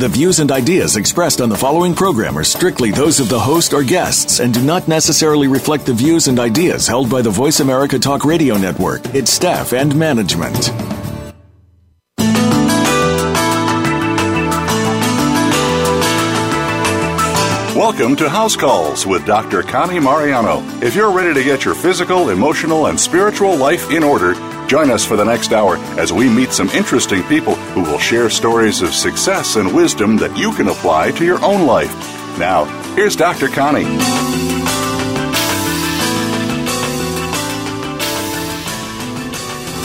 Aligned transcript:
The 0.00 0.08
views 0.08 0.40
and 0.40 0.50
ideas 0.50 0.96
expressed 0.96 1.42
on 1.42 1.50
the 1.50 1.58
following 1.58 1.94
program 1.94 2.38
are 2.38 2.42
strictly 2.42 2.90
those 2.90 3.20
of 3.20 3.28
the 3.28 3.38
host 3.38 3.74
or 3.74 3.82
guests 3.82 4.40
and 4.40 4.54
do 4.54 4.62
not 4.62 4.88
necessarily 4.88 5.46
reflect 5.46 5.84
the 5.84 5.92
views 5.92 6.26
and 6.26 6.40
ideas 6.40 6.86
held 6.86 7.10
by 7.10 7.20
the 7.20 7.28
Voice 7.28 7.60
America 7.60 7.98
Talk 7.98 8.24
Radio 8.24 8.56
Network, 8.56 9.04
its 9.14 9.30
staff, 9.30 9.74
and 9.74 9.94
management. 9.94 10.70
Welcome 17.76 18.16
to 18.16 18.30
House 18.30 18.56
Calls 18.56 19.06
with 19.06 19.26
Dr. 19.26 19.62
Connie 19.62 20.00
Mariano. 20.00 20.62
If 20.80 20.94
you're 20.94 21.14
ready 21.14 21.34
to 21.34 21.44
get 21.44 21.66
your 21.66 21.74
physical, 21.74 22.30
emotional, 22.30 22.86
and 22.86 22.98
spiritual 22.98 23.54
life 23.54 23.90
in 23.90 24.02
order, 24.02 24.32
Join 24.70 24.92
us 24.92 25.04
for 25.04 25.16
the 25.16 25.24
next 25.24 25.52
hour 25.52 25.78
as 25.98 26.12
we 26.12 26.28
meet 26.30 26.52
some 26.52 26.68
interesting 26.68 27.24
people 27.24 27.56
who 27.74 27.82
will 27.82 27.98
share 27.98 28.30
stories 28.30 28.82
of 28.82 28.94
success 28.94 29.56
and 29.56 29.74
wisdom 29.74 30.16
that 30.18 30.38
you 30.38 30.52
can 30.52 30.68
apply 30.68 31.10
to 31.10 31.24
your 31.24 31.44
own 31.44 31.66
life. 31.66 31.92
Now, 32.38 32.66
here's 32.94 33.16
Dr. 33.16 33.48
Connie. 33.48 34.59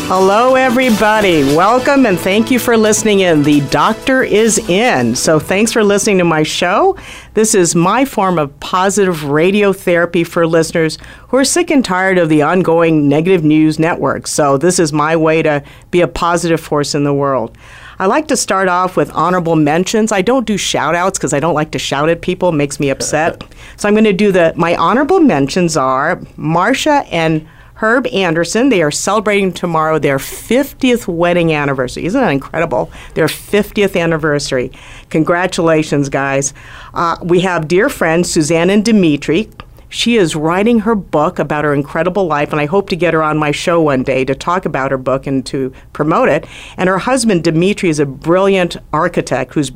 Hello, 0.08 0.54
everybody. 0.54 1.42
Welcome 1.56 2.06
and 2.06 2.20
thank 2.20 2.52
you 2.52 2.60
for 2.60 2.78
listening 2.78 3.22
in. 3.22 3.42
The 3.42 3.62
doctor 3.72 4.22
is 4.22 4.60
in. 4.70 5.16
So, 5.16 5.40
thanks 5.40 5.72
for 5.72 5.84
listening 5.84 6.20
to 6.20 6.24
my 6.24 6.44
show. 6.44 6.96
This 7.34 7.56
is 7.56 7.74
my 7.74 8.06
form 8.06 8.38
of 8.38 8.58
positive 8.60 9.22
radiotherapy 9.22 10.26
for 10.26 10.46
listeners 10.46 11.00
who 11.30 11.38
are 11.38 11.44
sick 11.44 11.72
and 11.72 11.84
tired 11.84 12.20
of 12.20 12.30
the 12.30 12.44
ongoing 12.44 13.10
negative 13.10 13.44
news 13.44 13.80
network. 13.80 14.28
So, 14.28 14.60
this 14.60 14.78
is 14.78 14.94
my 14.94 15.16
way 15.16 15.42
to 15.42 15.64
be 15.90 16.02
a 16.02 16.08
positive 16.08 16.60
force 16.60 16.94
in 16.94 17.04
the 17.04 17.14
world. 17.14 17.58
I 17.98 18.06
like 18.06 18.28
to 18.28 18.38
start 18.38 18.68
off 18.68 18.96
with 18.96 19.10
honorable 19.10 19.56
mentions. 19.56 20.12
I 20.12 20.22
don't 20.22 20.46
do 20.46 20.56
shout 20.56 20.94
outs 20.94 21.18
because 21.18 21.34
I 21.34 21.40
don't 21.40 21.56
like 21.56 21.72
to 21.72 21.80
shout 21.80 22.10
at 22.10 22.22
people, 22.22 22.50
it 22.50 22.56
makes 22.56 22.80
me 22.80 22.92
upset. 22.92 23.44
so, 23.76 23.88
I'm 23.88 23.96
going 23.96 24.04
to 24.04 24.14
do 24.14 24.32
the 24.32 24.54
my 24.56 24.76
honorable 24.76 25.20
mentions 25.20 25.76
are 25.76 26.18
Marsha 26.38 27.12
and 27.12 27.48
Herb 27.76 28.08
Anderson. 28.08 28.70
They 28.70 28.82
are 28.82 28.92
celebrating 28.92 29.52
tomorrow 29.52 30.00
their 30.00 30.18
50th 30.18 31.08
wedding 31.08 31.52
anniversary. 31.52 32.06
Isn't 32.06 32.22
that 32.22 32.32
incredible? 32.32 32.90
Their 33.16 33.28
50th 33.28 34.00
anniversary. 34.00 34.72
Congratulations, 35.10 36.08
guys. 36.08 36.54
Uh, 36.94 37.18
we 37.22 37.42
have 37.42 37.68
dear 37.68 37.90
friends 37.90 38.32
Suzanne 38.32 38.70
and 38.70 38.84
Dimitri. 38.84 39.50
She 39.90 40.16
is 40.16 40.36
writing 40.36 40.80
her 40.80 40.96
book 40.96 41.38
about 41.38 41.64
her 41.64 41.74
incredible 41.74 42.28
life, 42.28 42.52
and 42.52 42.60
I 42.60 42.66
hope 42.66 42.90
to 42.90 42.96
get 42.96 43.14
her 43.14 43.22
on 43.22 43.38
my 43.38 43.52
show 43.52 43.82
one 43.82 44.04
day 44.04 44.26
to 44.26 44.36
talk 44.36 44.66
about 44.66 44.92
her 44.92 44.98
book 44.98 45.28
and 45.28 45.46
to 45.48 45.72
promote 45.94 46.30
it. 46.30 46.46
And 46.78 46.90
her 46.90 46.98
husband, 46.98 47.44
Dimitri, 47.44 47.90
is 47.90 48.00
a 48.00 48.06
brilliant 48.06 48.78
architect 48.92 49.54
who's 49.54 49.70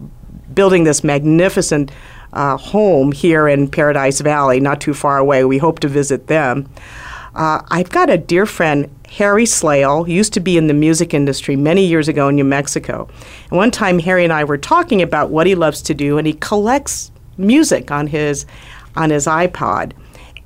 building 0.54 0.84
this 0.84 1.04
magnificent 1.04 1.92
uh, 2.34 2.58
home 2.58 3.12
here 3.12 3.48
in 3.48 3.68
Paradise 3.70 4.20
Valley, 4.22 4.60
not 4.60 4.82
too 4.82 4.94
far 4.94 5.18
away. 5.18 5.44
We 5.44 5.58
hope 5.58 5.80
to 5.80 5.88
visit 5.88 6.28
them. 6.28 6.70
Uh, 7.40 7.62
I've 7.70 7.90
got 7.90 8.10
a 8.10 8.18
dear 8.18 8.46
friend, 8.46 8.94
Harry 9.08 9.46
Slale, 9.46 10.06
used 10.06 10.34
to 10.34 10.42
be 10.42 10.58
in 10.58 10.68
the 10.68 10.74
music 10.74 11.14
industry 11.14 11.56
many 11.56 11.86
years 11.86 12.10
ago 12.10 12.28
in 12.28 12.36
New 12.36 12.44
Mexico. 12.44 13.08
And 13.50 13.58
one 13.58 13.72
time, 13.72 13.98
Harry 14.00 14.26
and 14.26 14.34
I 14.34 14.44
were 14.44 14.58
talking 14.58 15.02
about 15.02 15.30
what 15.30 15.48
he 15.48 15.56
loves 15.56 15.82
to 15.84 15.94
do, 15.94 16.18
and 16.18 16.28
he 16.28 16.34
collects 16.34 17.12
music 17.38 17.92
on 17.92 18.08
his 18.08 18.46
on 18.98 19.10
his 19.10 19.26
iPod. 19.26 19.94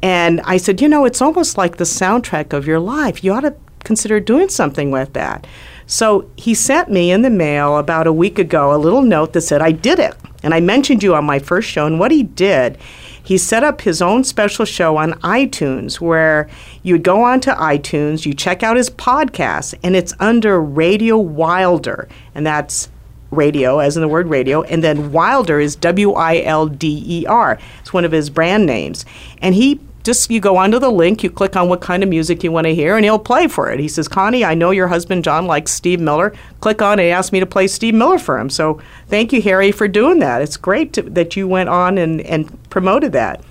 And 0.03 0.40
I 0.42 0.58
said, 0.58 0.82
you 0.82 0.88
know, 0.88 1.03
it's 1.06 1.22
almost 1.22 1.58
like 1.58 1.78
the 1.78 1.84
soundtrack 1.84 2.53
of 2.53 2.68
your 2.68 2.80
life. 2.80 3.24
You 3.24 3.34
ought 3.34 3.42
to 3.42 3.56
consider 3.84 4.20
doing 4.20 4.50
something 4.50 4.92
with 4.92 5.14
that. 5.14 5.48
So 5.88 6.30
he 6.38 6.53
sent 6.53 6.92
me 6.92 7.12
in 7.12 7.24
the 7.24 7.32
mail 7.32 7.78
about 7.78 8.06
a 8.06 8.14
week 8.14 8.38
ago 8.38 8.74
a 8.74 8.78
little 8.78 9.02
note 9.02 9.34
that 9.34 9.42
said, 9.42 9.64
I 9.64 9.72
did 9.72 9.98
it. 9.98 10.14
And 10.44 10.53
I 10.53 10.59
mentioned 10.59 11.02
you 11.02 11.16
on 11.16 11.26
my 11.26 11.40
first 11.40 11.70
show. 11.70 11.88
And 11.88 12.00
what 12.00 12.12
he 12.12 12.22
did 12.22 12.78
he 13.23 13.38
set 13.38 13.63
up 13.63 13.81
his 13.81 14.01
own 14.01 14.23
special 14.23 14.66
show 14.66 14.97
on 14.97 15.13
iTunes 15.22 16.01
where 16.01 16.50
you'd 16.84 17.03
go 17.03 17.23
onto 17.23 17.51
iTunes, 17.51 18.25
you 18.25 18.34
check 18.34 18.61
out 18.61 18.75
his 18.75 18.89
podcast, 18.89 19.73
and 19.81 19.95
it's 19.95 20.13
under 20.19 20.61
Radio 20.61 21.17
Wilder, 21.17 22.09
and 22.35 22.45
that's 22.45 22.89
radio, 23.31 23.79
as 23.79 23.97
in 23.97 24.01
the 24.01 24.07
word 24.07 24.28
radio, 24.28 24.61
and 24.63 24.84
then 24.84 25.11
Wilder 25.11 25.59
is 25.59 25.75
W 25.78 26.11
I 26.13 26.41
L 26.41 26.67
D 26.67 27.03
E 27.06 27.25
R. 27.25 27.57
It's 27.79 27.94
one 27.94 28.06
of 28.06 28.11
his 28.11 28.29
brand 28.29 28.66
names. 28.66 29.06
And 29.41 29.55
he 29.55 29.79
just 30.03 30.30
you 30.30 30.40
go 30.40 30.58
onto 30.58 30.80
the 30.80 30.91
link, 30.91 31.24
you 31.24 31.30
click 31.30 31.56
on 31.56 31.69
what 31.69 31.81
kind 31.81 32.03
of 32.03 32.09
music 32.09 32.44
you 32.44 32.52
want 32.52 32.66
to 32.66 32.75
hear, 32.75 32.96
and 32.96 33.06
he'll 33.06 33.19
play 33.19 33.47
for 33.47 33.72
it. 33.72 33.80
He 33.80 33.88
says, 33.88 34.08
Connie, 34.08 34.44
I 34.44 34.53
know 34.53 34.72
your 34.72 34.88
husband 34.88 35.24
John 35.24 35.47
likes 35.47 35.72
Steve 35.72 36.00
Miller. 36.00 36.34
Click 36.59 36.81
on 36.81 37.00
it. 37.00 37.09
Asked 37.09 37.31
me 37.31 37.40
to 37.40 37.46
play 37.46 37.68
Steve 37.68 37.94
Miller 37.94 38.19
for 38.19 38.38
him. 38.38 38.50
So 38.50 38.81
thank 39.08 39.31
you, 39.31 39.41
Harry, 39.41 39.72
for 39.72 39.88
doing 39.88 40.19
that. 40.19 40.41
It's 40.41 40.58
great 40.58 40.94
to, 40.94 41.03
that 41.03 41.36
you 41.36 41.47
went 41.47 41.69
on 41.69 41.97
and, 41.97 42.22
and 42.22 42.69
promoted 42.69 43.14
that. 43.14 43.41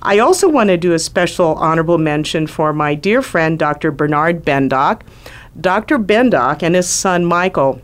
I 0.00 0.20
also 0.20 0.48
want 0.48 0.68
to 0.68 0.76
do 0.76 0.92
a 0.92 0.98
special 0.98 1.54
honorable 1.56 1.98
mention 1.98 2.46
for 2.46 2.72
my 2.72 2.94
dear 2.94 3.20
friend, 3.20 3.58
Dr. 3.58 3.90
Bernard 3.90 4.44
Bendok. 4.44 5.02
Dr. 5.60 5.98
Bendok 5.98 6.62
and 6.62 6.76
his 6.76 6.88
son, 6.88 7.24
Michael, 7.24 7.82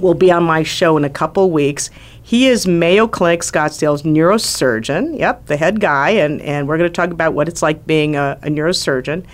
will 0.00 0.14
be 0.14 0.30
on 0.30 0.42
my 0.42 0.64
show 0.64 0.96
in 0.96 1.04
a 1.04 1.10
couple 1.10 1.50
weeks. 1.50 1.90
He 2.26 2.48
is 2.48 2.66
Mayo 2.66 3.06
Clinic 3.06 3.42
Scottsdale's 3.42 4.02
neurosurgeon. 4.02 5.16
Yep, 5.16 5.46
the 5.46 5.56
head 5.56 5.78
guy, 5.78 6.10
and, 6.10 6.42
and 6.42 6.66
we're 6.66 6.76
going 6.76 6.90
to 6.90 6.92
talk 6.92 7.12
about 7.12 7.34
what 7.34 7.48
it's 7.48 7.62
like 7.62 7.86
being 7.86 8.16
a, 8.16 8.36
a 8.42 8.48
neurosurgeon. 8.48 9.24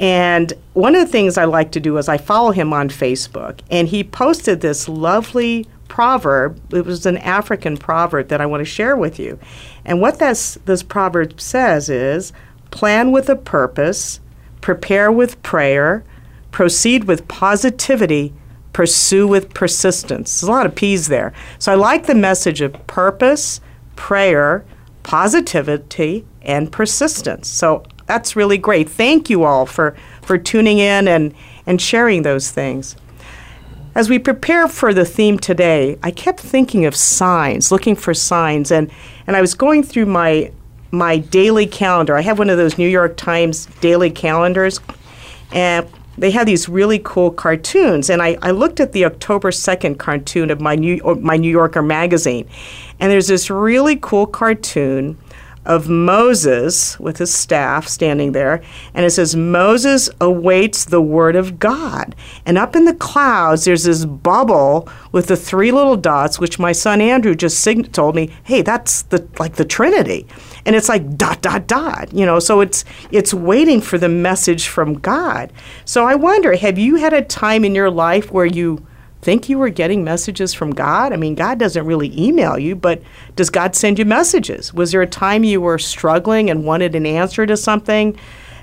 And 0.00 0.52
one 0.72 0.96
of 0.96 1.00
the 1.00 1.12
things 1.12 1.38
I 1.38 1.44
like 1.44 1.70
to 1.70 1.78
do 1.78 1.96
is 1.96 2.08
I 2.08 2.18
follow 2.18 2.50
him 2.50 2.72
on 2.72 2.88
Facebook, 2.88 3.60
and 3.70 3.86
he 3.86 4.02
posted 4.02 4.62
this 4.62 4.88
lovely 4.88 5.68
proverb. 5.86 6.60
It 6.74 6.84
was 6.84 7.06
an 7.06 7.18
African 7.18 7.76
proverb 7.76 8.26
that 8.30 8.40
I 8.40 8.46
want 8.46 8.62
to 8.62 8.64
share 8.64 8.96
with 8.96 9.20
you. 9.20 9.38
And 9.84 10.00
what 10.00 10.18
this, 10.18 10.58
this 10.64 10.82
proverb 10.82 11.40
says 11.40 11.88
is 11.88 12.32
plan 12.72 13.12
with 13.12 13.28
a 13.28 13.36
purpose, 13.36 14.18
prepare 14.60 15.12
with 15.12 15.40
prayer, 15.44 16.02
proceed 16.50 17.04
with 17.04 17.28
positivity, 17.28 18.34
pursue 18.74 19.26
with 19.26 19.54
persistence. 19.54 20.40
There's 20.40 20.48
a 20.48 20.52
lot 20.52 20.66
of 20.66 20.74
P's 20.74 21.08
there. 21.08 21.32
So 21.58 21.72
I 21.72 21.76
like 21.76 22.04
the 22.04 22.14
message 22.14 22.60
of 22.60 22.86
purpose, 22.86 23.62
prayer, 23.96 24.66
positivity, 25.02 26.26
and 26.42 26.70
persistence. 26.70 27.48
So 27.48 27.84
that's 28.06 28.36
really 28.36 28.58
great. 28.58 28.90
Thank 28.90 29.30
you 29.30 29.44
all 29.44 29.64
for, 29.64 29.96
for 30.20 30.36
tuning 30.36 30.78
in 30.78 31.08
and, 31.08 31.32
and 31.66 31.80
sharing 31.80 32.22
those 32.22 32.50
things. 32.50 32.96
As 33.94 34.10
we 34.10 34.18
prepare 34.18 34.66
for 34.66 34.92
the 34.92 35.04
theme 35.04 35.38
today, 35.38 35.96
I 36.02 36.10
kept 36.10 36.40
thinking 36.40 36.84
of 36.84 36.96
signs, 36.96 37.70
looking 37.70 37.94
for 37.94 38.12
signs, 38.12 38.72
and, 38.72 38.90
and 39.28 39.36
I 39.36 39.40
was 39.40 39.54
going 39.54 39.82
through 39.82 40.06
my 40.06 40.50
my 40.90 41.18
daily 41.18 41.66
calendar. 41.66 42.16
I 42.16 42.20
have 42.20 42.38
one 42.38 42.48
of 42.48 42.56
those 42.56 42.78
New 42.78 42.88
York 42.88 43.16
Times 43.16 43.66
daily 43.80 44.10
calendars, 44.10 44.78
and 45.50 45.88
they 46.16 46.30
had 46.30 46.46
these 46.46 46.68
really 46.68 47.00
cool 47.02 47.30
cartoons. 47.30 48.10
And 48.10 48.22
I, 48.22 48.36
I 48.42 48.50
looked 48.50 48.80
at 48.80 48.92
the 48.92 49.04
October 49.04 49.50
2nd 49.50 49.98
cartoon 49.98 50.50
of 50.50 50.60
my 50.60 50.74
New, 50.74 51.00
my 51.20 51.36
New 51.36 51.50
Yorker 51.50 51.82
magazine. 51.82 52.48
And 53.00 53.10
there's 53.10 53.28
this 53.28 53.50
really 53.50 53.96
cool 53.96 54.26
cartoon 54.26 55.18
of 55.64 55.88
Moses 55.88 56.98
with 57.00 57.18
his 57.18 57.32
staff 57.32 57.88
standing 57.88 58.32
there, 58.32 58.62
and 58.92 59.06
it 59.06 59.10
says, 59.10 59.34
Moses 59.34 60.10
awaits 60.20 60.84
the 60.84 61.00
word 61.00 61.36
of 61.36 61.58
God. 61.58 62.14
And 62.44 62.58
up 62.58 62.76
in 62.76 62.84
the 62.84 62.94
clouds, 62.94 63.64
there's 63.64 63.84
this 63.84 64.04
bubble 64.04 64.88
with 65.12 65.26
the 65.28 65.36
three 65.36 65.72
little 65.72 65.96
dots, 65.96 66.38
which 66.38 66.58
my 66.58 66.72
son 66.72 67.00
Andrew 67.00 67.34
just 67.34 67.60
sig- 67.60 67.92
told 67.92 68.14
me, 68.14 68.30
hey, 68.44 68.62
that's 68.62 69.02
the 69.02 69.26
like 69.38 69.54
the 69.54 69.64
Trinity. 69.64 70.26
And 70.66 70.76
it's 70.76 70.88
like 70.88 71.16
dot 71.16 71.42
dot 71.42 71.66
dot, 71.66 72.12
you 72.12 72.26
know, 72.26 72.38
so 72.38 72.60
it's 72.60 72.84
it's 73.10 73.32
waiting 73.34 73.80
for 73.80 73.98
the 73.98 74.08
message 74.08 74.68
from 74.68 74.94
God. 74.98 75.52
So 75.84 76.06
I 76.06 76.14
wonder, 76.14 76.56
have 76.56 76.78
you 76.78 76.96
had 76.96 77.12
a 77.12 77.22
time 77.22 77.64
in 77.64 77.74
your 77.74 77.90
life 77.90 78.30
where 78.32 78.46
you 78.46 78.86
think 79.24 79.48
you 79.48 79.58
were 79.58 79.70
getting 79.70 80.04
messages 80.04 80.52
from 80.52 80.72
God? 80.72 81.12
I 81.12 81.16
mean, 81.16 81.34
God 81.34 81.58
doesn't 81.58 81.86
really 81.86 82.12
email 82.20 82.58
you, 82.58 82.76
but 82.76 83.02
does 83.36 83.48
God 83.48 83.74
send 83.74 83.98
you 83.98 84.04
messages? 84.04 84.74
Was 84.74 84.92
there 84.92 85.02
a 85.02 85.06
time 85.06 85.44
you 85.44 85.60
were 85.60 85.78
struggling 85.78 86.50
and 86.50 86.64
wanted 86.64 86.94
an 86.94 87.06
answer 87.06 87.46
to 87.46 87.56
something, 87.56 88.18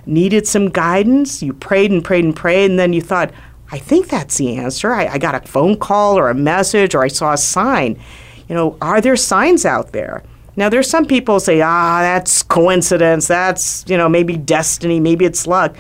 needed 0.06 0.48
some 0.48 0.70
guidance? 0.70 1.42
You 1.42 1.54
prayed 1.54 1.92
and 1.92 2.04
prayed 2.04 2.24
and 2.24 2.36
prayed, 2.36 2.70
and 2.70 2.80
then 2.80 2.94
you 2.94 3.02
thought, 3.02 3.34
I 3.72 3.80
think 3.80 4.08
that's 4.08 4.38
the 4.38 4.58
answer. 4.58 4.94
I, 4.94 5.08
I 5.08 5.18
got 5.18 5.34
a 5.34 5.48
phone 5.48 5.78
call 5.78 6.18
or 6.18 6.30
a 6.30 6.36
message 6.36 6.94
or 6.94 7.04
I 7.04 7.08
saw 7.08 7.34
a 7.34 7.38
sign. 7.38 8.00
You 8.48 8.56
know, 8.56 8.78
are 8.82 9.02
there 9.02 9.16
signs 9.16 9.66
out 9.66 9.94
there? 9.94 10.24
Now, 10.58 10.68
there's 10.68 10.90
some 10.90 11.06
people 11.06 11.40
say, 11.40 11.62
ah, 11.62 12.02
that's 12.02 12.44
coincidence. 12.44 13.28
That's, 13.28 13.86
you 13.88 13.98
know, 13.98 14.10
maybe 14.10 14.36
destiny, 14.36 15.00
maybe 15.00 15.26
it's 15.26 15.48
luck. 15.48 15.76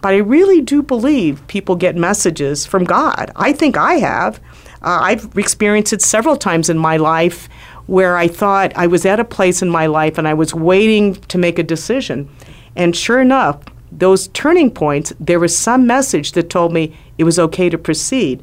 But 0.00 0.14
I 0.14 0.18
really 0.18 0.60
do 0.60 0.82
believe 0.82 1.46
people 1.48 1.76
get 1.76 1.96
messages 1.96 2.66
from 2.66 2.84
God. 2.84 3.30
I 3.36 3.52
think 3.52 3.76
I 3.76 3.94
have. 3.94 4.40
Uh, 4.82 4.98
I've 5.02 5.36
experienced 5.36 5.92
it 5.92 6.02
several 6.02 6.36
times 6.36 6.68
in 6.68 6.78
my 6.78 6.96
life 6.96 7.48
where 7.86 8.16
I 8.16 8.28
thought 8.28 8.76
I 8.76 8.86
was 8.86 9.06
at 9.06 9.20
a 9.20 9.24
place 9.24 9.62
in 9.62 9.70
my 9.70 9.86
life 9.86 10.18
and 10.18 10.28
I 10.28 10.34
was 10.34 10.54
waiting 10.54 11.14
to 11.14 11.38
make 11.38 11.58
a 11.58 11.62
decision. 11.62 12.28
And 12.74 12.94
sure 12.94 13.20
enough, 13.20 13.60
those 13.90 14.28
turning 14.28 14.70
points, 14.70 15.12
there 15.18 15.40
was 15.40 15.56
some 15.56 15.86
message 15.86 16.32
that 16.32 16.50
told 16.50 16.72
me 16.72 16.96
it 17.18 17.24
was 17.24 17.38
okay 17.38 17.68
to 17.68 17.78
proceed. 17.78 18.42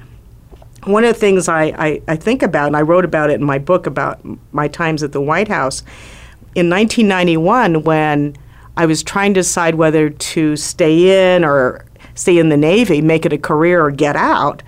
One 0.86 1.04
of 1.04 1.14
the 1.14 1.20
things 1.20 1.48
I, 1.48 1.66
I, 1.78 2.02
I 2.08 2.16
think 2.16 2.42
about, 2.42 2.68
and 2.68 2.76
I 2.76 2.82
wrote 2.82 3.06
about 3.06 3.30
it 3.30 3.36
in 3.36 3.44
my 3.44 3.60
book 3.60 3.86
about 3.86 4.20
my 4.52 4.68
times 4.68 5.04
at 5.04 5.12
the 5.12 5.22
White 5.22 5.48
House, 5.48 5.82
in 6.56 6.70
1991, 6.70 7.84
when 7.84 8.36
I 8.75 8.86
was 8.86 9.04
trying 9.04 9.34
to 9.36 9.42
decide 9.42 9.75
whether 9.75 10.10
to 10.10 10.56
stay 10.56 11.34
in 11.34 11.44
or 11.44 11.86
stay 12.16 12.38
in 12.38 12.50
the 12.50 12.58
Navy, 12.58 13.02
make 13.02 13.25
it 13.25 13.34
a 13.34 13.38
career, 13.38 13.86
or 13.86 13.92
get 13.92 14.16
out, 14.16 14.64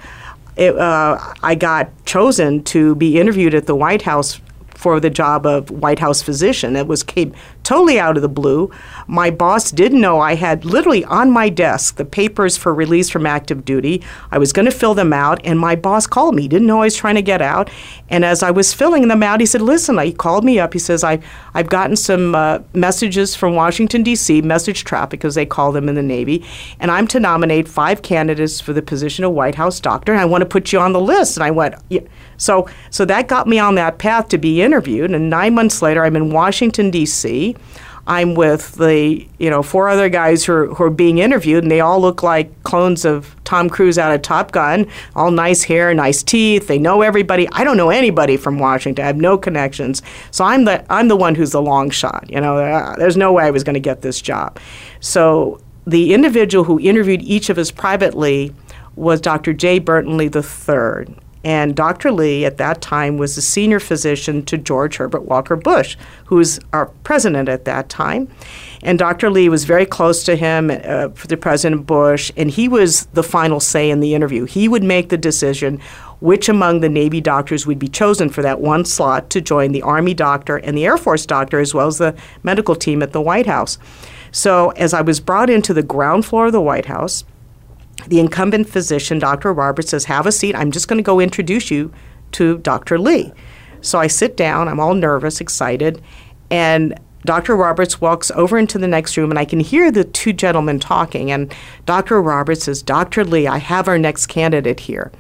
it, 0.56 0.78
uh, 0.78 1.18
I 1.44 1.56
got 1.56 1.90
chosen 2.06 2.64
to 2.66 2.96
be 2.96 3.20
interviewed 3.20 3.54
at 3.54 3.66
the 3.66 3.76
White 3.76 4.04
House 4.04 4.40
for 4.70 5.00
the 5.00 5.10
job 5.10 5.46
of 5.46 5.70
White 5.70 6.00
House 6.00 6.22
physician. 6.22 6.76
It 6.76 6.88
was 6.88 7.04
came 7.04 7.34
totally 7.66 8.00
out 8.00 8.16
of 8.16 8.22
the 8.22 8.30
blue. 8.30 8.72
My 9.08 9.30
boss 9.30 9.72
didn't 9.72 10.00
know 10.00 10.20
I 10.20 10.36
had 10.36 10.64
literally 10.64 11.04
on 11.06 11.32
my 11.32 11.50
desk 11.50 11.98
the 11.98 12.06
papers 12.06 12.56
for 12.56 12.74
release 12.74 13.10
from 13.10 13.26
active 13.26 13.66
duty. 13.66 14.02
I 14.32 14.38
was 14.38 14.54
going 14.54 14.66
to 14.66 14.72
fill 14.72 14.94
them 14.94 15.12
out, 15.12 15.42
and 15.44 15.60
my 15.60 15.76
boss 15.76 16.08
called 16.08 16.36
me. 16.36 16.44
He 16.44 16.48
didn't 16.48 16.68
know 16.68 16.82
I 16.82 16.86
was 16.86 16.96
trying 16.96 17.16
to 17.16 17.22
get 17.22 17.42
out. 17.42 17.70
And 18.10 18.24
as 18.24 18.44
I 18.44 18.52
was 18.52 18.74
filling 18.74 19.08
them 19.08 19.24
out, 19.24 19.40
he 19.40 19.46
said, 19.46 19.62
"Listen," 19.62 19.98
he 20.00 20.14
called 20.14 20.46
me 20.46 20.60
up. 20.60 20.74
He 20.74 20.80
says, 20.80 21.04
"I 21.04 21.20
I've 21.54 21.70
gotten 21.70 21.96
some 21.96 22.36
uh, 22.36 22.60
messages 22.74 23.36
from 23.36 23.56
Washington 23.56 24.04
D.C. 24.04 24.42
message 24.42 24.84
traffic, 24.84 25.26
as 25.26 25.36
they 25.36 25.46
call 25.46 25.72
them 25.72 25.90
in 25.90 25.96
the 25.96 26.04
Navy, 26.04 26.46
and 26.80 26.92
I'm 26.92 27.08
to 27.08 27.20
nominate 27.20 27.68
five 27.68 28.02
candidates 28.02 28.62
for 28.62 28.74
the 28.74 28.82
position 28.82 29.26
of 29.26 29.32
White 29.32 29.56
House 29.56 29.80
doctor, 29.80 30.12
and 30.12 30.22
I 30.22 30.26
want 30.26 30.42
to 30.42 30.46
put 30.46 30.72
you 30.72 30.80
on 30.80 30.94
the 30.94 31.02
list." 31.02 31.36
And 31.38 31.44
I 31.44 31.52
went, 31.52 31.76
yeah. 31.90 32.02
So, 32.38 32.68
so 32.90 33.06
that 33.06 33.28
got 33.28 33.48
me 33.48 33.60
on 33.60 33.76
that 33.76 33.98
path 33.98 34.28
to 34.30 34.38
be 34.38 34.62
interviewed. 34.62 35.12
And 35.12 35.30
nine 35.30 35.56
months 35.56 35.82
later, 35.82 36.04
I'm 36.04 36.16
in 36.16 36.32
Washington, 36.32 36.92
D.C. 36.92 37.55
I'm 38.08 38.36
with 38.36 38.74
the, 38.74 39.28
you 39.40 39.50
know, 39.50 39.64
four 39.64 39.90
other 39.90 40.10
guys 40.10 40.46
who 40.46 40.54
are, 40.54 40.68
who 40.68 40.84
are 40.84 40.90
being 40.92 41.18
interviewed, 41.18 41.64
and 41.64 41.72
they 41.72 41.80
all 41.80 42.00
look 42.00 42.22
like 42.22 42.64
clones 42.64 43.04
of 43.04 43.36
Tom 43.46 43.68
Cruise 43.68 43.98
out 43.98 44.14
of 44.14 44.22
Top 44.22 44.52
Gun. 44.52 44.88
All 45.16 45.32
nice 45.32 45.64
hair, 45.64 45.94
nice 45.94 46.22
teeth. 46.22 46.68
They 46.68 46.78
know 46.78 47.02
everybody. 47.02 47.48
I 47.52 47.64
don't 47.64 47.78
know 47.78 47.90
anybody 47.90 48.38
from 48.38 48.60
Washington. 48.60 49.04
I 49.04 49.08
have 49.08 49.18
no 49.18 49.38
connections. 49.38 50.04
So 50.30 50.44
I'm 50.44 50.66
the 50.66 50.86
I'm 50.92 51.08
the 51.08 51.16
one 51.16 51.34
who's 51.34 51.52
the 51.52 51.62
long 51.62 51.90
shot. 51.90 52.30
You 52.30 52.42
know, 52.42 52.58
uh, 52.58 52.96
there's 52.98 53.18
no 53.18 53.34
way 53.34 53.46
I 53.46 53.52
was 53.52 53.64
going 53.64 53.74
to 53.74 53.80
get 53.80 54.02
this 54.02 54.22
job. 54.22 54.60
So 55.00 55.60
the 55.88 56.14
individual 56.14 56.64
who 56.64 56.80
interviewed 56.80 57.24
each 57.24 57.50
of 57.50 57.58
us 57.58 57.72
privately 57.72 58.54
was 58.96 59.20
Dr. 59.20 59.54
J. 59.54 59.80
Burton 59.80 60.16
Lee 60.16 60.30
III. 60.34 61.16
And 61.46 61.76
Dr. 61.76 62.12
Lee 62.12 62.44
at 62.44 62.58
that 62.58 62.82
time 62.82 63.18
was 63.18 63.38
a 63.38 63.42
senior 63.42 63.80
physician 63.80 64.44
to 64.46 64.58
George 64.58 64.98
Herbert 64.98 65.26
Walker 65.26 65.56
Bush, 65.56 65.96
who 66.26 66.38
was 66.38 66.60
our 66.74 66.88
president 67.04 67.48
at 67.50 67.66
that 67.66 67.88
time. 67.88 68.28
And 68.82 68.98
Dr. 68.98 69.30
Lee 69.30 69.48
was 69.48 69.64
very 69.64 69.86
close 69.86 70.24
to 70.24 70.36
him, 70.36 70.72
uh, 70.72 71.10
the 71.28 71.38
President 71.38 71.86
Bush, 71.86 72.32
and 72.36 72.50
he 72.50 72.68
was 72.68 73.06
the 73.14 73.22
final 73.22 73.60
say 73.60 73.92
in 73.92 74.00
the 74.00 74.16
interview. 74.16 74.46
He 74.46 74.68
would 74.68 74.84
make 74.84 75.10
the 75.10 75.18
decision 75.18 75.80
which 76.20 76.50
among 76.50 76.80
the 76.80 76.90
Navy 76.90 77.22
doctors 77.22 77.68
would 77.68 77.78
be 77.78 77.90
chosen 77.90 78.30
for 78.30 78.42
that 78.42 78.60
one 78.60 78.84
slot 78.84 79.30
to 79.30 79.40
join 79.40 79.72
the 79.72 79.84
Army 79.84 80.16
doctor 80.16 80.58
and 80.58 80.76
the 80.76 80.86
Air 80.86 80.98
Force 80.98 81.28
doctor, 81.28 81.60
as 81.60 81.76
well 81.76 81.86
as 81.86 82.00
the 82.00 82.16
medical 82.42 82.74
team 82.74 83.04
at 83.04 83.12
the 83.12 83.22
White 83.22 83.46
House. 83.46 83.78
So, 84.32 84.72
as 84.72 84.96
I 84.96 85.02
was 85.02 85.20
brought 85.20 85.52
into 85.52 85.74
the 85.76 85.84
ground 85.84 86.26
floor 86.26 86.48
of 86.48 86.54
the 86.54 86.62
White 86.62 86.88
House, 86.88 87.24
the 88.08 88.20
incumbent 88.20 88.70
physician, 88.70 89.20
Dr. 89.20 89.54
Roberts, 89.54 89.92
says, 89.92 90.06
Have 90.06 90.26
a 90.26 90.32
seat. 90.32 90.56
I'm 90.56 90.72
just 90.72 90.88
going 90.88 90.98
to 90.98 91.04
go 91.04 91.20
introduce 91.20 91.72
you 91.72 91.92
to 92.34 92.58
Dr. 92.60 92.98
Lee. 93.00 93.34
So 93.82 94.00
I 94.00 94.08
sit 94.08 94.36
down, 94.36 94.68
I'm 94.68 94.80
all 94.80 94.96
nervous, 94.96 95.42
excited, 95.42 96.02
and 96.50 97.00
Dr. 97.26 97.56
Roberts 97.56 98.00
walks 98.00 98.30
over 98.32 98.58
into 98.58 98.78
the 98.78 98.88
next 98.88 99.18
room, 99.18 99.32
and 99.32 99.40
I 99.40 99.46
can 99.46 99.60
hear 99.60 99.92
the 99.92 100.04
two 100.04 100.32
gentlemen 100.32 100.80
talking. 100.80 101.32
And 101.32 101.54
Dr. 101.86 102.22
Roberts 102.22 102.66
says, 102.66 102.84
Dr. 102.84 103.24
Lee, 103.24 103.48
I 103.48 103.58
have 103.58 103.88
our 103.88 103.98
next 103.98 104.28
candidate 104.28 104.82
here. 104.82 105.12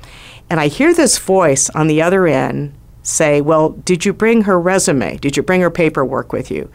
And 0.49 0.59
I 0.59 0.67
hear 0.67 0.93
this 0.93 1.17
voice 1.17 1.69
on 1.71 1.87
the 1.87 2.01
other 2.01 2.27
end 2.27 2.75
say, 3.01 3.41
Well, 3.41 3.69
did 3.69 4.05
you 4.05 4.13
bring 4.13 4.43
her 4.43 4.59
resume? 4.59 5.17
Did 5.17 5.35
you 5.35 5.43
bring 5.43 5.61
her 5.61 5.71
paperwork 5.71 6.31
with 6.31 6.51
you? 6.51 6.69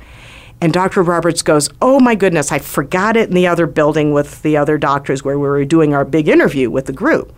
And 0.61 0.73
Dr. 0.73 1.03
Roberts 1.03 1.43
goes, 1.43 1.71
Oh 1.81 2.01
my 2.01 2.15
goodness, 2.15 2.53
I 2.53 2.59
forgot 2.59 3.17
it 3.17 3.29
in 3.29 3.35
the 3.35 3.47
other 3.47 3.67
building 3.67 4.12
with 4.12 4.43
the 4.43 4.57
other 4.57 4.77
doctors 4.77 5.25
where 5.25 5.39
we 5.39 5.49
were 5.49 5.65
doing 5.65 5.95
our 5.95 6.05
big 6.05 6.29
interview 6.29 6.71
with 6.71 6.87
the 6.87 6.93
group. 6.93 7.35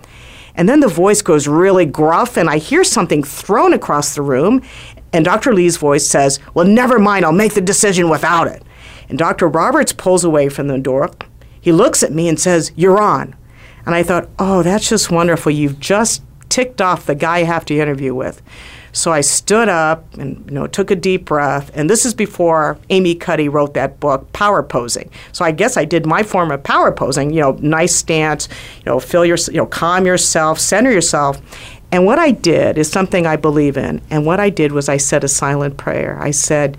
And 0.55 0.69
then 0.69 0.81
the 0.81 0.89
voice 0.89 1.23
goes 1.23 1.49
really 1.49 1.87
gruff, 1.87 2.37
and 2.37 2.51
I 2.51 2.59
hear 2.59 2.85
something 2.85 3.23
thrown 3.23 3.73
across 3.73 4.15
the 4.15 4.23
room. 4.23 4.63
And 5.13 5.25
Dr. 5.25 5.55
Lee's 5.55 5.77
voice 5.77 6.07
says, 6.07 6.41
Well, 6.55 6.67
never 6.67 6.99
mind, 6.99 7.25
I'll 7.25 7.33
make 7.33 7.55
the 7.55 7.61
decision 7.61 8.11
without 8.11 8.49
it. 8.49 8.63
And 9.09 9.19
Dr. 9.19 9.49
Roberts 9.49 9.93
pulls 9.93 10.25
away 10.25 10.49
from 10.49 10.69
the 10.69 10.79
door. 10.79 11.11
He 11.61 11.73
looks 11.73 12.03
at 12.03 12.13
me 12.13 12.29
and 12.29 12.41
says, 12.41 12.73
You're 12.75 13.01
on. 13.01 13.37
And 13.87 13.95
I 13.95 14.03
thought, 14.03 14.29
Oh, 14.39 14.63
that's 14.63 14.89
just 14.89 15.11
wonderful. 15.11 15.53
You've 15.53 15.81
just 15.81 16.23
ticked 16.49 16.83
off 16.83 17.07
the 17.07 17.15
guy 17.15 17.37
I 17.39 17.45
have 17.45 17.65
to 17.67 17.79
interview 17.79 18.15
with. 18.15 18.43
So 18.93 19.11
I 19.11 19.23
stood 19.23 19.69
up 19.69 20.15
and 20.15 20.45
you 20.47 20.55
know 20.55 20.67
took 20.67 20.91
a 20.91 20.97
deep 20.97 21.25
breath, 21.25 21.71
and 21.75 21.89
this 21.89 22.05
is 22.05 22.13
before 22.13 22.79
Amy 22.91 23.15
Cuddy 23.15 23.49
wrote 23.49 23.75
that 23.75 23.99
book, 24.01 24.31
Power 24.33 24.63
Posing. 24.63 25.11
So 25.33 25.45
I 25.45 25.51
guess 25.51 25.77
I 25.77 25.85
did 25.87 26.05
my 26.05 26.23
form 26.23 26.51
of 26.51 26.63
power 26.63 26.93
posing. 26.93 27.33
You 27.33 27.41
know, 27.41 27.53
nice 27.61 27.97
stance. 27.97 28.49
You 28.79 28.93
know, 28.93 29.01
feel 29.01 29.25
your 29.25 29.39
you 29.51 29.57
know 29.57 29.67
calm 29.67 30.07
yourself, 30.07 30.59
center 30.59 30.93
yourself. 30.93 31.41
And 31.91 32.07
what 32.07 32.19
I 32.19 32.31
did 32.31 32.79
is 32.79 32.91
something 32.91 33.27
I 33.27 33.37
believe 33.37 33.77
in. 33.77 34.01
And 34.11 34.25
what 34.25 34.41
I 34.41 34.49
did 34.49 34.73
was 34.73 34.89
I 34.89 34.97
said 34.97 35.25
a 35.25 35.29
silent 35.29 35.77
prayer. 35.77 36.19
I 36.21 36.31
said, 36.31 36.79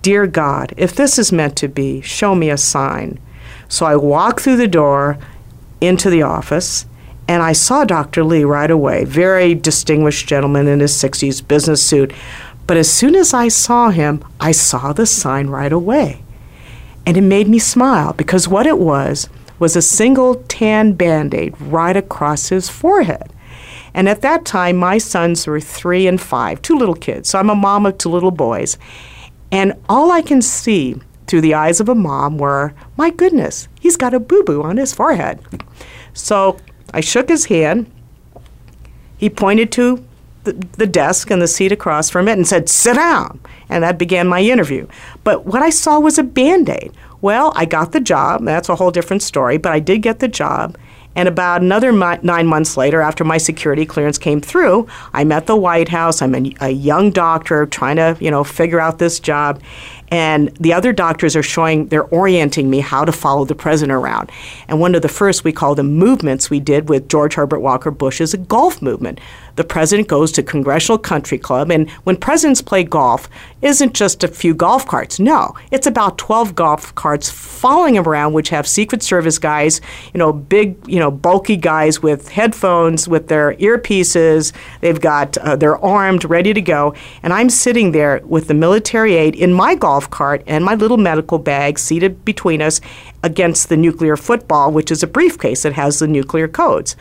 Dear 0.00 0.26
God, 0.26 0.72
if 0.76 0.94
this 0.94 1.18
is 1.18 1.32
meant 1.32 1.56
to 1.56 1.68
be, 1.68 2.00
show 2.00 2.34
me 2.34 2.48
a 2.50 2.56
sign. 2.56 3.18
So 3.68 3.84
I 3.84 3.96
walked 3.96 4.40
through 4.40 4.56
the 4.56 4.68
door 4.68 5.18
into 5.80 6.08
the 6.08 6.22
office 6.22 6.86
and 7.26 7.42
I 7.42 7.52
saw 7.52 7.84
Dr. 7.84 8.22
Lee 8.22 8.44
right 8.44 8.70
away, 8.70 9.04
very 9.04 9.54
distinguished 9.54 10.28
gentleman 10.28 10.68
in 10.68 10.80
his 10.80 10.92
60s, 10.92 11.46
business 11.46 11.84
suit. 11.84 12.12
But 12.66 12.76
as 12.76 12.90
soon 12.90 13.14
as 13.14 13.32
I 13.32 13.48
saw 13.48 13.90
him, 13.90 14.24
I 14.40 14.52
saw 14.52 14.92
the 14.92 15.06
sign 15.06 15.48
right 15.48 15.72
away. 15.72 16.22
And 17.06 17.16
it 17.16 17.22
made 17.22 17.48
me 17.48 17.58
smile 17.58 18.12
because 18.12 18.48
what 18.48 18.66
it 18.66 18.78
was 18.78 19.28
was 19.58 19.76
a 19.76 19.82
single 19.82 20.36
tan 20.48 20.92
band 20.92 21.34
aid 21.34 21.58
right 21.60 21.96
across 21.96 22.48
his 22.48 22.68
forehead. 22.68 23.30
And 23.94 24.08
at 24.08 24.22
that 24.22 24.44
time, 24.44 24.76
my 24.76 24.98
sons 24.98 25.46
were 25.46 25.60
three 25.60 26.06
and 26.06 26.20
five, 26.20 26.60
two 26.60 26.76
little 26.76 26.94
kids. 26.94 27.28
So 27.30 27.38
I'm 27.38 27.50
a 27.50 27.54
mom 27.54 27.86
of 27.86 27.96
two 27.96 28.08
little 28.08 28.32
boys. 28.32 28.76
And 29.52 29.74
all 29.88 30.10
I 30.10 30.20
can 30.20 30.42
see 30.42 30.96
through 31.26 31.42
the 31.42 31.54
eyes 31.54 31.80
of 31.80 31.88
a 31.88 31.94
mom 31.94 32.38
were, 32.38 32.74
my 32.96 33.10
goodness, 33.10 33.68
he's 33.80 33.96
got 33.96 34.12
a 34.12 34.20
boo 34.20 34.42
boo 34.42 34.62
on 34.62 34.76
his 34.76 34.92
forehead. 34.92 35.40
So 36.12 36.58
I 36.94 37.00
shook 37.00 37.28
his 37.28 37.46
hand. 37.46 37.90
He 39.18 39.28
pointed 39.28 39.72
to 39.72 40.04
the, 40.44 40.52
the, 40.52 40.86
desk 40.86 41.30
and 41.30 41.42
the 41.42 41.48
seat 41.48 41.72
across 41.72 42.08
from 42.08 42.28
it 42.28 42.34
and 42.34 42.46
said, 42.46 42.68
Sit 42.68 42.94
down. 42.94 43.40
And 43.68 43.82
that 43.82 43.98
began 43.98 44.28
my 44.28 44.40
interview. 44.40 44.86
But 45.24 45.44
what 45.44 45.62
I 45.62 45.70
saw 45.70 45.98
was 45.98 46.18
a 46.18 46.22
band 46.22 46.68
aid. 46.68 46.92
Well, 47.20 47.52
I 47.56 47.64
got 47.64 47.92
the 47.92 48.00
job. 48.00 48.44
That's 48.44 48.68
a 48.68 48.76
whole 48.76 48.90
different 48.90 49.22
story, 49.22 49.58
but 49.58 49.72
I 49.72 49.80
did 49.80 50.02
get 50.02 50.20
the 50.20 50.28
job. 50.28 50.76
And 51.16 51.28
about 51.28 51.62
another 51.62 51.92
nine 51.92 52.46
months 52.46 52.76
later, 52.76 53.00
after 53.00 53.24
my 53.24 53.38
security 53.38 53.86
clearance 53.86 54.18
came 54.18 54.40
through, 54.40 54.88
I'm 55.12 55.32
at 55.32 55.46
the 55.46 55.56
White 55.56 55.88
House. 55.88 56.20
I'm 56.20 56.34
a, 56.34 56.52
a 56.60 56.70
young 56.70 57.10
doctor 57.10 57.66
trying 57.66 57.96
to, 57.96 58.16
you 58.20 58.30
know, 58.30 58.44
figure 58.44 58.80
out 58.80 58.98
this 58.98 59.20
job 59.20 59.62
and 60.14 60.56
the 60.58 60.72
other 60.72 60.92
doctors 60.92 61.34
are 61.34 61.42
showing 61.42 61.88
they're 61.88 62.04
orienting 62.04 62.70
me 62.70 62.78
how 62.78 63.04
to 63.04 63.10
follow 63.10 63.44
the 63.44 63.54
president 63.56 63.96
around. 63.96 64.30
And 64.68 64.78
one 64.78 64.94
of 64.94 65.02
the 65.02 65.08
first 65.08 65.42
we 65.42 65.52
call 65.52 65.74
them 65.74 65.94
movements 65.94 66.48
we 66.48 66.60
did 66.60 66.88
with 66.88 67.08
george 67.08 67.34
herbert 67.34 67.58
walker 67.58 67.90
bush 67.90 68.20
is 68.20 68.32
a 68.32 68.38
golf 68.38 68.80
movement 68.80 69.20
the 69.56 69.64
president 69.64 70.08
goes 70.08 70.30
to 70.32 70.42
congressional 70.42 70.98
country 70.98 71.38
club 71.38 71.70
and 71.70 71.90
when 72.04 72.16
presidents 72.16 72.60
play 72.60 72.84
golf 72.84 73.28
isn't 73.62 73.94
just 73.94 74.22
a 74.22 74.28
few 74.28 74.54
golf 74.54 74.86
carts. 74.86 75.18
No 75.18 75.54
it's 75.70 75.86
about 75.86 76.18
12 76.18 76.54
golf 76.54 76.94
carts 76.94 77.30
following 77.30 77.96
him 77.96 78.06
around 78.06 78.34
which 78.34 78.50
have 78.50 78.66
secret 78.66 79.02
service 79.02 79.38
guys 79.38 79.80
you 80.12 80.18
know 80.18 80.32
big 80.32 80.76
you 80.86 80.98
know 80.98 81.10
bulky 81.10 81.56
guys 81.56 82.02
with 82.02 82.28
headphones 82.28 83.08
with 83.08 83.28
their 83.28 83.54
earpieces. 83.54 84.52
They've 84.80 85.00
got 85.00 85.38
uh, 85.38 85.56
they're 85.56 85.82
armed 85.84 86.24
ready 86.24 86.52
to 86.52 86.60
go. 86.60 86.94
And 87.22 87.32
i'm 87.32 87.48
sitting 87.48 87.92
there 87.92 88.20
with 88.24 88.48
the 88.48 88.54
military 88.54 89.14
aide 89.14 89.34
in 89.34 89.52
my 89.52 89.74
golf 89.74 89.94
golf 89.94 90.10
cart 90.10 90.42
and 90.46 90.64
my 90.64 90.74
little 90.74 90.96
medical 90.96 91.38
bag 91.38 91.78
seated 91.78 92.24
between 92.24 92.60
us 92.60 92.80
against 93.24 93.70
the 93.70 93.76
nuclear 93.76 94.16
football, 94.16 94.70
which 94.70 94.92
is 94.92 95.02
a 95.02 95.06
briefcase 95.08 95.62
that 95.62 95.72
has 95.72 95.98
the 95.98 96.06
nuclear 96.06 96.46
codes. 96.46 96.94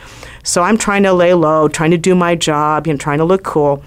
So 0.43 0.63
I'm 0.63 0.77
trying 0.77 1.03
to 1.03 1.13
lay 1.13 1.33
low, 1.33 1.67
trying 1.67 1.91
to 1.91 1.97
do 1.97 2.15
my 2.15 2.33
job, 2.33 2.87
and 2.87 2.99
trying 2.99 3.19
to 3.19 3.25
look 3.25 3.43
cool. 3.43 3.83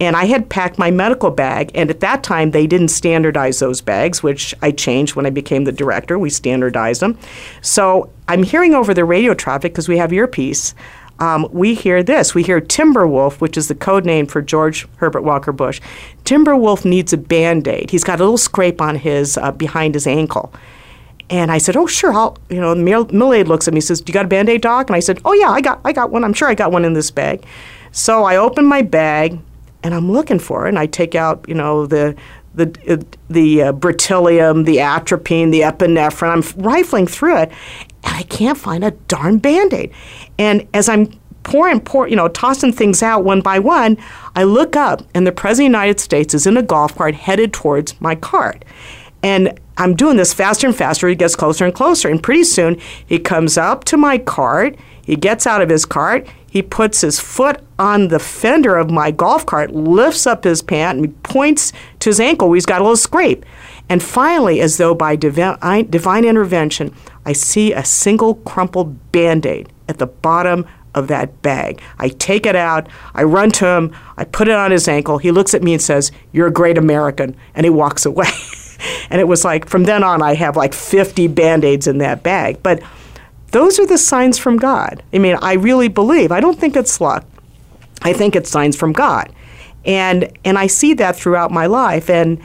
And 0.00 0.14
I 0.14 0.26
had 0.26 0.48
packed 0.48 0.78
my 0.78 0.92
medical 0.92 1.30
bag, 1.30 1.72
and 1.74 1.90
at 1.90 2.00
that 2.00 2.22
time 2.22 2.52
they 2.52 2.66
didn't 2.68 2.88
standardize 2.88 3.58
those 3.58 3.80
bags, 3.80 4.22
which 4.22 4.54
I 4.62 4.70
changed 4.70 5.16
when 5.16 5.26
I 5.26 5.30
became 5.30 5.64
the 5.64 5.72
director. 5.72 6.18
We 6.18 6.30
standardized 6.30 7.00
them. 7.00 7.18
So 7.62 8.10
I'm 8.28 8.44
hearing 8.44 8.74
over 8.74 8.94
the 8.94 9.04
radio 9.04 9.34
traffic 9.34 9.72
because 9.72 9.88
we 9.88 9.96
have 9.96 10.12
earpiece. 10.12 10.74
Um, 11.20 11.48
we 11.50 11.74
hear 11.74 12.04
this. 12.04 12.34
We 12.34 12.44
hear 12.44 12.60
Timberwolf, 12.60 13.40
which 13.40 13.56
is 13.56 13.66
the 13.66 13.74
code 13.74 14.04
name 14.04 14.26
for 14.26 14.40
George 14.40 14.86
Herbert 14.96 15.22
Walker 15.22 15.50
Bush. 15.52 15.80
Timberwolf 16.24 16.84
needs 16.84 17.12
a 17.12 17.16
band 17.16 17.66
aid. 17.66 17.90
He's 17.90 18.04
got 18.04 18.20
a 18.20 18.22
little 18.22 18.38
scrape 18.38 18.80
on 18.80 18.94
his 18.94 19.36
uh, 19.36 19.50
behind 19.52 19.94
his 19.94 20.06
ankle. 20.06 20.52
And 21.30 21.50
I 21.50 21.58
said, 21.58 21.76
"Oh, 21.76 21.86
sure." 21.86 22.12
I'll, 22.12 22.38
you 22.48 22.60
know, 22.60 22.74
mill 22.74 23.32
aid 23.32 23.48
looks 23.48 23.68
at 23.68 23.74
me, 23.74 23.80
says, 23.80 24.00
"Do 24.00 24.10
you 24.10 24.14
got 24.14 24.24
a 24.24 24.28
band 24.28 24.48
aid, 24.48 24.62
doc?" 24.62 24.88
And 24.88 24.96
I 24.96 25.00
said, 25.00 25.20
"Oh 25.24 25.32
yeah, 25.34 25.50
I 25.50 25.60
got, 25.60 25.80
I 25.84 25.92
got 25.92 26.10
one. 26.10 26.24
I'm 26.24 26.32
sure 26.32 26.48
I 26.48 26.54
got 26.54 26.72
one 26.72 26.84
in 26.84 26.94
this 26.94 27.10
bag." 27.10 27.44
So 27.92 28.24
I 28.24 28.36
open 28.36 28.64
my 28.66 28.82
bag, 28.82 29.38
and 29.82 29.94
I'm 29.94 30.10
looking 30.10 30.38
for 30.38 30.66
it, 30.66 30.70
and 30.70 30.78
I 30.78 30.86
take 30.86 31.14
out, 31.14 31.44
you 31.48 31.54
know, 31.54 31.86
the 31.86 32.16
the 32.54 33.06
the 33.28 33.62
uh, 33.62 33.72
Bretylium, 33.72 34.64
the 34.64 34.80
atropine, 34.80 35.50
the 35.50 35.60
epinephrine. 35.60 36.30
I'm 36.30 36.62
rifling 36.62 37.06
through 37.06 37.38
it, 37.38 37.52
and 38.04 38.16
I 38.16 38.22
can't 38.24 38.58
find 38.58 38.84
a 38.84 38.90
darn 38.90 39.38
band 39.38 39.72
aid. 39.72 39.92
And 40.38 40.66
as 40.74 40.88
I'm 40.88 41.18
pouring, 41.44 41.80
pour, 41.80 42.08
you 42.08 42.16
know, 42.16 42.28
tossing 42.28 42.72
things 42.72 43.02
out 43.02 43.24
one 43.24 43.40
by 43.40 43.58
one, 43.58 43.96
I 44.36 44.44
look 44.44 44.76
up, 44.76 45.02
and 45.14 45.26
the 45.26 45.32
President 45.32 45.68
of 45.68 45.72
the 45.72 45.78
United 45.78 46.00
States 46.00 46.34
is 46.34 46.46
in 46.46 46.56
a 46.56 46.62
golf 46.62 46.94
cart 46.96 47.14
headed 47.14 47.52
towards 47.52 47.98
my 48.00 48.14
cart. 48.14 48.64
And 49.22 49.58
I'm 49.76 49.94
doing 49.94 50.16
this 50.16 50.32
faster 50.32 50.66
and 50.66 50.76
faster. 50.76 51.08
He 51.08 51.14
gets 51.14 51.36
closer 51.36 51.64
and 51.64 51.74
closer. 51.74 52.08
And 52.08 52.22
pretty 52.22 52.44
soon 52.44 52.80
he 53.06 53.18
comes 53.18 53.56
up 53.56 53.84
to 53.84 53.96
my 53.96 54.18
cart. 54.18 54.76
He 55.02 55.16
gets 55.16 55.46
out 55.46 55.62
of 55.62 55.68
his 55.68 55.84
cart. 55.84 56.26
He 56.50 56.62
puts 56.62 57.02
his 57.02 57.20
foot 57.20 57.60
on 57.78 58.08
the 58.08 58.18
fender 58.18 58.76
of 58.76 58.90
my 58.90 59.10
golf 59.10 59.44
cart, 59.46 59.70
lifts 59.72 60.26
up 60.26 60.44
his 60.44 60.62
pant, 60.62 60.98
and 60.98 61.22
points 61.22 61.72
to 62.00 62.10
his 62.10 62.20
ankle 62.20 62.52
he's 62.52 62.66
got 62.66 62.80
a 62.80 62.84
little 62.84 62.96
scrape. 62.96 63.44
And 63.88 64.02
finally, 64.02 64.60
as 64.60 64.76
though 64.76 64.94
by 64.94 65.16
divine, 65.16 65.90
divine 65.90 66.24
intervention, 66.24 66.94
I 67.24 67.32
see 67.32 67.72
a 67.72 67.84
single 67.84 68.34
crumpled 68.34 69.12
band 69.12 69.46
aid 69.46 69.68
at 69.88 69.98
the 69.98 70.06
bottom 70.06 70.66
of 70.94 71.08
that 71.08 71.42
bag. 71.42 71.80
I 71.98 72.08
take 72.08 72.46
it 72.46 72.56
out, 72.56 72.88
I 73.14 73.22
run 73.22 73.50
to 73.52 73.66
him, 73.66 73.94
I 74.16 74.24
put 74.24 74.48
it 74.48 74.54
on 74.54 74.70
his 74.70 74.88
ankle. 74.88 75.18
He 75.18 75.30
looks 75.30 75.54
at 75.54 75.62
me 75.62 75.74
and 75.74 75.82
says, 75.82 76.10
You're 76.32 76.48
a 76.48 76.52
great 76.52 76.78
American. 76.78 77.36
And 77.54 77.64
he 77.64 77.70
walks 77.70 78.04
away. 78.04 78.28
and 79.10 79.20
it 79.20 79.28
was 79.28 79.44
like 79.44 79.68
from 79.68 79.84
then 79.84 80.02
on 80.02 80.22
I 80.22 80.34
have 80.34 80.56
like 80.56 80.74
50 80.74 81.28
band-aids 81.28 81.86
in 81.86 81.98
that 81.98 82.22
bag. 82.22 82.62
But 82.62 82.82
those 83.50 83.78
are 83.78 83.86
the 83.86 83.98
signs 83.98 84.38
from 84.38 84.58
God. 84.58 85.02
I 85.12 85.18
mean, 85.18 85.36
I 85.40 85.54
really 85.54 85.88
believe. 85.88 86.32
I 86.32 86.40
don't 86.40 86.58
think 86.58 86.76
it's 86.76 87.00
luck. 87.00 87.24
I 88.02 88.12
think 88.12 88.36
it's 88.36 88.50
signs 88.50 88.76
from 88.76 88.92
God. 88.92 89.32
And 89.84 90.30
and 90.44 90.58
I 90.58 90.66
see 90.66 90.94
that 90.94 91.16
throughout 91.16 91.50
my 91.50 91.66
life 91.66 92.10
and 92.10 92.40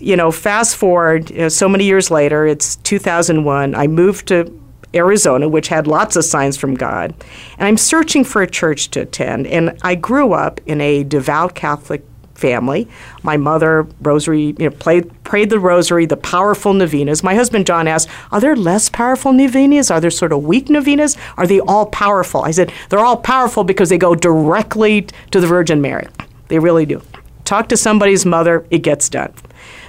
you 0.00 0.16
know, 0.16 0.32
fast 0.32 0.76
forward 0.76 1.30
you 1.30 1.38
know, 1.38 1.48
so 1.48 1.68
many 1.68 1.84
years 1.84 2.10
later, 2.10 2.44
it's 2.44 2.76
2001. 2.76 3.74
I 3.74 3.86
moved 3.86 4.26
to 4.28 4.60
Arizona, 4.94 5.48
which 5.48 5.68
had 5.68 5.86
lots 5.86 6.16
of 6.16 6.24
signs 6.24 6.56
from 6.56 6.74
God. 6.74 7.14
And 7.58 7.66
I'm 7.66 7.76
searching 7.76 8.24
for 8.24 8.42
a 8.42 8.50
church 8.50 8.90
to 8.90 9.00
attend. 9.00 9.46
And 9.46 9.78
I 9.82 9.94
grew 9.94 10.32
up 10.32 10.60
in 10.66 10.80
a 10.80 11.04
devout 11.04 11.54
Catholic 11.54 12.04
family. 12.42 12.88
My 13.22 13.36
mother, 13.36 13.86
rosary, 14.10 14.54
you 14.58 14.66
know, 14.66 14.70
played, 14.70 15.04
prayed 15.22 15.50
the 15.50 15.60
rosary, 15.60 16.04
the 16.06 16.16
powerful 16.34 16.74
novenas. 16.74 17.22
My 17.22 17.34
husband 17.34 17.66
John 17.70 17.86
asked, 17.86 18.08
"Are 18.32 18.40
there 18.40 18.56
less 18.56 18.88
powerful 18.88 19.32
novenas? 19.32 19.90
Are 19.90 20.00
there 20.00 20.10
sort 20.10 20.32
of 20.32 20.44
weak 20.44 20.68
novenas? 20.68 21.16
Are 21.38 21.46
they 21.46 21.60
all 21.60 21.86
powerful?" 21.86 22.42
I 22.42 22.50
said, 22.50 22.72
"They're 22.88 23.06
all 23.08 23.20
powerful 23.34 23.64
because 23.64 23.88
they 23.88 23.98
go 23.98 24.14
directly 24.14 25.06
to 25.30 25.40
the 25.40 25.46
Virgin 25.46 25.80
Mary. 25.80 26.06
They 26.48 26.58
really 26.58 26.86
do. 26.86 27.00
Talk 27.44 27.68
to 27.68 27.76
somebody's 27.76 28.26
mother, 28.26 28.64
it 28.70 28.82
gets 28.82 29.08
done." 29.08 29.32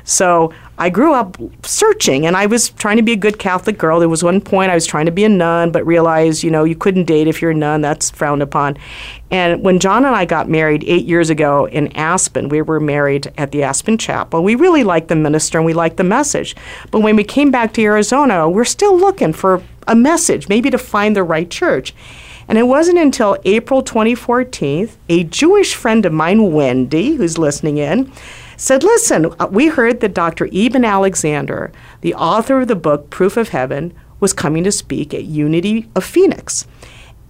So 0.03 0.53
I 0.77 0.89
grew 0.89 1.13
up 1.13 1.37
searching, 1.63 2.25
and 2.25 2.35
I 2.35 2.45
was 2.45 2.69
trying 2.71 2.97
to 2.97 3.03
be 3.03 3.13
a 3.13 3.17
good 3.17 3.39
Catholic 3.39 3.77
girl. 3.77 3.99
There 3.99 4.09
was 4.09 4.23
one 4.23 4.41
point 4.41 4.71
I 4.71 4.75
was 4.75 4.85
trying 4.85 5.05
to 5.05 5.11
be 5.11 5.23
a 5.23 5.29
nun, 5.29 5.71
but 5.71 5.85
realized, 5.85 6.43
you 6.43 6.51
know, 6.51 6.63
you 6.63 6.75
couldn't 6.75 7.05
date 7.05 7.27
if 7.27 7.41
you're 7.41 7.51
a 7.51 7.55
nun. 7.55 7.81
That's 7.81 8.09
frowned 8.09 8.41
upon. 8.41 8.77
And 9.31 9.63
when 9.63 9.79
John 9.79 10.03
and 10.03 10.15
I 10.15 10.25
got 10.25 10.49
married 10.49 10.83
eight 10.85 11.05
years 11.05 11.29
ago 11.29 11.67
in 11.67 11.95
Aspen, 11.95 12.49
we 12.49 12.61
were 12.61 12.79
married 12.79 13.31
at 13.37 13.51
the 13.51 13.63
Aspen 13.63 13.97
Chapel. 13.97 14.43
We 14.43 14.55
really 14.55 14.83
liked 14.83 15.07
the 15.07 15.15
minister 15.15 15.57
and 15.57 15.65
we 15.65 15.73
liked 15.73 15.97
the 15.97 16.03
message. 16.03 16.55
But 16.91 16.99
when 16.99 17.15
we 17.15 17.23
came 17.23 17.49
back 17.49 17.73
to 17.73 17.83
Arizona, 17.83 18.49
we're 18.49 18.65
still 18.65 18.97
looking 18.97 19.33
for 19.33 19.63
a 19.87 19.95
message, 19.95 20.49
maybe 20.49 20.69
to 20.69 20.77
find 20.77 21.15
the 21.15 21.23
right 21.23 21.49
church. 21.49 21.93
And 22.47 22.57
it 22.57 22.63
wasn't 22.63 22.99
until 22.99 23.37
April 23.45 23.81
2014, 23.81 24.89
a 25.09 25.23
Jewish 25.23 25.75
friend 25.75 26.05
of 26.05 26.13
mine, 26.13 26.51
Wendy, 26.51 27.15
who's 27.15 27.37
listening 27.37 27.77
in, 27.77 28.11
said, 28.57 28.83
Listen, 28.83 29.33
uh, 29.39 29.47
we 29.49 29.67
heard 29.67 29.99
that 30.01 30.13
Dr. 30.13 30.49
Eben 30.51 30.85
Alexander, 30.85 31.71
the 32.01 32.13
author 32.13 32.61
of 32.61 32.67
the 32.67 32.75
book 32.75 33.09
Proof 33.09 33.37
of 33.37 33.49
Heaven, 33.49 33.93
was 34.19 34.33
coming 34.33 34.63
to 34.63 34.71
speak 34.71 35.13
at 35.13 35.25
Unity 35.25 35.89
of 35.95 36.03
Phoenix. 36.03 36.65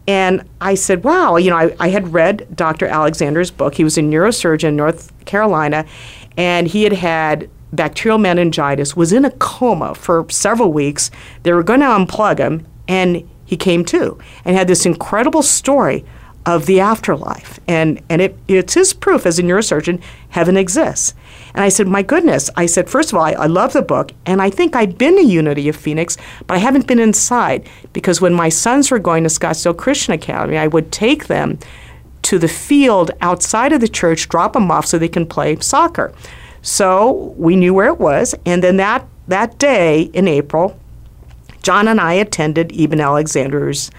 And 0.08 0.48
I 0.60 0.76
said, 0.76 1.04
wow, 1.04 1.38
you 1.38 1.50
know, 1.50 1.58
I, 1.58 1.76
I 1.80 1.90
had 1.90 2.14
read 2.14 2.48
Dr. 2.56 2.88
Alexander's 2.88 3.52
book. 3.52 3.76
He 3.76 3.84
was 3.84 3.98
a 3.98 4.02
neurosurgeon 4.02 4.70
in 4.70 4.76
North 4.76 5.12
Carolina, 5.26 5.86
and 6.36 6.68
he 6.68 6.84
had 6.84 6.94
had 6.94 7.50
bacterial 7.72 8.18
meningitis, 8.18 8.96
was 8.96 9.14
in 9.14 9.26
a 9.26 9.32
coma 9.32 9.96
for 9.96 10.26
several 10.30 10.74
weeks. 10.74 11.10
They 11.44 11.54
were 11.54 11.64
going 11.64 11.80
to 11.80 11.86
unplug 11.86 12.38
him, 12.38 12.68
and 12.88 13.28
he 13.46 13.58
came 13.58 13.86
to 13.86 14.20
and 14.46 14.56
had 14.56 14.68
this 14.68 14.86
incredible 14.86 15.42
story 15.42 16.06
of 16.46 16.66
the 16.66 16.80
afterlife. 16.80 17.60
And, 17.68 18.02
and 18.10 18.22
it, 18.22 18.38
it's 18.48 18.74
his 18.74 18.94
proof 18.94 19.26
as 19.26 19.40
a 19.40 19.44
neurosurgeon 19.44 20.02
heaven 20.34 20.58
exists. 20.58 21.14
And 21.54 21.64
I 21.64 21.70
said, 21.70 21.88
My 21.88 22.02
goodness. 22.02 22.50
I 22.56 22.66
said, 22.66 22.90
First 22.90 23.12
of 23.12 23.18
all, 23.18 23.24
I, 23.24 23.32
I 23.34 23.46
love 23.46 23.74
the 23.74 23.82
book, 23.84 24.12
and 24.26 24.42
I 24.42 24.50
think 24.50 24.76
I'd 24.76 24.98
been 24.98 25.16
to 25.16 25.24
Unity 25.24 25.70
of 25.70 25.76
Phoenix, 25.76 26.18
but 26.48 26.56
I 26.56 26.58
haven't 26.58 26.88
been 26.88 27.00
inside 27.00 27.70
because 27.94 28.20
when 28.20 28.34
my 28.34 28.50
sons 28.50 28.90
were 28.90 29.00
going 29.00 29.24
to 29.24 29.30
Scottsdale 29.30 29.78
Christian 29.78 30.14
Academy, 30.14 30.58
I 30.58 30.68
would 30.68 30.92
take 30.92 31.28
them 31.28 31.60
to 32.24 32.40
the 32.40 32.48
field 32.48 33.12
outside 33.22 33.74
of 33.74 33.82
the 33.82 33.88
church, 33.88 34.28
drop 34.28 34.54
them 34.54 34.72
off 34.72 34.88
so 34.88 34.98
they 34.98 35.08
can 35.08 35.28
play 35.28 35.56
soccer. 35.60 36.12
So 36.64 37.36
we 37.38 37.56
knew 37.56 37.74
where 37.74 37.88
it 37.88 38.00
was, 38.00 38.34
and 38.46 38.64
then 38.64 38.78
that, 38.78 39.06
that 39.28 39.60
day 39.60 40.04
in 40.14 40.28
April, 40.28 40.80
John 41.62 41.88
and 41.88 42.02
I 42.02 42.14
attended 42.14 42.72
Eben 42.74 43.00
Alexander's 43.00 43.92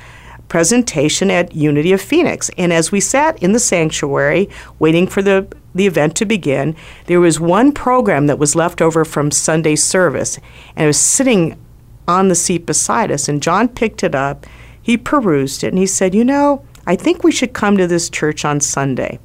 presentation 0.49 1.31
at 1.31 1.55
Unity 1.55 1.93
of 1.93 2.01
Phoenix. 2.01 2.51
And 2.59 2.73
as 2.73 2.91
we 2.91 3.01
sat 3.01 3.41
in 3.43 3.53
the 3.53 3.59
sanctuary 3.61 4.49
waiting 4.79 5.07
for 5.07 5.23
the, 5.23 5.47
the 5.75 5.87
event 5.87 6.17
to 6.17 6.25
begin, 6.25 6.77
there 7.07 7.21
was 7.21 7.41
one 7.41 7.73
program 7.73 8.27
that 8.27 8.39
was 8.39 8.55
left 8.55 8.81
over 8.81 9.05
from 9.05 9.31
Sunday 9.31 9.77
service, 9.77 10.39
and 10.77 10.85
it 10.85 10.87
was 10.87 11.01
sitting 11.01 11.59
on 12.07 12.29
the 12.29 12.35
seat 12.35 12.67
beside 12.67 13.11
us. 13.11 13.29
And 13.29 13.43
John 13.43 13.69
picked 13.69 14.05
it 14.05 14.15
up, 14.15 14.47
he 14.81 14.97
perused 14.97 15.65
it, 15.65 15.69
and 15.69 15.79
he 15.79 15.87
said, 15.87 16.15
You 16.15 16.25
know, 16.25 16.65
I 16.87 16.97
think 16.97 17.25
we 17.25 17.33
should 17.33 17.53
come 17.53 17.77
to 17.77 17.87
this 17.87 18.11
church 18.11 18.45
on 18.45 18.61
Sunday. 18.61 19.19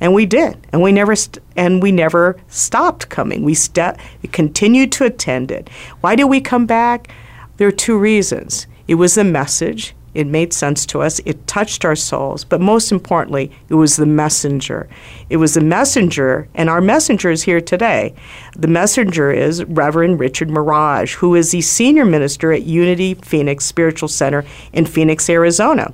And 0.00 0.14
we 0.14 0.24
did, 0.24 0.66
and 0.72 0.80
we 0.80 0.92
never 0.92 1.14
st- 1.14 1.44
and 1.56 1.82
we 1.82 1.92
never 1.92 2.38
stopped 2.48 3.10
coming. 3.10 3.44
We, 3.44 3.54
st- 3.54 3.96
we 4.22 4.30
continued 4.30 4.92
to 4.92 5.04
attend 5.04 5.50
it. 5.50 5.68
Why 6.00 6.14
did 6.16 6.24
we 6.24 6.40
come 6.40 6.64
back? 6.64 7.12
There 7.58 7.68
are 7.68 7.72
two 7.72 7.98
reasons. 7.98 8.66
It 8.88 8.94
was 8.94 9.14
the 9.14 9.24
message, 9.24 9.94
it 10.14 10.26
made 10.26 10.52
sense 10.52 10.84
to 10.86 11.02
us. 11.02 11.20
It 11.24 11.46
touched 11.46 11.84
our 11.84 11.96
souls. 11.96 12.44
But 12.44 12.60
most 12.60 12.90
importantly, 12.90 13.50
it 13.68 13.74
was 13.74 13.96
the 13.96 14.06
messenger. 14.06 14.88
It 15.28 15.36
was 15.36 15.54
the 15.54 15.60
messenger, 15.60 16.48
and 16.54 16.68
our 16.68 16.80
messenger 16.80 17.30
is 17.30 17.42
here 17.42 17.60
today. 17.60 18.14
The 18.56 18.68
messenger 18.68 19.30
is 19.30 19.64
Reverend 19.64 20.18
Richard 20.18 20.48
Maraj, 20.48 21.14
who 21.14 21.34
is 21.34 21.52
the 21.52 21.60
senior 21.60 22.04
minister 22.04 22.52
at 22.52 22.62
Unity 22.62 23.14
Phoenix 23.14 23.64
Spiritual 23.64 24.08
Center 24.08 24.44
in 24.72 24.86
Phoenix, 24.86 25.28
Arizona. 25.30 25.92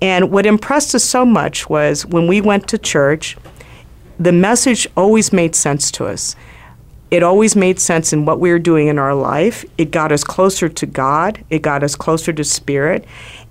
And 0.00 0.30
what 0.30 0.46
impressed 0.46 0.94
us 0.94 1.04
so 1.04 1.24
much 1.24 1.68
was 1.68 2.06
when 2.06 2.26
we 2.28 2.40
went 2.40 2.68
to 2.68 2.78
church, 2.78 3.36
the 4.18 4.32
message 4.32 4.86
always 4.96 5.32
made 5.32 5.54
sense 5.54 5.90
to 5.92 6.06
us 6.06 6.36
it 7.10 7.22
always 7.22 7.56
made 7.56 7.80
sense 7.80 8.12
in 8.12 8.24
what 8.24 8.40
we 8.40 8.50
were 8.50 8.58
doing 8.58 8.88
in 8.88 8.98
our 8.98 9.14
life. 9.14 9.64
It 9.78 9.90
got 9.90 10.12
us 10.12 10.24
closer 10.24 10.68
to 10.68 10.86
God, 10.86 11.44
it 11.50 11.62
got 11.62 11.82
us 11.82 11.96
closer 11.96 12.32
to 12.32 12.44
Spirit. 12.44 13.04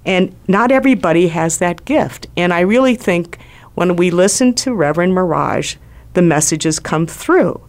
And 0.05 0.33
not 0.47 0.71
everybody 0.71 1.27
has 1.27 1.57
that 1.57 1.83
gift. 1.83 2.27
And 2.37 2.53
I 2.53 2.61
really 2.61 2.95
think 2.95 3.39
when 3.75 3.95
we 3.95 4.09
listen 4.09 4.53
to 4.55 4.73
Reverend 4.73 5.13
Maraj, 5.13 5.75
the 6.13 6.21
messages 6.21 6.79
come 6.79 7.05
through. 7.05 7.61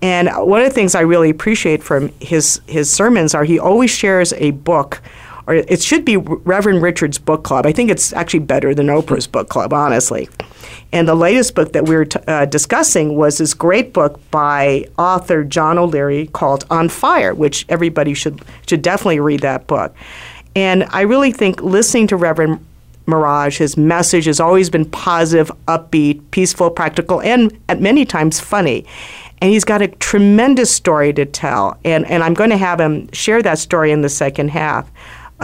And 0.00 0.28
one 0.28 0.60
of 0.60 0.68
the 0.68 0.74
things 0.74 0.94
I 0.94 1.00
really 1.00 1.30
appreciate 1.30 1.82
from 1.82 2.10
his, 2.20 2.60
his 2.66 2.90
sermons 2.90 3.34
are 3.34 3.44
he 3.44 3.58
always 3.58 3.90
shares 3.90 4.32
a 4.34 4.52
book 4.52 5.00
or 5.46 5.54
it 5.54 5.82
should 5.82 6.04
be 6.04 6.16
Reverend 6.16 6.82
Richard's 6.82 7.18
book 7.18 7.44
club. 7.44 7.66
I 7.66 7.72
think 7.72 7.90
it's 7.90 8.12
actually 8.12 8.40
better 8.40 8.74
than 8.74 8.86
Oprah's 8.86 9.26
book 9.26 9.48
club, 9.48 9.72
honestly. 9.72 10.28
And 10.92 11.08
the 11.08 11.14
latest 11.14 11.54
book 11.54 11.72
that 11.72 11.86
we 11.88 11.96
were 11.96 12.04
t- 12.04 12.20
uh, 12.26 12.46
discussing 12.46 13.16
was 13.16 13.38
this 13.38 13.52
great 13.52 13.92
book 13.92 14.18
by 14.30 14.86
author 14.96 15.44
John 15.44 15.76
O'Leary 15.76 16.28
called 16.28 16.64
On 16.70 16.88
Fire, 16.88 17.34
which 17.34 17.66
everybody 17.68 18.14
should 18.14 18.42
should 18.66 18.82
definitely 18.82 19.20
read 19.20 19.40
that 19.40 19.66
book. 19.66 19.94
And 20.56 20.84
I 20.90 21.02
really 21.02 21.32
think 21.32 21.62
listening 21.62 22.06
to 22.08 22.16
Reverend 22.16 22.64
Maraj. 23.06 23.58
His 23.58 23.76
message 23.76 24.24
has 24.26 24.40
always 24.40 24.70
been 24.70 24.84
positive, 24.86 25.50
upbeat, 25.68 26.22
peaceful, 26.30 26.70
practical, 26.70 27.20
and 27.20 27.58
at 27.68 27.80
many 27.80 28.04
times 28.04 28.40
funny. 28.40 28.86
And 29.40 29.50
he's 29.50 29.64
got 29.64 29.82
a 29.82 29.88
tremendous 29.88 30.70
story 30.70 31.12
to 31.14 31.26
tell. 31.26 31.76
And, 31.84 32.06
and 32.06 32.22
I'm 32.22 32.34
going 32.34 32.50
to 32.50 32.56
have 32.56 32.80
him 32.80 33.10
share 33.12 33.42
that 33.42 33.58
story 33.58 33.90
in 33.90 34.00
the 34.00 34.08
second 34.08 34.48
half 34.50 34.90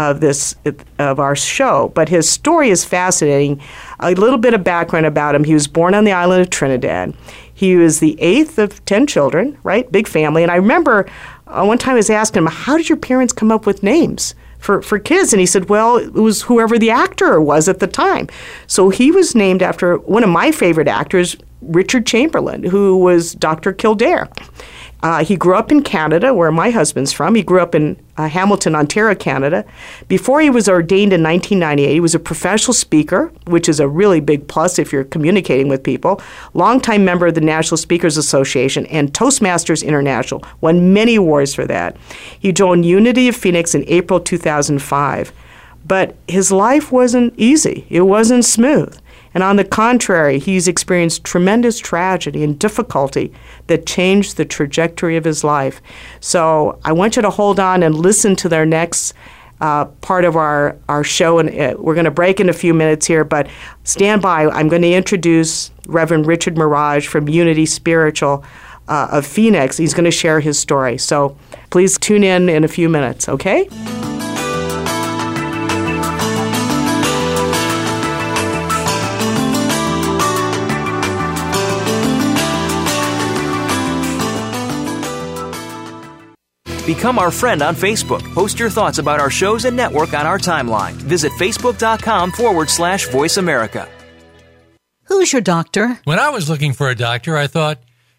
of 0.09 0.21
this 0.21 0.55
of 0.99 1.21
our 1.21 1.37
show. 1.37 1.93
But 1.95 2.09
his 2.09 2.29
story 2.29 2.71
is 2.71 2.85
fascinating. 2.85 3.61
A 4.01 4.15
little 4.15 4.39
bit 4.39 4.55
of 4.55 4.65
background 4.65 5.07
about 5.07 5.35
him. 5.35 5.45
He 5.45 5.55
was 5.55 5.69
born 5.69 5.95
on 5.95 6.05
the 6.05 6.13
island 6.13 6.43
of 6.43 6.51
Trinidad. 6.51 7.15
He 7.53 7.77
was 7.77 8.01
the 8.01 8.21
eighth 8.21 8.59
of 8.59 8.83
ten 8.87 9.07
children, 9.07 9.59
right? 9.63 9.91
Big 9.93 10.09
family. 10.09 10.43
And 10.43 10.51
I 10.51 10.57
remember 10.57 11.07
uh, 11.47 11.65
one 11.65 11.79
time 11.79 11.93
I 11.93 11.97
was 11.97 12.11
asking 12.11 12.43
him, 12.43 12.49
"How 12.51 12.77
did 12.77 12.89
your 12.89 12.99
parents 12.99 13.33
come 13.33 13.53
up 13.53 13.67
with 13.67 13.83
names?" 13.83 14.35
For, 14.59 14.83
for 14.83 14.99
kids. 14.99 15.33
And 15.33 15.41
he 15.41 15.47
said, 15.47 15.71
well, 15.71 15.97
it 15.97 16.13
was 16.13 16.43
whoever 16.43 16.79
the 16.79 16.91
actor 16.91 17.41
was 17.41 17.67
at 17.67 17.79
the 17.79 17.87
time. 17.87 18.29
So 18.67 18.91
he 18.91 19.11
was 19.11 19.35
named 19.35 19.63
after 19.63 19.97
one 19.97 20.23
of 20.23 20.29
my 20.29 20.53
favorite 20.53 20.87
actors, 20.87 21.35
Richard 21.63 22.05
Chamberlain, 22.07 22.65
who 22.65 22.99
was 22.99 23.33
Dr. 23.33 23.73
Kildare. 23.73 24.29
Uh, 25.03 25.25
he 25.25 25.37
grew 25.37 25.55
up 25.55 25.73
in 25.73 25.83
Canada, 25.83 26.35
where 26.35 26.53
my 26.53 26.71
husband's 26.71 27.13
from. 27.13 27.35
He 27.35 27.43
grew 27.43 27.61
up 27.61 27.75
in 27.75 28.01
uh, 28.17 28.29
Hamilton, 28.29 28.75
Ontario, 28.75 29.15
Canada. 29.15 29.65
Before 30.09 30.41
he 30.41 30.51
was 30.51 30.69
ordained 30.69 31.13
in 31.13 31.23
1998, 31.23 31.93
he 31.93 32.01
was 32.01 32.15
a 32.15 32.19
professional 32.19 32.75
speaker, 32.75 33.33
which 33.47 33.69
is 33.69 33.81
a 33.81 33.89
really 33.89 34.21
big 34.21 34.47
plus 34.47 34.79
if 34.79 34.93
you're 34.93 35.05
communicating 35.05 35.69
with 35.69 35.83
people. 35.83 36.21
Longtime 36.53 37.05
member 37.05 37.27
of 37.27 37.35
the 37.35 37.41
National 37.41 37.79
Speakers 37.79 38.17
Association 38.17 38.87
and 38.87 39.13
Toastmasters 39.13 39.85
International. 39.85 40.45
Won 40.61 40.93
many 40.93 41.15
awards 41.15 41.55
for 41.55 41.67
that. 41.67 41.97
He 42.39 42.53
joined 42.53 42.85
Unity 42.85 43.29
of 43.29 43.37
Phoenix 43.37 43.75
in 43.75 43.85
April 43.89 44.21
2005. 44.21 45.33
But 45.87 46.15
his 46.29 46.53
life 46.53 46.93
wasn't 46.93 47.35
easy. 47.37 47.87
It 47.89 48.03
wasn't 48.03 48.45
smooth. 48.45 48.97
And 49.35 49.43
on 49.43 49.57
the 49.57 49.65
contrary, 49.65 50.39
he's 50.39 50.67
experienced 50.67 51.25
tremendous 51.25 51.79
tragedy 51.79 52.43
and 52.43 52.59
difficulty 52.59 53.33
that 53.69 53.87
changed 53.87 54.37
the 54.37 54.45
trajectory 54.45 55.17
of 55.17 55.25
his 55.25 55.45
life. 55.45 55.81
So 56.21 56.79
I 56.85 56.93
want 56.93 57.17
you 57.17 57.23
to 57.23 57.31
hold 57.31 57.61
on 57.61 57.83
and 57.83 57.95
listen 57.95 58.37
to 58.37 58.49
their 58.49 58.67
next 58.67 59.15
uh, 59.61 59.85
part 59.85 60.25
of 60.25 60.37
our, 60.37 60.77
our 60.89 61.05
show. 61.05 61.39
And 61.39 61.51
uh, 61.51 61.77
we're 61.79 61.95
going 61.95 62.05
to 62.07 62.11
break 62.11 62.41
in 62.41 62.49
a 62.49 62.55
few 62.55 62.75
minutes 62.75 63.07
here, 63.07 63.25
but 63.25 63.49
stand 63.85 64.23
by. 64.23 64.47
I'm 64.47 64.69
going 64.69 64.83
to 64.83 64.93
introduce 64.93 65.71
Reverend 65.87 66.27
Richard 66.27 66.57
Maraj 66.57 67.07
from 67.07 67.29
Unity 67.29 67.67
Spiritual 67.67 68.45
uh, 68.89 69.09
of 69.13 69.27
Phoenix. 69.27 69.77
He's 69.77 69.95
going 69.95 70.07
to 70.07 70.11
share 70.11 70.41
his 70.41 70.59
story. 70.59 70.99
So 70.99 71.37
please 71.71 71.99
tune 71.99 72.25
in 72.25 72.49
in 72.49 72.65
a 72.65 72.69
few 72.69 72.89
minutes, 72.89 73.29
okay? 73.29 73.69
Become 87.01 87.19
our 87.19 87.31
friend 87.31 87.63
on 87.63 87.75
Facebook. 87.75 88.21
Post 88.35 88.59
your 88.59 88.69
thoughts 88.69 88.99
about 88.99 89.21
our 89.21 89.31
shows 89.31 89.65
and 89.65 89.75
network 89.75 90.13
on 90.13 90.27
our 90.27 90.37
timeline. 90.37 90.93
Visit 90.93 91.33
facebook.com 91.33 92.31
forward 92.31 92.69
slash 92.69 93.09
voice 93.09 93.39
America. 93.39 93.89
Who's 95.05 95.33
your 95.33 95.41
doctor? 95.41 95.99
When 96.05 96.19
I 96.19 96.29
was 96.29 96.51
looking 96.51 96.75
for 96.75 96.91
a 96.91 96.95
doctor, 96.95 97.39
I 97.39 97.47
thought, 97.47 97.79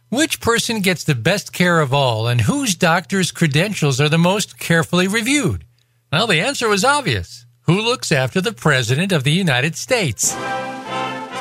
which 0.10 0.42
person 0.42 0.80
gets 0.80 1.04
the 1.04 1.14
best 1.14 1.54
care 1.54 1.80
of 1.80 1.94
all 1.94 2.28
and 2.28 2.42
whose 2.42 2.74
doctor's 2.74 3.32
credentials 3.32 4.02
are 4.02 4.10
the 4.10 4.18
most 4.18 4.58
carefully 4.58 5.08
reviewed? 5.08 5.64
Well, 6.12 6.26
the 6.26 6.42
answer 6.42 6.68
was 6.68 6.84
obvious. 6.84 7.46
Who 7.68 7.80
looks 7.80 8.12
after 8.12 8.42
the 8.42 8.52
President 8.52 9.12
of 9.12 9.24
the 9.24 9.32
United 9.32 9.76
States? 9.76 10.36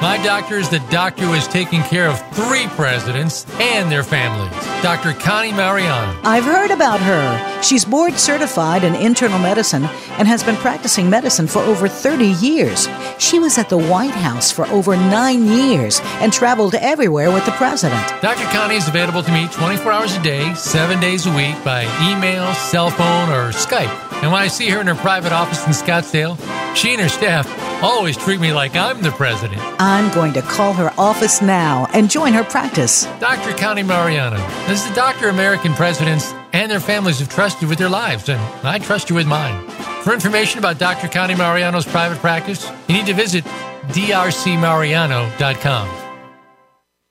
My 0.01 0.17
doctor 0.25 0.57
is 0.57 0.71
the 0.71 0.79
doctor 0.91 1.27
who 1.27 1.33
has 1.33 1.47
taken 1.47 1.83
care 1.83 2.09
of 2.09 2.19
three 2.35 2.67
presidents 2.69 3.45
and 3.61 3.93
their 3.93 4.03
families, 4.03 4.51
Dr. 4.83 5.13
Connie 5.13 5.53
Mariano. 5.53 6.19
I've 6.25 6.45
heard 6.45 6.71
about 6.71 7.01
her. 7.01 7.63
She's 7.63 7.85
board 7.85 8.15
certified 8.15 8.83
in 8.83 8.95
internal 8.95 9.39
medicine 9.39 9.85
and 10.17 10.27
has 10.27 10.43
been 10.43 10.57
practicing 10.57 11.11
medicine 11.11 11.47
for 11.47 11.59
over 11.59 11.87
30 11.87 12.25
years. 12.25 12.89
She 13.19 13.39
was 13.39 13.59
at 13.59 13.69
the 13.69 13.77
White 13.77 14.15
House 14.15 14.51
for 14.51 14.67
over 14.69 14.97
nine 14.97 15.47
years 15.47 16.01
and 16.23 16.33
traveled 16.33 16.77
everywhere 16.77 17.31
with 17.31 17.45
the 17.45 17.53
president. 17.53 18.01
Dr. 18.23 18.45
Connie 18.57 18.77
is 18.77 18.89
available 18.89 19.23
to 19.23 19.33
meet 19.33 19.53
24 19.53 19.93
hours 19.93 20.17
a 20.17 20.23
day, 20.23 20.55
seven 20.55 20.99
days 20.99 21.27
a 21.27 21.37
week 21.37 21.63
by 21.63 21.83
email, 22.11 22.51
cell 22.55 22.89
phone, 22.89 23.29
or 23.29 23.53
Skype. 23.53 24.10
And 24.23 24.33
when 24.33 24.41
I 24.41 24.49
see 24.49 24.69
her 24.69 24.81
in 24.81 24.87
her 24.87 24.95
private 24.95 25.33
office 25.33 25.65
in 25.67 25.73
Scottsdale, 25.73 26.39
she 26.77 26.93
and 26.93 27.01
her 27.01 27.09
staff 27.09 27.49
always 27.83 28.17
treat 28.17 28.41
me 28.41 28.53
like 28.53 28.77
I'm 28.77 29.03
the 29.03 29.11
president. 29.11 29.61
I'm 29.81 30.13
going 30.15 30.35
to 30.35 30.43
call 30.43 30.73
her 30.75 30.93
office 30.99 31.41
now 31.41 31.87
and 31.95 32.11
join 32.11 32.35
her 32.35 32.45
practice. 32.45 33.07
Dr. 33.19 33.57
Connie 33.57 33.83
Mariano 33.83 34.37
this 34.67 34.83
is 34.83 34.89
the 34.89 34.95
doctor 34.95 35.29
American 35.29 35.73
presidents 35.75 36.33
and 36.53 36.71
their 36.71 36.81
families 36.81 37.19
have 37.19 37.29
trusted 37.29 37.69
with 37.69 37.79
their 37.79 37.89
lives, 37.89 38.29
and 38.29 38.41
I 38.65 38.79
trust 38.79 39.11
you 39.11 39.17
with 39.17 39.27
mine. 39.27 39.69
For 40.03 40.13
information 40.13 40.59
about 40.59 40.79
Dr. 40.79 41.09
Connie 41.09 41.35
Mariano's 41.35 41.87
private 41.87 42.19
practice, 42.19 42.71
you 42.89 42.95
need 42.95 43.07
to 43.07 43.15
visit 43.15 43.45
drcmariano.com. 43.89 45.89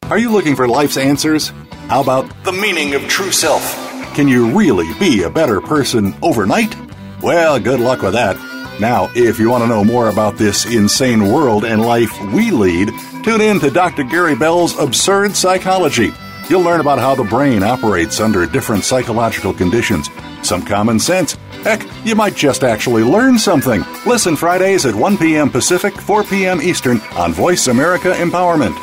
Are 0.03 0.17
you 0.17 0.31
looking 0.31 0.55
for 0.55 0.67
life's 0.67 0.97
answers? 0.97 1.49
How 1.87 2.01
about 2.01 2.43
the 2.43 2.51
meaning 2.51 2.95
of 2.95 3.07
true 3.07 3.31
self? 3.31 3.75
Can 4.15 4.27
you 4.27 4.57
really 4.57 4.91
be 4.99 5.23
a 5.23 5.29
better 5.29 5.61
person 5.61 6.15
overnight? 6.21 6.75
Well, 7.21 7.59
good 7.59 7.79
luck 7.81 8.01
with 8.01 8.13
that. 8.13 8.37
Now, 8.79 9.11
if 9.13 9.39
you 9.39 9.49
want 9.49 9.63
to 9.63 9.67
know 9.67 9.83
more 9.83 10.07
about 10.09 10.37
this 10.37 10.65
insane 10.65 11.27
world 11.31 11.65
and 11.65 11.81
life 11.81 12.17
we 12.33 12.49
lead, 12.49 12.89
tune 13.23 13.41
in 13.41 13.59
to 13.59 13.69
Dr. 13.69 14.03
Gary 14.03 14.35
Bell's 14.35 14.77
Absurd 14.79 15.35
Psychology. 15.35 16.13
You'll 16.49 16.61
learn 16.61 16.79
about 16.79 16.97
how 16.97 17.15
the 17.15 17.25
brain 17.25 17.61
operates 17.61 18.21
under 18.21 18.45
different 18.45 18.85
psychological 18.85 19.53
conditions, 19.53 20.09
some 20.43 20.63
common 20.63 20.97
sense. 20.97 21.33
Heck, 21.63 21.85
you 22.05 22.15
might 22.15 22.35
just 22.35 22.63
actually 22.63 23.03
learn 23.03 23.37
something. 23.37 23.83
Listen 24.05 24.37
Fridays 24.37 24.85
at 24.85 24.95
1 24.95 25.17
p.m. 25.17 25.49
Pacific, 25.49 25.93
4 25.93 26.23
p.m. 26.23 26.61
Eastern 26.61 27.01
on 27.17 27.33
Voice 27.33 27.67
America 27.67 28.13
Empowerment. 28.13 28.75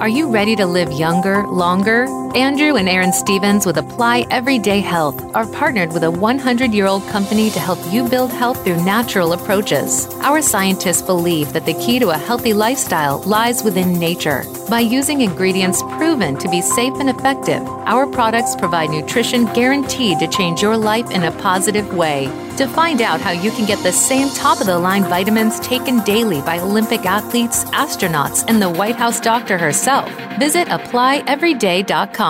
Are 0.00 0.08
you 0.08 0.28
ready 0.28 0.56
to 0.56 0.66
live 0.66 0.92
younger, 0.92 1.46
longer? 1.46 2.06
Andrew 2.36 2.76
and 2.76 2.86
Aaron 2.86 3.14
Stevens 3.14 3.64
with 3.64 3.78
Apply 3.78 4.26
Everyday 4.30 4.80
Health 4.80 5.34
are 5.34 5.46
partnered 5.46 5.94
with 5.94 6.04
a 6.04 6.10
100 6.10 6.74
year 6.74 6.84
old 6.84 7.02
company 7.08 7.48
to 7.48 7.58
help 7.58 7.78
you 7.90 8.06
build 8.10 8.30
health 8.30 8.62
through 8.62 8.84
natural 8.84 9.32
approaches. 9.32 10.06
Our 10.20 10.42
scientists 10.42 11.00
believe 11.00 11.54
that 11.54 11.64
the 11.64 11.72
key 11.72 11.98
to 11.98 12.10
a 12.10 12.18
healthy 12.18 12.52
lifestyle 12.52 13.22
lies 13.22 13.64
within 13.64 13.98
nature. 13.98 14.44
By 14.68 14.80
using 14.80 15.22
ingredients 15.22 15.80
proven 15.96 16.36
to 16.36 16.48
be 16.50 16.60
safe 16.60 16.92
and 17.00 17.08
effective, 17.08 17.62
our 17.86 18.06
products 18.06 18.54
provide 18.54 18.90
nutrition 18.90 19.46
guaranteed 19.54 20.18
to 20.18 20.28
change 20.28 20.60
your 20.60 20.76
life 20.76 21.10
in 21.12 21.22
a 21.22 21.32
positive 21.40 21.94
way. 21.94 22.26
To 22.58 22.66
find 22.66 23.00
out 23.00 23.20
how 23.20 23.30
you 23.32 23.50
can 23.50 23.66
get 23.66 23.82
the 23.82 23.92
same 23.92 24.28
top 24.30 24.60
of 24.60 24.66
the 24.66 24.78
line 24.78 25.04
vitamins 25.04 25.60
taken 25.60 26.00
daily 26.04 26.40
by 26.42 26.58
Olympic 26.58 27.04
athletes, 27.06 27.64
astronauts, 27.66 28.44
and 28.48 28.60
the 28.60 28.70
White 28.70 28.96
House 28.96 29.20
doctor 29.20 29.56
herself, 29.56 30.10
visit 30.38 30.68
applyeveryday.com. 30.68 32.25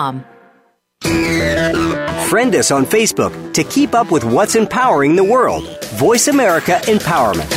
Friend 2.29 2.53
us 2.55 2.71
on 2.71 2.85
Facebook 2.85 3.53
to 3.53 3.63
keep 3.63 3.95
up 3.95 4.11
with 4.11 4.23
what's 4.23 4.55
empowering 4.55 5.15
the 5.15 5.23
world. 5.23 5.83
Voice 5.95 6.27
America 6.27 6.79
Empowerment. 6.83 7.51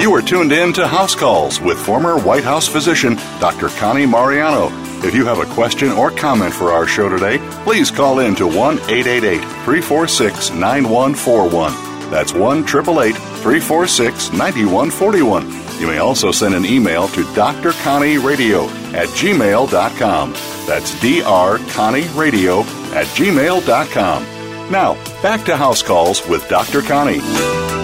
You 0.00 0.14
are 0.14 0.22
tuned 0.22 0.52
in 0.52 0.72
to 0.74 0.86
House 0.86 1.14
Calls 1.14 1.60
with 1.60 1.78
former 1.78 2.18
White 2.18 2.44
House 2.44 2.68
physician 2.68 3.16
Dr. 3.40 3.68
Connie 3.70 4.06
Mariano. 4.06 4.68
If 5.02 5.14
you 5.14 5.26
have 5.26 5.38
a 5.38 5.54
question 5.54 5.90
or 5.90 6.10
comment 6.10 6.54
for 6.54 6.72
our 6.72 6.86
show 6.86 7.08
today, 7.08 7.38
please 7.64 7.90
call 7.90 8.20
in 8.20 8.34
to 8.36 8.46
1 8.46 8.78
888 8.88 9.40
346 9.40 10.50
9141. 10.50 11.89
That's 12.10 12.34
1 12.34 12.64
888 12.64 13.14
346 13.14 14.32
9141. 14.32 15.80
You 15.80 15.86
may 15.86 15.98
also 15.98 16.30
send 16.30 16.54
an 16.54 16.66
email 16.66 17.08
to 17.08 17.22
drconnieradio 17.22 18.68
at 18.92 19.08
gmail.com. 19.08 20.32
That's 20.66 20.94
drconnieradio 20.96 22.64
at 22.92 23.06
gmail.com. 23.06 24.22
Now, 24.70 24.94
back 25.22 25.44
to 25.46 25.56
House 25.56 25.82
Calls 25.82 26.26
with 26.28 26.48
Dr. 26.48 26.82
Connie. 26.82 27.79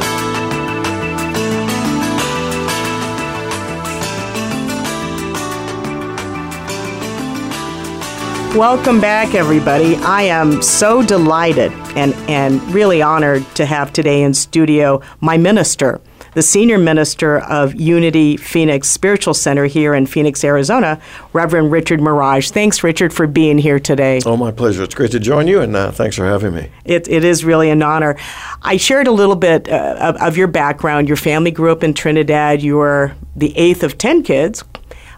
Welcome 8.57 9.03
back, 9.03 9.35
everybody. 9.35 9.97
I 9.97 10.23
am 10.23 10.63
so 10.63 11.03
delighted 11.03 11.73
and, 11.95 12.15
and 12.27 12.63
really 12.73 13.03
honored 13.03 13.45
to 13.57 13.67
have 13.67 13.93
today 13.93 14.23
in 14.23 14.33
studio 14.33 15.03
my 15.21 15.37
minister, 15.37 16.01
the 16.33 16.41
senior 16.41 16.79
minister 16.79 17.41
of 17.41 17.75
Unity 17.75 18.39
Phoenix 18.39 18.89
Spiritual 18.89 19.35
Center 19.35 19.67
here 19.67 19.95
in 19.95 20.07
Phoenix, 20.07 20.43
Arizona, 20.43 20.99
Reverend 21.35 21.71
Richard 21.71 22.01
Maraj. 22.01 22.51
Thanks, 22.51 22.83
Richard, 22.83 23.13
for 23.13 23.27
being 23.27 23.59
here 23.59 23.79
today. 23.79 24.21
Oh, 24.25 24.39
my 24.39 24.53
pleasure. 24.53 24.83
It's 24.85 24.95
great 24.95 25.11
to 25.11 25.21
join 25.21 25.49
you, 25.49 25.61
and 25.61 25.77
uh, 25.77 25.91
thanks 25.91 26.17
for 26.17 26.25
having 26.25 26.55
me. 26.55 26.71
It, 26.87 27.09
it 27.09 27.25
is 27.25 27.45
really 27.45 27.69
an 27.69 27.83
honor. 27.83 28.17
I 28.63 28.79
shared 28.79 29.07
a 29.07 29.13
little 29.13 29.37
bit 29.37 29.69
uh, 29.69 29.97
of, 30.01 30.17
of, 30.17 30.37
your 30.39 30.49
background. 30.49 31.09
Your 31.09 31.19
family 31.19 31.51
grew 31.51 31.73
up 31.73 31.85
in 31.85 31.93
Trinidad. 31.93 32.63
You 32.63 32.77
were 32.77 33.15
the 33.37 33.55
eighth 33.55 33.83
of 33.83 33.99
10 33.99 34.23
kids, 34.23 34.65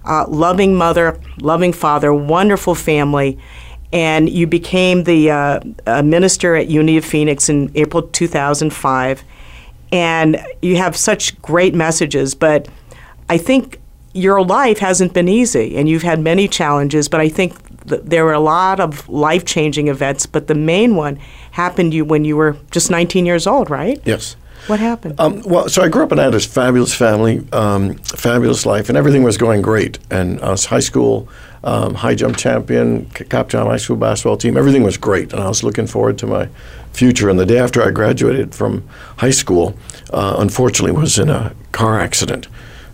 uh, 0.09 0.27
loving 0.29 0.75
mother, 0.75 1.21
loving 1.41 1.73
father, 1.73 2.13
wonderful 2.13 2.75
family 2.75 3.39
and 3.93 4.29
you 4.29 4.47
became 4.47 5.05
the 5.05 5.31
uh, 5.31 6.03
minister 6.03 6.55
at 6.55 6.69
Unity 6.69 6.99
of 6.99 7.05
Phoenix 7.05 7.49
in 7.49 7.71
April 7.75 8.03
2005. 8.03 9.25
And 9.91 10.45
you 10.61 10.77
have 10.77 10.97
such 10.97 11.41
great 11.41 11.75
messages, 11.75 12.35
but 12.35 12.69
I 13.31 13.39
think 13.39 13.81
your 14.13 14.43
life 14.43 14.79
hasn't 14.79 15.15
been 15.15 15.29
easy, 15.29 15.77
and 15.77 15.89
you've 15.89 16.03
had 16.03 16.21
many 16.21 16.49
challenges. 16.49 17.09
But 17.09 17.21
I 17.21 17.31
think 17.31 17.55
there 17.87 18.25
were 18.27 18.35
a 18.35 18.41
lot 18.41 18.81
of 18.81 19.09
life 19.09 19.47
changing 19.47 19.89
events, 19.89 20.27
but 20.27 20.47
the 20.47 20.55
main 20.55 20.95
one 20.95 21.19
happened 21.53 21.95
you 21.95 22.05
when 22.05 22.27
you 22.27 22.37
were 22.37 22.59
just 22.71 22.91
19 22.91 23.25
years 23.25 23.47
old, 23.47 23.71
right? 23.71 23.99
Yes. 24.05 24.37
What 24.67 24.81
happened? 24.81 25.19
Um, 25.19 25.43
well, 25.47 25.69
so 25.69 25.83
I 25.83 25.89
grew 25.89 26.03
up 26.03 26.13
in 26.13 26.19
this 26.19 26.45
fabulous 26.45 26.95
family, 26.95 27.47
um, 27.53 27.95
fabulous 27.95 28.67
life, 28.67 28.89
and 28.89 28.99
everything 28.99 29.23
was 29.23 29.39
going 29.39 29.63
great. 29.63 29.99
And 30.11 30.41
I 30.41 30.51
was 30.51 30.67
high 30.67 30.81
school 30.81 31.29
um, 31.65 31.95
high 31.95 32.15
jump 32.15 32.37
champion, 32.37 33.07
Cap 33.11 33.51
High 33.53 33.77
School 33.77 33.97
basketball 33.97 34.37
team. 34.37 34.57
Everything 34.57 34.83
was 34.83 34.97
great, 34.97 35.33
and 35.33 35.43
I 35.43 35.49
was 35.49 35.63
looking 35.63 35.87
forward 35.87 36.19
to 36.19 36.27
my 36.27 36.49
future. 36.93 37.29
And 37.29 37.39
the 37.39 37.47
day 37.47 37.59
after 37.59 37.83
I 37.83 37.91
graduated 37.91 38.55
from 38.55 38.89
high 39.19 39.31
school, 39.31 39.75
uh, 40.13 40.37
unfortunately, 40.39 40.93
was 40.93 41.19
in 41.19 41.29
a 41.29 41.55
car 41.73 41.99
accident 41.99 42.47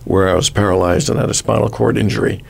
where 0.05 0.29
I 0.29 0.33
was 0.33 0.49
paralyzed 0.49 1.09
and 1.09 1.19
had 1.19 1.29
a 1.29 1.33
spinal 1.33 1.69
cord 1.69 1.97
injury, 1.97 2.43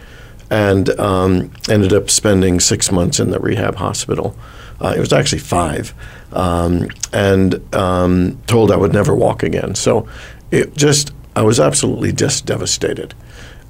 and 0.50 0.90
um, 1.00 1.52
ended 1.70 1.94
up 1.94 2.10
spending 2.10 2.60
six 2.60 2.92
months 2.92 3.20
in 3.20 3.32
the 3.32 3.40
rehab 3.40 3.76
hospital. 3.76 4.36
Uh, 4.82 4.94
it 4.96 5.00
was 5.00 5.14
actually 5.14 5.40
five, 5.40 5.94
um, 6.34 6.90
and 7.14 7.76
um, 7.76 8.42
told 8.48 8.72
I 8.72 8.76
would 8.76 8.94
never 8.94 9.16
walk 9.16 9.44
again. 9.44 9.76
So 9.76 10.08
it 10.52 10.76
just 10.76 11.14
I 11.36 11.42
was 11.42 11.60
absolutely 11.60 12.12
just 12.12 12.46
devastated. 12.46 13.14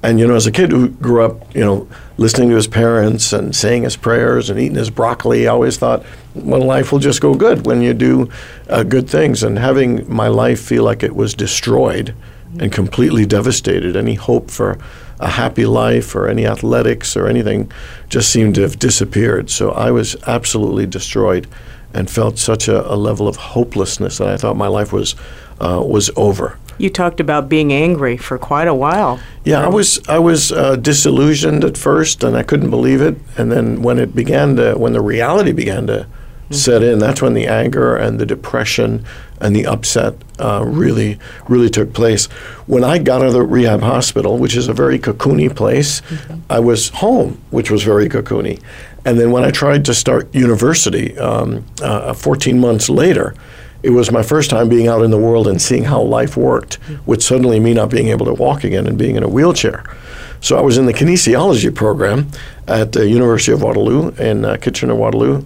And 0.02 0.20
you 0.20 0.26
know, 0.26 0.34
as 0.34 0.46
a 0.46 0.52
kid 0.52 0.70
who 0.70 0.88
grew 0.88 1.24
up, 1.24 1.54
you 1.54 1.64
know, 1.64 1.88
listening 2.16 2.50
to 2.50 2.56
his 2.56 2.68
parents 2.68 3.32
and 3.32 3.56
saying 3.56 3.82
his 3.82 3.96
prayers 3.96 4.50
and 4.50 4.60
eating 4.60 4.76
his 4.76 4.90
broccoli, 4.90 5.48
I 5.48 5.52
always 5.52 5.78
thought, 5.78 6.04
well, 6.34 6.62
life 6.62 6.92
will 6.92 6.98
just 6.98 7.20
go 7.20 7.34
good 7.34 7.66
when 7.66 7.82
you 7.82 7.94
do 7.94 8.30
uh, 8.68 8.82
good 8.82 9.08
things. 9.08 9.42
And 9.42 9.58
having 9.58 10.08
my 10.12 10.28
life 10.28 10.60
feel 10.60 10.84
like 10.84 11.02
it 11.02 11.16
was 11.16 11.34
destroyed 11.34 12.14
and 12.60 12.70
completely 12.70 13.26
devastated, 13.26 13.96
any 13.96 14.14
hope 14.14 14.50
for 14.50 14.78
a 15.20 15.28
happy 15.28 15.66
life 15.66 16.14
or 16.14 16.28
any 16.28 16.46
athletics 16.46 17.16
or 17.16 17.26
anything 17.26 17.70
just 18.08 18.30
seemed 18.30 18.54
to 18.54 18.62
have 18.62 18.78
disappeared. 18.78 19.50
So 19.50 19.70
I 19.70 19.90
was 19.90 20.16
absolutely 20.26 20.86
destroyed 20.86 21.46
and 21.94 22.10
felt 22.10 22.38
such 22.38 22.68
a, 22.68 22.92
a 22.92 22.96
level 22.96 23.26
of 23.26 23.36
hopelessness 23.36 24.18
that 24.18 24.28
I 24.28 24.36
thought 24.36 24.56
my 24.56 24.68
life 24.68 24.92
was 24.92 25.14
uh, 25.60 25.82
was 25.82 26.10
over. 26.16 26.58
You 26.78 26.90
talked 26.90 27.20
about 27.20 27.48
being 27.48 27.72
angry 27.72 28.18
for 28.18 28.36
quite 28.36 28.68
a 28.68 28.74
while. 28.74 29.18
Yeah, 29.44 29.64
I 29.64 29.68
was 29.68 30.06
I 30.08 30.18
was 30.18 30.52
uh, 30.52 30.76
disillusioned 30.76 31.64
at 31.64 31.78
first, 31.78 32.22
and 32.22 32.36
I 32.36 32.42
couldn't 32.42 32.68
believe 32.68 33.00
it. 33.00 33.16
And 33.38 33.50
then 33.50 33.80
when 33.80 33.98
it 33.98 34.14
began 34.14 34.56
to, 34.56 34.74
when 34.74 34.92
the 34.92 35.00
reality 35.00 35.52
began 35.52 35.86
to 35.86 36.06
mm-hmm. 36.46 36.54
set 36.54 36.82
in, 36.82 36.98
that's 36.98 37.22
when 37.22 37.34
the 37.34 37.46
anger 37.46 37.96
and 37.96 38.18
the 38.18 38.26
depression 38.26 39.04
and 39.40 39.54
the 39.54 39.66
upset 39.66 40.14
uh, 40.38 40.64
really 40.66 41.18
really 41.48 41.68
took 41.68 41.92
place. 41.92 42.26
When 42.66 42.84
I 42.84 42.98
got 42.98 43.20
out 43.20 43.28
of 43.28 43.32
the 43.34 43.42
rehab 43.42 43.82
hospital, 43.82 44.38
which 44.38 44.56
is 44.56 44.68
a 44.68 44.72
very 44.72 44.98
cocoony 44.98 45.54
place, 45.54 46.00
mm-hmm. 46.02 46.40
I 46.50 46.60
was 46.60 46.88
home, 46.88 47.40
which 47.50 47.70
was 47.70 47.82
very 47.82 48.08
cocoony. 48.08 48.62
And 49.04 49.20
then 49.20 49.30
when 49.30 49.44
I 49.44 49.50
tried 49.50 49.84
to 49.84 49.94
start 49.94 50.34
university, 50.34 51.16
um, 51.18 51.64
uh, 51.80 52.12
14 52.12 52.58
months 52.58 52.88
later 52.88 53.34
it 53.86 53.90
was 53.90 54.10
my 54.10 54.22
first 54.22 54.50
time 54.50 54.68
being 54.68 54.88
out 54.88 55.02
in 55.02 55.12
the 55.12 55.18
world 55.18 55.46
and 55.46 55.62
seeing 55.62 55.84
how 55.84 56.02
life 56.02 56.36
worked, 56.36 56.78
with 57.06 57.22
suddenly 57.22 57.60
me 57.60 57.72
not 57.72 57.88
being 57.88 58.08
able 58.08 58.26
to 58.26 58.34
walk 58.34 58.64
again 58.64 58.84
and 58.84 58.98
being 58.98 59.14
in 59.14 59.22
a 59.22 59.28
wheelchair. 59.28 59.84
So 60.40 60.58
I 60.58 60.60
was 60.60 60.76
in 60.76 60.86
the 60.86 60.92
kinesiology 60.92 61.72
program 61.72 62.28
at 62.66 62.92
the 62.92 63.08
University 63.08 63.52
of 63.52 63.62
Waterloo 63.62 64.10
in 64.16 64.44
uh, 64.44 64.56
Kitchener 64.56 64.94
Waterloo. 64.94 65.44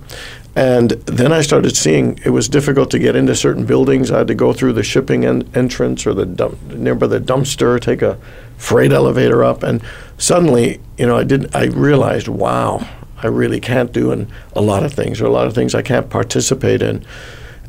And 0.56 0.90
then 0.90 1.32
I 1.32 1.42
started 1.42 1.76
seeing 1.76 2.18
it 2.24 2.30
was 2.30 2.48
difficult 2.48 2.90
to 2.90 2.98
get 2.98 3.14
into 3.14 3.36
certain 3.36 3.66
buildings. 3.66 4.10
I 4.10 4.18
had 4.18 4.26
to 4.28 4.34
go 4.34 4.52
through 4.52 4.72
the 4.72 4.82
shipping 4.82 5.24
en- 5.24 5.48
entrance 5.54 6.06
or 6.06 6.14
the 6.14 6.26
dump, 6.26 6.60
nearby 6.62 7.06
the 7.06 7.20
dumpster, 7.20 7.80
take 7.80 8.02
a 8.02 8.18
freight 8.56 8.92
elevator 8.92 9.44
up, 9.44 9.62
and 9.62 9.80
suddenly, 10.18 10.80
you 10.98 11.06
know, 11.06 11.16
I 11.16 11.24
did. 11.24 11.54
I 11.54 11.66
realized, 11.66 12.28
wow, 12.28 12.86
I 13.22 13.28
really 13.28 13.60
can't 13.60 13.92
do 13.92 14.12
in 14.12 14.28
a 14.54 14.60
lot 14.60 14.82
of 14.82 14.92
things, 14.92 15.20
or 15.20 15.26
a 15.26 15.30
lot 15.30 15.46
of 15.46 15.54
things 15.54 15.74
I 15.74 15.82
can't 15.82 16.10
participate 16.10 16.82
in. 16.82 17.04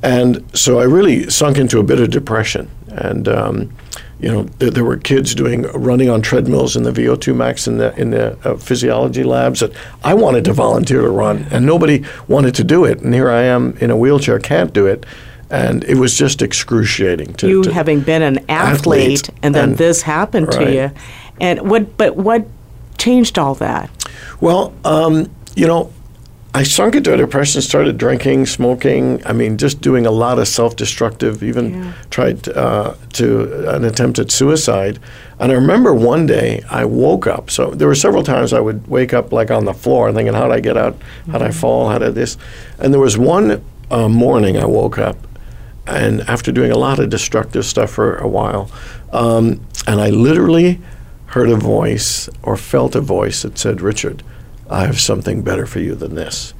And 0.03 0.43
so 0.57 0.79
I 0.79 0.83
really 0.83 1.29
sunk 1.29 1.57
into 1.57 1.79
a 1.79 1.83
bit 1.83 1.99
of 1.99 2.09
depression. 2.09 2.69
And, 2.87 3.27
um, 3.27 3.73
you 4.21 4.31
know, 4.31 4.43
there, 4.59 4.69
there, 4.69 4.85
were 4.85 4.97
kids 4.97 5.33
doing 5.33 5.63
running 5.73 6.09
on 6.09 6.21
treadmills 6.21 6.75
in 6.75 6.83
the 6.83 6.91
VO2 6.91 7.35
max 7.35 7.67
in 7.67 7.77
the, 7.77 7.93
in 7.99 8.11
the 8.11 8.37
uh, 8.47 8.55
physiology 8.55 9.23
labs 9.23 9.61
that 9.61 9.73
I 10.03 10.13
wanted 10.13 10.45
to 10.45 10.53
volunteer 10.53 11.01
to 11.01 11.09
run, 11.09 11.47
and 11.49 11.65
nobody 11.65 12.05
wanted 12.27 12.53
to 12.55 12.63
do 12.63 12.85
it. 12.85 12.99
And 12.99 13.13
here 13.13 13.31
I 13.31 13.41
am 13.43 13.75
in 13.81 13.89
a 13.89 13.97
wheelchair, 13.97 14.39
can't 14.39 14.71
do 14.73 14.85
it. 14.85 15.05
And 15.49 15.83
it 15.83 15.95
was 15.95 16.17
just 16.17 16.41
excruciating. 16.41 17.33
To, 17.33 17.47
you 17.47 17.63
to 17.63 17.73
having 17.73 18.01
been 18.01 18.21
an 18.21 18.37
athlete, 18.47 19.27
athlete 19.27 19.29
and 19.43 19.53
then 19.53 19.69
and, 19.69 19.77
this 19.77 20.03
happened 20.03 20.47
right. 20.53 20.65
to 20.65 20.73
you. 20.73 20.91
And 21.41 21.69
what, 21.69 21.97
but 21.97 22.15
what 22.15 22.47
changed 22.97 23.37
all 23.37 23.55
that? 23.55 23.89
Well, 24.39 24.73
um, 24.85 25.29
you 25.55 25.67
know, 25.67 25.91
I 26.53 26.63
sunk 26.63 26.95
into 26.95 27.13
a 27.13 27.17
depression, 27.17 27.61
started 27.61 27.97
drinking, 27.97 28.45
smoking. 28.45 29.25
I 29.25 29.31
mean, 29.31 29.57
just 29.57 29.79
doing 29.79 30.05
a 30.05 30.11
lot 30.11 30.37
of 30.37 30.49
self-destructive. 30.49 31.43
Even 31.43 31.73
yeah. 31.73 31.93
tried 32.09 32.49
uh, 32.49 32.95
to 33.13 33.69
an 33.69 33.85
attempt 33.85 34.19
at 34.19 34.31
suicide. 34.31 34.99
And 35.39 35.51
I 35.51 35.55
remember 35.55 35.93
one 35.93 36.25
day 36.25 36.61
I 36.69 36.83
woke 36.83 37.25
up. 37.25 37.49
So 37.49 37.71
there 37.71 37.87
were 37.87 37.95
several 37.95 38.23
times 38.23 38.51
I 38.51 38.59
would 38.59 38.85
wake 38.87 39.13
up 39.13 39.31
like 39.31 39.49
on 39.49 39.63
the 39.63 39.73
floor, 39.73 40.11
thinking, 40.11 40.33
"How 40.33 40.47
did 40.47 40.53
I 40.53 40.59
get 40.59 40.75
out? 40.75 40.97
How 41.27 41.33
did 41.33 41.43
I 41.43 41.49
mm-hmm. 41.49 41.59
fall? 41.59 41.89
How 41.89 41.99
did 41.99 42.15
this?" 42.15 42.37
And 42.79 42.93
there 42.93 43.01
was 43.01 43.17
one 43.17 43.63
uh, 43.89 44.09
morning 44.09 44.57
I 44.57 44.65
woke 44.65 44.97
up, 44.97 45.15
and 45.87 46.21
after 46.21 46.51
doing 46.51 46.71
a 46.71 46.77
lot 46.77 46.99
of 46.99 47.09
destructive 47.09 47.65
stuff 47.65 47.91
for 47.91 48.17
a 48.17 48.27
while, 48.27 48.69
um, 49.13 49.61
and 49.87 50.01
I 50.01 50.09
literally 50.09 50.81
heard 51.27 51.49
a 51.49 51.55
voice 51.55 52.27
or 52.43 52.57
felt 52.57 52.93
a 52.93 53.01
voice 53.01 53.43
that 53.43 53.57
said, 53.57 53.79
"Richard." 53.79 54.21
I 54.71 54.85
have 54.85 54.99
something 54.99 55.43
better 55.43 55.65
for 55.65 55.79
you 55.79 55.95
than 55.95 56.15
this. 56.15 56.53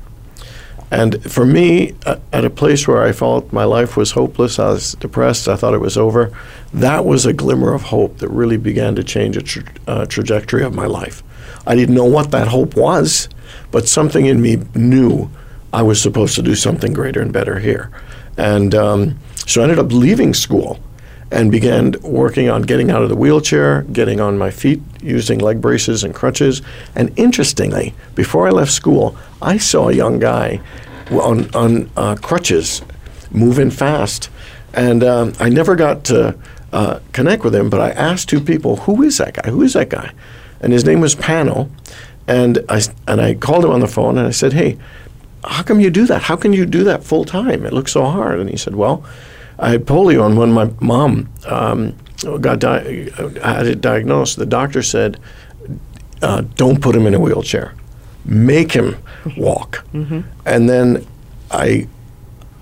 And 0.91 1.24
for 1.32 1.45
me, 1.45 1.95
at 2.06 2.43
a 2.43 2.50
place 2.50 2.86
where 2.86 3.02
I 3.02 3.13
felt 3.13 3.54
my 3.54 3.63
life 3.63 3.95
was 3.95 4.12
hopeless, 4.12 4.60
I 4.60 4.71
was 4.71 4.93
depressed, 4.95 5.47
I 5.47 5.56
thought 5.56 5.74
it 5.74 5.80
was 5.80 5.97
over, 5.97 6.38
that 6.74 7.06
was 7.06 7.26
a 7.26 7.32
glimmer 7.32 7.74
of 7.74 7.84
hope 7.84 8.17
that 8.17 8.28
really 8.28 8.58
began 8.58 8.95
to 8.95 9.04
change 9.04 9.38
a 9.38 9.41
tra- 9.41 9.63
uh, 9.88 10.06
trajectory 10.06 10.63
of 10.63 10.76
my 10.76 10.86
life. 10.86 11.24
I 11.65 11.76
didn't 11.76 11.95
know 11.95 12.06
what 12.06 12.32
that 12.32 12.50
hope 12.50 12.76
was, 12.76 13.30
but 13.71 13.88
something 13.88 14.26
in 14.26 14.41
me 14.41 14.58
knew 14.76 15.30
I 15.71 15.82
was 15.82 16.02
supposed 16.02 16.36
to 16.36 16.41
do 16.41 16.56
something 16.56 16.91
greater 16.91 17.21
and 17.21 17.32
better 17.32 17.60
here. 17.60 17.89
And 18.38 18.76
um, 18.76 19.19
so 19.47 19.62
I 19.62 19.63
ended 19.63 19.80
up 19.80 19.93
leaving 19.93 20.34
school 20.34 20.78
and 21.32 21.50
began 21.50 21.96
working 22.02 22.50
on 22.50 22.62
getting 22.62 22.91
out 22.91 23.02
of 23.02 23.10
the 23.10 23.15
wheelchair, 23.15 23.84
getting 23.84 24.20
on 24.20 24.38
my 24.38 24.52
feet, 24.52 24.82
using 25.02 25.39
leg 25.39 25.62
braces 25.62 26.04
and 26.04 26.13
crutches. 26.13 26.62
And 26.94 27.17
interestingly, 27.17 27.94
before 28.15 28.48
I 28.48 28.52
left 28.52 28.72
school, 28.72 29.15
I 29.41 29.58
saw 29.58 29.89
a 29.89 29.94
young 29.94 30.20
guy 30.20 30.62
on, 31.10 31.54
on 31.56 31.89
uh, 31.96 32.15
crutches 32.22 32.82
moving 33.32 33.72
fast. 33.72 34.30
And 34.74 35.04
um, 35.04 35.34
I 35.39 35.48
never 35.50 35.76
got 35.76 36.04
to 36.06 36.38
uh, 36.74 37.00
connect 37.13 37.44
with 37.44 37.56
him, 37.56 37.70
but 37.70 37.80
I 37.80 37.91
asked 37.91 38.30
two 38.30 38.41
people, 38.41 38.76
who 38.76 39.02
is 39.02 39.17
that 39.17 39.34
guy? 39.34 39.50
Who 39.50 39.62
is 39.62 39.74
that 39.74 39.89
guy? 39.89 40.12
And 40.60 40.74
his 40.74 40.86
name 40.86 41.00
was 41.00 41.15
Pano. 41.15 41.70
And 42.28 42.60
I, 42.70 42.82
and 43.08 43.22
I 43.22 43.34
called 43.36 43.65
him 43.65 43.72
on 43.72 43.80
the 43.80 43.88
phone 43.88 44.17
and 44.17 44.28
I 44.28 44.32
said, 44.32 44.54
hey, 44.54 44.78
how 45.44 45.63
come 45.63 45.80
you 45.80 45.89
do 45.89 46.06
that? 46.06 46.24
How 46.24 46.36
can 46.36 46.54
you 46.54 46.65
do 46.65 46.84
that 46.84 47.04
full 47.04 47.26
time? 47.26 47.65
It 47.65 47.74
looks 47.74 47.94
so 47.94 48.06
hard. 48.06 48.39
And 48.39 48.50
he 48.50 48.58
said, 48.58 48.76
well, 48.76 49.04
I 49.62 49.69
had 49.69 49.86
polio, 49.86 50.26
and 50.26 50.38
when 50.38 50.52
my 50.52 50.69
mom 50.80 51.30
um, 51.45 51.95
got 52.41 52.60
di- 52.60 53.10
had 53.41 53.67
it 53.67 53.80
diagnosed, 53.80 54.38
the 54.38 54.45
doctor 54.45 54.82
said, 54.82 55.19
uh, 56.21 56.41
"Don't 56.56 56.82
put 56.82 56.95
him 56.95 57.06
in 57.06 57.13
a 57.13 57.19
wheelchair, 57.19 57.74
make 58.26 58.71
him 58.71 58.97
walk." 59.38 59.86
Mm-hmm. 59.93 60.21
And 60.45 60.67
then 60.67 61.06
I, 61.52 61.88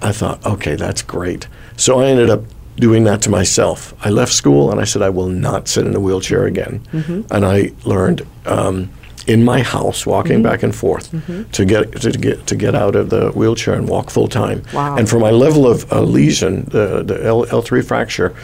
I 0.02 0.12
thought, 0.12 0.46
okay, 0.46 0.76
that's 0.76 1.02
great. 1.02 1.48
So 1.78 2.02
I 2.02 2.08
ended 2.08 2.30
up 2.30 2.44
doing 2.76 3.06
that 3.06 3.22
to 3.24 3.30
myself. 3.30 3.94
I 4.06 4.10
left 4.10 4.34
school 4.34 4.72
and 4.72 4.80
I 4.80 4.84
said, 4.84 5.02
I 5.02 5.10
will 5.10 5.28
not 5.28 5.68
sit 5.68 5.86
in 5.86 5.96
a 5.96 6.00
wheelchair 6.00 6.46
again. 6.46 6.82
Mm-hmm. 6.92 7.22
And 7.34 7.46
I 7.46 7.72
learned. 7.86 8.26
Um, 8.46 8.92
in 9.28 9.44
my 9.44 9.62
house, 9.62 10.06
walking 10.06 10.34
mm-hmm. 10.34 10.44
back 10.44 10.64
and 10.64 10.76
forth 10.76 11.12
mm-hmm. 11.12 11.44
to 11.52 11.66
get 11.66 12.02
to 12.02 12.12
get 12.12 12.48
to 12.48 12.56
get 12.56 12.76
out 12.76 12.96
of 12.96 13.10
the 13.10 13.32
wheelchair 13.32 13.74
and 13.74 13.88
walk 13.88 14.10
full 14.10 14.28
time. 14.28 14.64
Wow. 14.74 14.98
And 14.98 15.10
for 15.10 15.20
my 15.20 15.32
level 15.32 15.68
of 15.68 15.92
uh, 15.92 16.02
lesion, 16.02 16.66
the 16.66 17.04
the 17.04 17.24
L 17.26 17.62
three 17.62 17.82
fracture, 17.82 18.36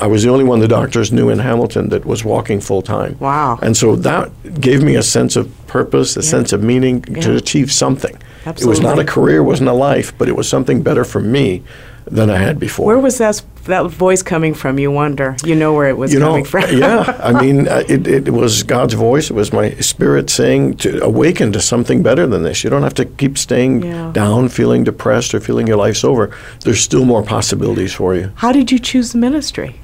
I 0.00 0.06
was 0.06 0.22
the 0.22 0.30
only 0.30 0.44
one 0.44 0.60
the 0.60 0.68
doctors 0.68 1.12
knew 1.12 1.28
in 1.30 1.38
Hamilton 1.38 1.88
that 1.88 2.04
was 2.04 2.24
walking 2.24 2.60
full 2.60 2.82
time. 2.82 3.18
Wow. 3.18 3.58
And 3.62 3.76
so 3.76 3.96
that 3.96 4.30
gave 4.60 4.82
me 4.82 4.96
a 4.96 5.02
sense 5.02 5.36
of 5.36 5.50
purpose, 5.66 6.16
a 6.16 6.22
sense 6.22 6.52
of 6.52 6.62
meaning 6.62 7.02
to 7.02 7.36
achieve 7.36 7.72
something. 7.72 8.16
Absolutely. 8.46 8.64
It 8.64 8.68
was 8.68 8.80
not 8.80 8.98
a 8.98 9.04
career, 9.04 9.42
wasn't 9.42 9.68
a 9.68 9.72
life, 9.72 10.16
but 10.16 10.28
it 10.28 10.36
was 10.36 10.48
something 10.48 10.82
better 10.82 11.04
for 11.04 11.20
me 11.20 11.62
than 12.06 12.30
I 12.30 12.38
had 12.38 12.58
before. 12.58 12.86
Where 12.86 12.98
was 12.98 13.18
that 13.18 13.42
that 13.68 13.86
voice 13.86 14.22
coming 14.22 14.52
from? 14.54 14.78
You 14.78 14.90
wonder. 14.90 15.36
You 15.44 15.54
know 15.54 15.72
where 15.72 15.88
it 15.88 15.96
was 15.96 16.12
you 16.12 16.18
know, 16.20 16.26
coming 16.28 16.44
from. 16.44 16.64
yeah. 16.76 17.18
I 17.22 17.40
mean, 17.40 17.68
uh, 17.68 17.84
it, 17.88 18.06
it 18.06 18.30
was 18.30 18.62
God's 18.64 18.94
voice. 18.94 19.30
It 19.30 19.34
was 19.34 19.52
my 19.52 19.70
spirit 19.76 20.28
saying 20.28 20.76
to 20.78 21.02
awaken 21.02 21.52
to 21.52 21.60
something 21.60 22.02
better 22.02 22.26
than 22.26 22.42
this. 22.42 22.62
You 22.64 22.70
don't 22.70 22.82
have 22.82 22.94
to 22.94 23.04
keep 23.04 23.38
staying 23.38 23.82
Yeah. 23.84 24.10
down, 24.12 24.48
feeling 24.48 24.84
depressed, 24.84 25.34
or 25.34 25.40
feeling 25.40 25.66
your 25.66 25.76
life's 25.76 26.04
over. 26.04 26.30
There's 26.64 26.80
still 26.80 27.04
more 27.04 27.22
possibilities 27.22 27.94
for 27.94 28.14
you. 28.14 28.32
How 28.36 28.52
did 28.52 28.70
you 28.72 28.78
choose 28.78 29.12
the 29.12 29.18
ministry? 29.18 29.76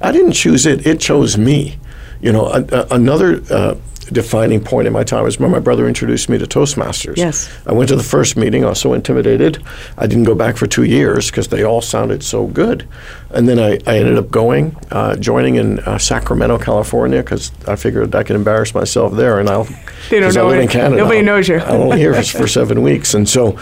I 0.00 0.10
didn't 0.12 0.32
choose 0.32 0.64
it; 0.66 0.86
it 0.86 1.00
chose 1.00 1.36
me. 1.36 1.76
You 2.20 2.32
know, 2.32 2.46
a, 2.46 2.64
a, 2.72 2.86
another 2.92 3.42
uh, 3.50 3.74
defining 4.10 4.62
point 4.62 4.86
in 4.86 4.92
my 4.92 5.04
time 5.04 5.24
was 5.24 5.38
when 5.38 5.50
my 5.50 5.58
brother 5.58 5.86
introduced 5.88 6.28
me 6.28 6.38
to 6.38 6.46
Toastmasters. 6.46 7.16
Yes. 7.16 7.48
I 7.66 7.72
went 7.72 7.88
to 7.90 7.96
the 7.96 8.02
first 8.02 8.36
meeting. 8.36 8.64
I 8.64 8.68
was 8.70 8.80
so 8.80 8.92
intimidated. 8.94 9.62
I 9.96 10.06
didn't 10.06 10.24
go 10.24 10.34
back 10.34 10.56
for 10.56 10.66
two 10.66 10.84
years 10.84 11.30
because 11.30 11.48
they 11.48 11.62
all 11.64 11.80
sounded 11.80 12.22
so 12.22 12.46
good. 12.46 12.86
And 13.30 13.48
then 13.48 13.58
I, 13.58 13.78
I 13.86 13.98
ended 13.98 14.18
up 14.18 14.30
going, 14.30 14.76
uh, 14.90 15.16
joining 15.16 15.56
in 15.56 15.78
uh, 15.80 15.98
Sacramento, 15.98 16.58
California, 16.58 17.22
because 17.22 17.52
I 17.66 17.76
figured 17.76 18.14
I 18.14 18.22
could 18.22 18.36
embarrass 18.36 18.74
myself 18.74 19.14
there, 19.14 19.40
and 19.40 19.48
I'll. 19.48 19.64
They 20.10 20.20
don't 20.20 20.28
'cause 20.28 20.36
I 20.36 20.40
know 20.42 20.48
live 20.48 20.58
it. 20.58 20.62
in 20.64 20.68
Canada. 20.68 20.96
Nobody 21.02 21.22
knows 21.22 21.48
you. 21.48 21.58
I'm 21.60 21.80
only 21.80 21.98
here 21.98 22.20
for 22.22 22.46
seven 22.58 22.82
weeks, 22.82 23.14
and 23.14 23.28
so. 23.28 23.58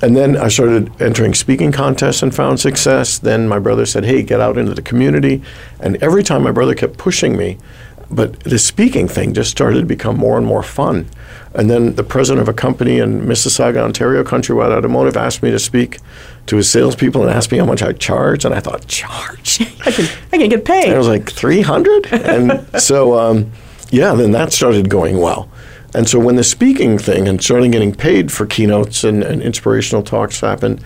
And 0.00 0.16
then 0.16 0.36
I 0.36 0.46
started 0.46 0.92
entering 1.02 1.34
speaking 1.34 1.72
contests 1.72 2.22
and 2.22 2.32
found 2.32 2.60
success. 2.60 3.18
Then 3.18 3.48
my 3.48 3.58
brother 3.58 3.84
said, 3.84 4.04
"Hey, 4.04 4.22
get 4.22 4.40
out 4.40 4.56
into 4.56 4.72
the 4.72 4.82
community." 4.82 5.42
And 5.80 5.96
every 6.00 6.22
time 6.22 6.44
my 6.44 6.52
brother 6.52 6.76
kept 6.76 6.98
pushing 6.98 7.36
me, 7.36 7.58
but 8.10 8.40
the 8.40 8.58
speaking 8.58 9.08
thing 9.08 9.34
just 9.34 9.50
started 9.50 9.80
to 9.80 9.86
become 9.86 10.16
more 10.16 10.38
and 10.38 10.46
more 10.46 10.62
fun. 10.62 11.06
And 11.54 11.68
then 11.68 11.94
the 11.94 12.04
president 12.04 12.42
of 12.42 12.48
a 12.48 12.52
company 12.52 12.98
in 12.98 13.22
Mississauga, 13.22 13.78
Ontario, 13.78 14.22
Countrywide 14.22 14.70
Automotive, 14.70 15.16
asked 15.16 15.42
me 15.42 15.50
to 15.50 15.58
speak 15.58 15.98
to 16.46 16.56
his 16.56 16.70
salespeople 16.70 17.22
and 17.22 17.30
asked 17.30 17.52
me 17.52 17.58
how 17.58 17.66
much 17.66 17.82
I 17.82 17.92
charge. 17.92 18.44
And 18.44 18.54
I 18.54 18.60
thought, 18.60 18.86
charge? 18.86 19.60
I 19.86 19.90
can 19.90 20.06
I 20.32 20.38
can 20.38 20.48
get 20.48 20.64
paid. 20.64 20.84
And 20.84 20.94
I 20.94 20.98
was 20.98 21.08
like, 21.08 21.30
300? 21.30 22.12
And 22.12 22.66
so, 22.80 23.18
um, 23.18 23.50
yeah, 23.90 24.14
then 24.14 24.32
that 24.32 24.52
started 24.52 24.88
going 24.88 25.18
well. 25.18 25.48
And 25.94 26.08
so 26.08 26.18
when 26.18 26.36
the 26.36 26.44
speaking 26.44 26.98
thing 26.98 27.26
and 27.26 27.42
starting 27.42 27.70
getting 27.70 27.94
paid 27.94 28.30
for 28.30 28.46
keynotes 28.46 29.04
and, 29.04 29.22
and 29.22 29.42
inspirational 29.42 30.02
talks 30.02 30.40
happened, 30.40 30.84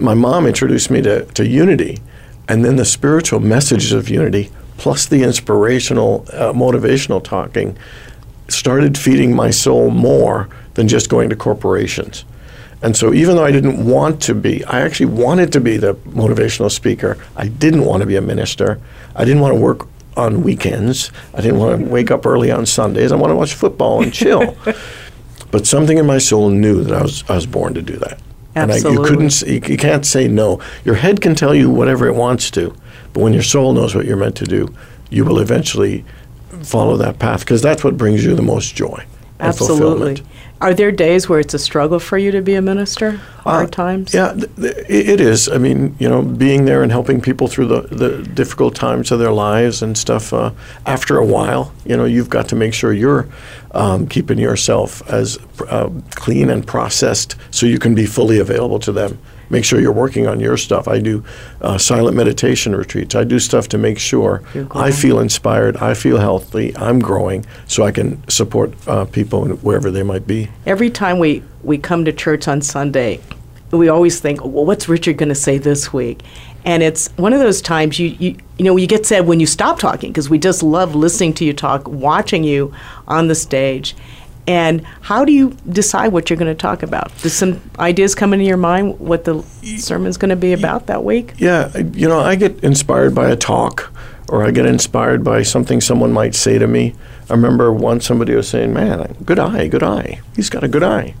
my 0.00 0.14
mom 0.14 0.46
introduced 0.46 0.90
me 0.90 1.00
to, 1.02 1.24
to 1.26 1.46
Unity. 1.46 2.00
And 2.48 2.64
then 2.64 2.76
the 2.76 2.84
spiritual 2.84 3.40
messages 3.40 3.92
of 3.92 4.08
Unity, 4.08 4.50
plus 4.82 5.06
the 5.06 5.22
inspirational, 5.22 6.26
uh, 6.32 6.52
motivational 6.52 7.22
talking, 7.22 7.78
started 8.48 8.98
feeding 8.98 9.32
my 9.32 9.48
soul 9.48 9.90
more 9.90 10.48
than 10.74 10.88
just 10.88 11.08
going 11.08 11.30
to 11.30 11.36
corporations. 11.36 12.24
And 12.82 12.96
so, 12.96 13.14
even 13.14 13.36
though 13.36 13.44
I 13.44 13.52
didn't 13.52 13.86
want 13.86 14.20
to 14.22 14.34
be, 14.34 14.64
I 14.64 14.80
actually 14.80 15.06
wanted 15.06 15.52
to 15.52 15.60
be 15.60 15.76
the 15.76 15.94
motivational 15.94 16.68
speaker. 16.68 17.16
I 17.36 17.46
didn't 17.46 17.84
want 17.84 18.00
to 18.00 18.06
be 18.08 18.16
a 18.16 18.20
minister. 18.20 18.80
I 19.14 19.24
didn't 19.24 19.40
want 19.40 19.54
to 19.54 19.60
work 19.60 19.86
on 20.16 20.42
weekends. 20.42 21.12
I 21.32 21.42
didn't 21.42 21.60
want 21.60 21.78
to 21.78 21.88
wake 21.88 22.10
up 22.10 22.26
early 22.26 22.50
on 22.50 22.66
Sundays. 22.66 23.12
I 23.12 23.14
want 23.14 23.30
to 23.30 23.36
watch 23.36 23.54
football 23.54 24.02
and 24.02 24.12
chill. 24.12 24.56
but 25.52 25.64
something 25.64 25.96
in 25.96 26.06
my 26.06 26.18
soul 26.18 26.50
knew 26.50 26.82
that 26.82 26.92
I 26.92 27.02
was, 27.02 27.22
I 27.30 27.36
was 27.36 27.46
born 27.46 27.74
to 27.74 27.82
do 27.82 27.98
that. 27.98 28.18
And 28.56 28.72
I, 28.72 28.78
you 28.78 29.04
couldn't, 29.04 29.40
you, 29.42 29.60
you 29.64 29.76
can't 29.76 30.04
say 30.04 30.26
no. 30.26 30.60
Your 30.84 30.96
head 30.96 31.20
can 31.20 31.36
tell 31.36 31.54
you 31.54 31.70
whatever 31.70 32.08
it 32.08 32.16
wants 32.16 32.50
to, 32.50 32.74
but 33.12 33.20
when 33.20 33.32
your 33.32 33.42
soul 33.42 33.72
knows 33.72 33.94
what 33.94 34.04
you're 34.06 34.16
meant 34.16 34.36
to 34.36 34.44
do, 34.44 34.74
you 35.10 35.24
will 35.24 35.38
eventually 35.38 36.04
follow 36.62 36.96
that 36.96 37.18
path 37.18 37.40
because 37.40 37.62
that's 37.62 37.82
what 37.84 37.96
brings 37.96 38.24
you 38.24 38.34
the 38.34 38.42
most 38.42 38.74
joy. 38.74 39.04
Absolutely. 39.40 40.22
Are 40.60 40.72
there 40.72 40.92
days 40.92 41.28
where 41.28 41.40
it's 41.40 41.54
a 41.54 41.58
struggle 41.58 41.98
for 41.98 42.16
you 42.16 42.30
to 42.30 42.40
be 42.40 42.54
a 42.54 42.62
minister? 42.62 43.20
Hard 43.40 43.66
Uh, 43.66 43.70
times? 43.70 44.14
Yeah, 44.14 44.32
th- 44.32 44.48
th- 44.54 44.76
it 44.88 45.08
it 45.08 45.20
is. 45.20 45.48
I 45.48 45.58
mean, 45.58 45.96
you 45.98 46.08
know, 46.08 46.22
being 46.22 46.66
there 46.66 46.84
and 46.84 46.92
helping 46.92 47.20
people 47.20 47.48
through 47.48 47.66
the, 47.66 47.80
the 47.90 48.22
difficult 48.22 48.76
times 48.76 49.10
of 49.10 49.18
their 49.18 49.32
lives 49.32 49.82
and 49.82 49.98
stuff. 49.98 50.32
Uh, 50.32 50.52
after 50.86 51.18
a 51.18 51.24
while, 51.26 51.72
you 51.84 51.96
know, 51.96 52.04
you've 52.04 52.30
got 52.30 52.46
to 52.50 52.54
make 52.56 52.74
sure 52.74 52.92
you're 52.92 53.26
um, 53.72 54.06
keeping 54.06 54.38
yourself 54.38 55.02
as 55.10 55.36
uh, 55.68 55.90
clean 56.14 56.48
and 56.48 56.64
processed 56.64 57.34
so 57.50 57.66
you 57.66 57.80
can 57.80 57.94
be 57.96 58.06
fully 58.06 58.38
available 58.38 58.78
to 58.78 58.92
them. 58.92 59.18
Make 59.52 59.66
sure 59.66 59.78
you're 59.80 59.92
working 59.92 60.26
on 60.26 60.40
your 60.40 60.56
stuff. 60.56 60.88
I 60.88 60.98
do 60.98 61.22
uh, 61.60 61.76
silent 61.76 62.16
meditation 62.16 62.74
retreats. 62.74 63.14
I 63.14 63.24
do 63.24 63.38
stuff 63.38 63.68
to 63.68 63.78
make 63.78 63.98
sure 63.98 64.42
I 64.70 64.90
feel 64.90 65.20
inspired, 65.20 65.76
I 65.76 65.92
feel 65.92 66.16
healthy, 66.16 66.74
I'm 66.74 66.98
growing, 66.98 67.44
so 67.66 67.84
I 67.84 67.92
can 67.92 68.26
support 68.30 68.72
uh, 68.88 69.04
people 69.04 69.46
wherever 69.46 69.90
they 69.90 70.02
might 70.02 70.26
be. 70.26 70.48
Every 70.64 70.88
time 70.88 71.18
we, 71.18 71.42
we 71.62 71.76
come 71.76 72.06
to 72.06 72.12
church 72.14 72.48
on 72.48 72.62
Sunday, 72.62 73.20
we 73.70 73.90
always 73.90 74.20
think, 74.20 74.42
well, 74.42 74.64
what's 74.64 74.88
Richard 74.88 75.18
going 75.18 75.28
to 75.28 75.34
say 75.34 75.58
this 75.58 75.92
week? 75.92 76.22
And 76.64 76.82
it's 76.82 77.08
one 77.16 77.34
of 77.34 77.40
those 77.40 77.60
times 77.60 77.98
you, 77.98 78.08
you, 78.18 78.36
you 78.56 78.64
know, 78.64 78.76
you 78.76 78.86
get 78.86 79.04
sad 79.04 79.26
when 79.26 79.38
you 79.38 79.46
stop 79.46 79.78
talking 79.78 80.10
because 80.10 80.30
we 80.30 80.38
just 80.38 80.62
love 80.62 80.94
listening 80.94 81.34
to 81.34 81.44
you 81.44 81.52
talk, 81.52 81.86
watching 81.88 82.42
you 82.42 82.72
on 83.06 83.28
the 83.28 83.34
stage. 83.34 83.94
And 84.46 84.84
how 85.02 85.24
do 85.24 85.32
you 85.32 85.56
decide 85.68 86.08
what 86.08 86.28
you're 86.28 86.36
going 86.36 86.54
to 86.54 86.60
talk 86.60 86.82
about? 86.82 87.16
Does 87.18 87.32
some 87.32 87.60
ideas 87.78 88.14
come 88.14 88.32
into 88.32 88.44
your 88.44 88.56
mind 88.56 88.98
what 88.98 89.24
the 89.24 89.42
sermon's 89.78 90.16
going 90.16 90.30
to 90.30 90.36
be 90.36 90.52
about 90.52 90.86
that 90.86 91.04
week? 91.04 91.34
Yeah, 91.38 91.76
you 91.76 92.08
know, 92.08 92.20
I 92.20 92.34
get 92.34 92.62
inspired 92.64 93.14
by 93.14 93.30
a 93.30 93.36
talk 93.36 93.92
or 94.28 94.44
I 94.44 94.50
get 94.50 94.66
inspired 94.66 95.22
by 95.22 95.42
something 95.42 95.80
someone 95.80 96.12
might 96.12 96.34
say 96.34 96.58
to 96.58 96.66
me. 96.66 96.94
I 97.30 97.34
remember 97.34 97.72
once 97.72 98.06
somebody 98.06 98.34
was 98.34 98.48
saying, 98.48 98.72
Man, 98.72 99.16
good 99.24 99.38
eye, 99.38 99.68
good 99.68 99.82
eye. 99.82 100.20
He's 100.34 100.50
got 100.50 100.64
a 100.64 100.68
good 100.68 100.82
eye. 100.82 101.14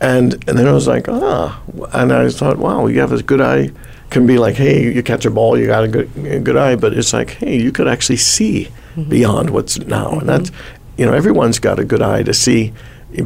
And, 0.00 0.34
and 0.48 0.58
then 0.58 0.68
I 0.68 0.72
was 0.72 0.86
like, 0.86 1.08
Ah. 1.08 1.60
And 1.92 2.12
I 2.12 2.28
thought, 2.30 2.58
Wow, 2.58 2.86
you 2.86 3.00
have 3.00 3.12
a 3.12 3.22
good 3.22 3.40
eye. 3.40 3.70
Can 4.10 4.26
be 4.26 4.38
like, 4.38 4.54
Hey, 4.54 4.92
you 4.92 5.02
catch 5.02 5.24
a 5.24 5.30
ball, 5.30 5.58
you 5.58 5.66
got 5.66 5.84
a 5.84 5.88
good, 5.88 6.10
a 6.24 6.38
good 6.38 6.56
eye. 6.56 6.76
But 6.76 6.92
it's 6.92 7.12
like, 7.12 7.30
Hey, 7.30 7.60
you 7.60 7.72
could 7.72 7.88
actually 7.88 8.18
see 8.18 8.68
beyond 9.08 9.50
what's 9.50 9.78
now. 9.78 10.18
And 10.18 10.28
that's, 10.28 10.50
you 10.96 11.06
know, 11.06 11.12
everyone's 11.12 11.58
got 11.58 11.78
a 11.78 11.84
good 11.84 12.02
eye 12.02 12.22
to 12.22 12.34
see 12.34 12.72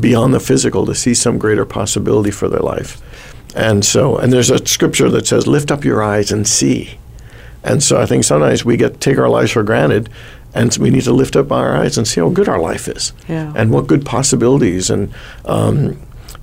beyond 0.01 0.35
the 0.35 0.41
physical, 0.41 0.87
to 0.87 0.95
see 0.95 1.15
some 1.15 1.39
greater 1.39 1.65
possibility 1.65 2.31
for 2.31 2.49
their 2.49 2.61
life. 2.61 3.01
And 3.55 3.85
so, 3.85 4.17
and 4.19 4.33
there's 4.33 4.51
a 4.51 4.65
scripture 4.67 5.09
that 5.11 5.27
says, 5.27 5.47
"Lift 5.47 5.71
up 5.71 5.85
your 5.85 6.03
eyes 6.03 6.31
and 6.33 6.47
see." 6.47 6.99
And 7.65 7.83
so, 7.83 8.01
I 8.01 8.07
think 8.07 8.25
sometimes 8.25 8.65
we 8.65 8.77
get 8.77 9.01
take 9.01 9.19
our 9.19 9.29
lives 9.29 9.53
for 9.53 9.63
granted, 9.63 10.09
and 10.55 10.73
so 10.73 10.83
we 10.83 10.91
need 10.91 11.05
to 11.05 11.13
lift 11.13 11.37
up 11.37 11.51
our 11.51 11.75
eyes 11.77 11.97
and 11.97 12.07
see 12.07 12.21
how 12.21 12.29
good 12.29 12.49
our 12.49 12.61
life 12.61 12.87
is, 12.89 13.13
Yeah. 13.29 13.53
and 13.57 13.71
what 13.71 13.87
good 13.87 14.05
possibilities 14.05 14.91
and 14.91 15.11
um, 15.47 15.97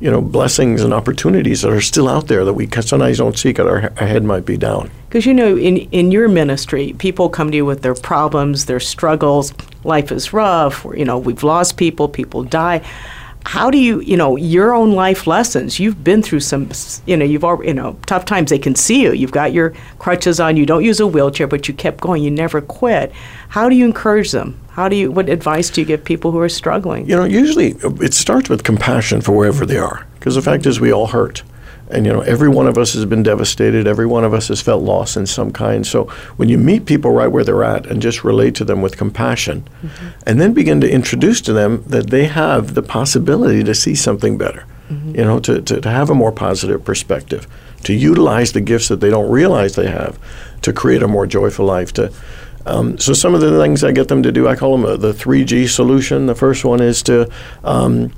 you 0.03 0.11
know 0.11 0.19
blessings 0.19 0.83
and 0.83 0.93
opportunities 0.93 1.61
that 1.61 1.71
are 1.71 1.79
still 1.79 2.09
out 2.09 2.27
there 2.27 2.43
that 2.43 2.53
we 2.53 2.67
sometimes 2.81 3.19
don't 3.19 3.37
see 3.37 3.49
because 3.49 3.67
our, 3.67 3.93
our 4.01 4.07
head 4.07 4.25
might 4.25 4.45
be 4.45 4.57
down. 4.57 4.91
Because 5.07 5.25
you 5.25 5.33
know, 5.33 5.57
in 5.57 5.77
in 5.91 6.11
your 6.11 6.27
ministry, 6.27 6.93
people 6.97 7.29
come 7.29 7.51
to 7.51 7.55
you 7.55 7.65
with 7.65 7.83
their 7.83 7.95
problems, 7.95 8.65
their 8.65 8.81
struggles. 8.81 9.53
Life 9.85 10.11
is 10.11 10.33
rough. 10.33 10.85
You 10.93 11.05
know, 11.05 11.17
we've 11.17 11.43
lost 11.43 11.77
people. 11.77 12.09
People 12.09 12.43
die. 12.43 12.81
How 13.45 13.69
do 13.69 13.77
you, 13.77 13.99
you 14.01 14.17
know, 14.17 14.35
your 14.37 14.73
own 14.73 14.93
life 14.93 15.27
lessons? 15.27 15.79
You've 15.79 16.03
been 16.03 16.23
through 16.23 16.39
some, 16.39 16.69
you 17.05 17.17
know, 17.17 17.25
you've 17.25 17.43
already, 17.43 17.67
you 17.67 17.73
know, 17.73 17.97
tough 18.05 18.25
times. 18.25 18.49
They 18.49 18.57
can 18.57 18.73
see 18.73 19.01
you. 19.01 19.11
You've 19.11 19.31
got 19.31 19.53
your 19.53 19.73
crutches 19.99 20.39
on. 20.39 20.57
You 20.57 20.65
don't 20.65 20.83
use 20.83 20.99
a 20.99 21.07
wheelchair, 21.07 21.47
but 21.47 21.67
you 21.67 21.73
kept 21.73 21.99
going. 22.01 22.23
You 22.23 22.31
never 22.31 22.61
quit. 22.61 23.11
How 23.49 23.69
do 23.69 23.75
you 23.75 23.85
encourage 23.85 24.31
them? 24.31 24.59
How 24.71 24.89
do 24.89 24.95
you? 24.95 25.11
What 25.11 25.29
advice 25.29 25.69
do 25.69 25.81
you 25.81 25.85
give 25.85 26.03
people 26.03 26.31
who 26.31 26.39
are 26.39 26.49
struggling? 26.49 27.07
You 27.07 27.15
know, 27.15 27.25
usually 27.25 27.75
it 28.01 28.13
starts 28.13 28.49
with 28.49 28.63
compassion 28.63 29.21
for 29.21 29.33
wherever 29.33 29.65
they 29.65 29.77
are, 29.77 30.07
because 30.15 30.33
the 30.35 30.41
fact 30.41 30.65
is 30.65 30.79
we 30.79 30.91
all 30.91 31.07
hurt. 31.07 31.43
And 31.93 32.05
you 32.07 32.11
know, 32.11 32.21
every 32.21 32.49
one 32.49 32.67
of 32.67 32.77
us 32.77 32.93
has 32.93 33.05
been 33.05 33.21
devastated. 33.23 33.87
Every 33.87 34.07
one 34.07 34.23
of 34.23 34.33
us 34.33 34.47
has 34.47 34.61
felt 34.61 34.81
loss 34.83 35.15
in 35.15 35.27
some 35.27 35.51
kind. 35.51 35.85
So 35.85 36.05
when 36.37 36.49
you 36.49 36.57
meet 36.57 36.85
people 36.85 37.11
right 37.11 37.27
where 37.27 37.43
they're 37.43 37.63
at 37.63 37.85
and 37.85 38.01
just 38.01 38.23
relate 38.23 38.55
to 38.55 38.65
them 38.65 38.81
with 38.81 38.97
compassion, 38.97 39.63
and 40.25 40.41
then 40.41 40.53
begin 40.53 40.81
to 40.81 40.89
introduce 40.89 41.39
to 41.41 41.53
them 41.53 41.83
that 41.87 42.09
they 42.09 42.25
have 42.25 42.73
the 42.73 42.81
possibility 42.81 43.63
to 43.63 43.75
see 43.75 43.95
something 43.95 44.37
better, 44.37 44.65
you 44.89 45.23
know, 45.23 45.39
to, 45.39 45.61
to, 45.61 45.79
to 45.81 45.89
have 45.89 46.09
a 46.09 46.15
more 46.15 46.31
positive 46.31 46.83
perspective, 46.83 47.47
to 47.83 47.93
utilize 47.93 48.53
the 48.53 48.61
gifts 48.61 48.87
that 48.87 48.99
they 48.99 49.09
don't 49.09 49.29
realize 49.31 49.75
they 49.75 49.89
have, 49.89 50.17
to 50.61 50.73
create 50.73 51.03
a 51.03 51.07
more 51.07 51.27
joyful 51.27 51.65
life. 51.65 51.93
To 51.93 52.11
um, 52.65 52.97
so 52.97 53.13
some 53.13 53.35
of 53.35 53.41
the 53.41 53.59
things 53.59 53.83
I 53.83 53.91
get 53.91 54.07
them 54.07 54.23
to 54.23 54.31
do, 54.31 54.47
I 54.47 54.55
call 54.55 54.77
them 54.77 54.85
uh, 54.85 54.97
the 54.97 55.13
three 55.13 55.43
G 55.45 55.67
solution. 55.67 56.25
The 56.25 56.35
first 56.35 56.65
one 56.65 56.81
is 56.81 57.03
to 57.03 57.29
um, 57.63 58.11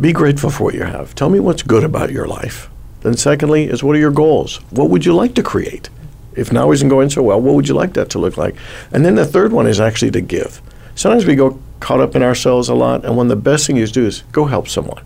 be 0.00 0.12
grateful 0.12 0.50
for 0.50 0.64
what 0.64 0.74
you 0.74 0.82
have. 0.82 1.14
Tell 1.14 1.30
me 1.30 1.38
what's 1.38 1.62
good 1.62 1.84
about 1.84 2.10
your 2.10 2.26
life. 2.26 2.68
Then, 3.00 3.16
secondly, 3.16 3.64
is 3.64 3.82
what 3.82 3.96
are 3.96 4.00
your 4.00 4.10
goals? 4.10 4.56
What 4.70 4.90
would 4.90 5.04
you 5.04 5.14
like 5.14 5.34
to 5.34 5.42
create? 5.42 5.88
If 6.34 6.52
now 6.52 6.70
isn't 6.70 6.88
going 6.88 7.10
so 7.10 7.22
well, 7.22 7.40
what 7.40 7.54
would 7.54 7.68
you 7.68 7.74
like 7.74 7.94
that 7.94 8.10
to 8.10 8.18
look 8.18 8.36
like? 8.36 8.54
And 8.92 9.04
then 9.04 9.14
the 9.14 9.26
third 9.26 9.52
one 9.52 9.66
is 9.66 9.80
actually 9.80 10.10
to 10.12 10.20
give. 10.20 10.62
Sometimes 10.94 11.26
we 11.26 11.34
go 11.34 11.58
caught 11.80 12.00
up 12.00 12.14
in 12.14 12.22
ourselves 12.22 12.68
a 12.68 12.74
lot, 12.74 13.04
and 13.04 13.16
one 13.16 13.26
of 13.26 13.30
the 13.30 13.50
best 13.50 13.66
things 13.66 13.80
you 13.80 13.86
do 13.86 14.06
is 14.06 14.22
go 14.32 14.44
help 14.44 14.68
someone. 14.68 15.02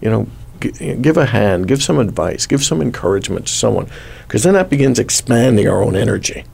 You 0.00 0.10
know, 0.10 0.26
g- 0.60 0.96
give 0.96 1.16
a 1.16 1.26
hand, 1.26 1.68
give 1.68 1.82
some 1.82 1.98
advice, 1.98 2.46
give 2.46 2.64
some 2.64 2.80
encouragement 2.80 3.46
to 3.46 3.52
someone, 3.52 3.88
because 4.26 4.42
then 4.42 4.54
that 4.54 4.70
begins 4.70 4.98
expanding 4.98 5.68
our 5.68 5.82
own 5.82 5.94
energy. 5.94 6.44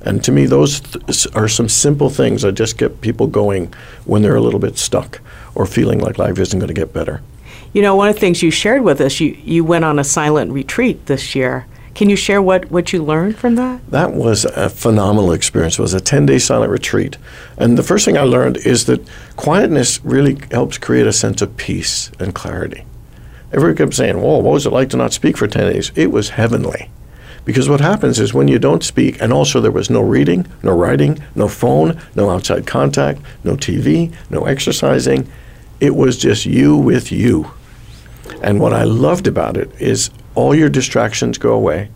And 0.00 0.22
to 0.24 0.32
me, 0.32 0.46
those 0.46 0.80
th- 0.80 1.28
are 1.34 1.48
some 1.48 1.68
simple 1.68 2.10
things 2.10 2.42
that 2.42 2.52
just 2.52 2.76
get 2.76 3.00
people 3.00 3.28
going 3.28 3.72
when 4.04 4.22
they're 4.22 4.36
a 4.36 4.40
little 4.40 4.60
bit 4.60 4.76
stuck 4.76 5.20
or 5.54 5.64
feeling 5.64 6.00
like 6.00 6.18
life 6.18 6.38
isn't 6.38 6.58
going 6.58 6.68
to 6.68 6.74
get 6.74 6.92
better. 6.92 7.22
You 7.72 7.80
know, 7.80 7.96
one 7.96 8.08
of 8.08 8.14
the 8.14 8.20
things 8.20 8.42
you 8.42 8.50
shared 8.50 8.82
with 8.82 9.00
us, 9.00 9.18
you, 9.18 9.36
you 9.44 9.64
went 9.64 9.86
on 9.86 9.98
a 9.98 10.04
silent 10.04 10.52
retreat 10.52 11.06
this 11.06 11.34
year. 11.34 11.66
Can 11.94 12.10
you 12.10 12.16
share 12.16 12.42
what, 12.42 12.70
what 12.70 12.92
you 12.92 13.02
learned 13.02 13.36
from 13.36 13.54
that? 13.54 13.90
That 13.90 14.12
was 14.12 14.44
a 14.44 14.68
phenomenal 14.68 15.32
experience. 15.32 15.78
It 15.78 15.82
was 15.82 15.94
a 15.94 16.00
10-day 16.00 16.38
silent 16.38 16.70
retreat. 16.70 17.16
And 17.56 17.78
the 17.78 17.82
first 17.82 18.04
thing 18.04 18.18
I 18.18 18.22
learned 18.22 18.58
is 18.58 18.84
that 18.86 19.06
quietness 19.36 20.04
really 20.04 20.38
helps 20.50 20.76
create 20.76 21.06
a 21.06 21.12
sense 21.14 21.40
of 21.40 21.56
peace 21.56 22.10
and 22.18 22.34
clarity. 22.34 22.84
Everyone 23.52 23.76
kept 23.76 23.94
saying, 23.94 24.20
Whoa, 24.20 24.38
what 24.38 24.52
was 24.52 24.66
it 24.66 24.72
like 24.72 24.90
to 24.90 24.96
not 24.98 25.12
speak 25.14 25.38
for 25.38 25.46
10 25.46 25.72
days? 25.72 25.92
It 25.94 26.10
was 26.10 26.30
heavenly. 26.30 26.90
Because 27.44 27.68
what 27.68 27.80
happens 27.80 28.20
is 28.20 28.32
when 28.32 28.48
you 28.48 28.58
don't 28.58 28.84
speak, 28.84 29.20
and 29.20 29.32
also 29.32 29.60
there 29.60 29.70
was 29.70 29.90
no 29.90 30.00
reading, 30.00 30.46
no 30.62 30.72
writing, 30.72 31.22
no 31.34 31.48
phone, 31.48 32.00
no 32.14 32.30
outside 32.30 32.66
contact, 32.66 33.20
no 33.44 33.56
TV, 33.56 34.14
no 34.30 34.44
exercising, 34.44 35.30
it 35.80 35.96
was 35.96 36.16
just 36.16 36.46
you 36.46 36.76
with 36.76 37.10
you. 37.10 37.50
And 38.42 38.60
what 38.60 38.72
I 38.72 38.84
loved 38.84 39.26
about 39.26 39.56
it 39.56 39.70
is 39.80 40.10
all 40.34 40.54
your 40.54 40.68
distractions 40.68 41.38
go 41.38 41.52
away 41.52 41.90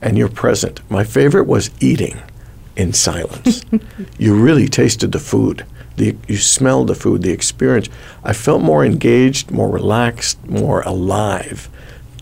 and 0.00 0.16
you're 0.16 0.28
present. 0.28 0.80
My 0.90 1.04
favorite 1.04 1.46
was 1.46 1.70
eating 1.80 2.20
in 2.76 2.92
silence. 2.92 3.64
you 4.18 4.34
really 4.34 4.68
tasted 4.68 5.12
the 5.12 5.18
food. 5.18 5.66
The, 5.96 6.16
you 6.28 6.36
smelled 6.36 6.86
the 6.86 6.94
food, 6.94 7.22
the 7.22 7.32
experience. 7.32 7.88
I 8.22 8.32
felt 8.32 8.62
more 8.62 8.84
engaged, 8.84 9.50
more 9.50 9.68
relaxed, 9.68 10.44
more 10.46 10.82
alive 10.82 11.68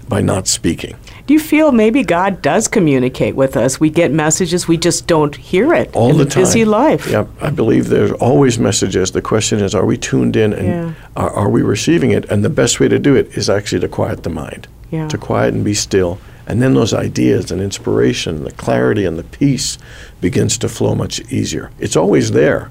by 0.08 0.20
not 0.20 0.46
speaking. 0.46 0.96
Do 1.26 1.34
you 1.34 1.40
feel 1.40 1.72
maybe 1.72 2.04
God 2.04 2.40
does 2.42 2.68
communicate 2.68 3.34
with 3.34 3.56
us? 3.56 3.80
We 3.80 3.90
get 3.90 4.12
messages, 4.12 4.68
we 4.68 4.76
just 4.76 5.06
don't 5.06 5.34
hear 5.34 5.74
it 5.74 5.90
all 5.94 6.10
in 6.10 6.18
the 6.18 6.24
time. 6.24 6.42
busy 6.42 6.64
life. 6.64 7.08
Yeah, 7.10 7.26
I 7.40 7.50
believe 7.50 7.88
there's 7.88 8.12
always 8.12 8.58
messages. 8.58 9.10
The 9.10 9.22
question 9.22 9.58
is, 9.60 9.74
are 9.74 9.84
we 9.84 9.96
tuned 9.98 10.36
in 10.36 10.52
and 10.52 10.66
Yeah. 10.66 10.92
are, 11.16 11.30
are 11.30 11.48
we 11.50 11.62
receiving 11.62 12.12
it? 12.12 12.24
And 12.30 12.44
the 12.44 12.48
best 12.50 12.78
way 12.78 12.88
to 12.88 12.98
do 12.98 13.16
it 13.16 13.36
is 13.36 13.50
actually 13.50 13.80
to 13.80 13.88
quiet 13.88 14.22
the 14.22 14.30
mind, 14.30 14.68
Yeah. 14.90 15.08
to 15.08 15.18
quiet 15.18 15.54
and 15.54 15.64
be 15.64 15.74
still. 15.74 16.18
And 16.46 16.62
then 16.62 16.74
those 16.74 16.94
ideas 16.94 17.50
and 17.50 17.60
inspiration, 17.60 18.44
the 18.44 18.52
clarity 18.52 19.04
and 19.04 19.18
the 19.18 19.24
peace 19.24 19.78
begins 20.20 20.56
to 20.58 20.68
flow 20.68 20.94
much 20.94 21.20
easier. 21.32 21.70
It's 21.80 21.96
always 21.96 22.30
there. 22.30 22.70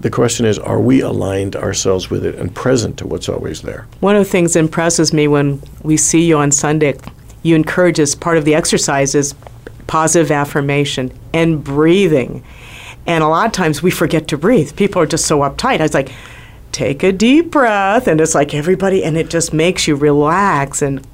The 0.00 0.10
question 0.10 0.44
is, 0.44 0.58
are 0.58 0.80
we 0.80 1.00
aligned 1.00 1.56
ourselves 1.56 2.10
with 2.10 2.26
it 2.26 2.34
and 2.34 2.54
present 2.54 2.98
to 2.98 3.06
what's 3.06 3.28
always 3.28 3.62
there? 3.62 3.86
One 4.00 4.16
of 4.16 4.24
the 4.24 4.30
things 4.30 4.52
that 4.52 4.60
impresses 4.60 5.12
me 5.12 5.28
when 5.28 5.62
we 5.82 5.96
see 5.96 6.26
you 6.26 6.36
on 6.36 6.50
Sunday, 6.50 6.98
you 7.42 7.54
encourage 7.54 7.98
as 8.00 8.14
part 8.14 8.36
of 8.36 8.44
the 8.44 8.54
exercise 8.54 9.14
is 9.14 9.34
positive 9.86 10.30
affirmation 10.30 11.12
and 11.32 11.62
breathing. 11.62 12.42
And 13.06 13.22
a 13.22 13.28
lot 13.28 13.46
of 13.46 13.52
times 13.52 13.82
we 13.82 13.90
forget 13.90 14.28
to 14.28 14.38
breathe. 14.38 14.74
People 14.76 15.00
are 15.00 15.06
just 15.06 15.26
so 15.26 15.40
uptight. 15.40 15.80
I 15.80 15.82
was 15.82 15.94
like, 15.94 16.10
take 16.72 17.02
a 17.02 17.12
deep 17.12 17.50
breath. 17.50 18.06
And 18.06 18.20
it's 18.20 18.34
like 18.34 18.54
everybody, 18.54 19.04
and 19.04 19.16
it 19.16 19.30
just 19.30 19.52
makes 19.52 19.86
you 19.86 19.94
relax. 19.94 20.82
And, 20.82 21.06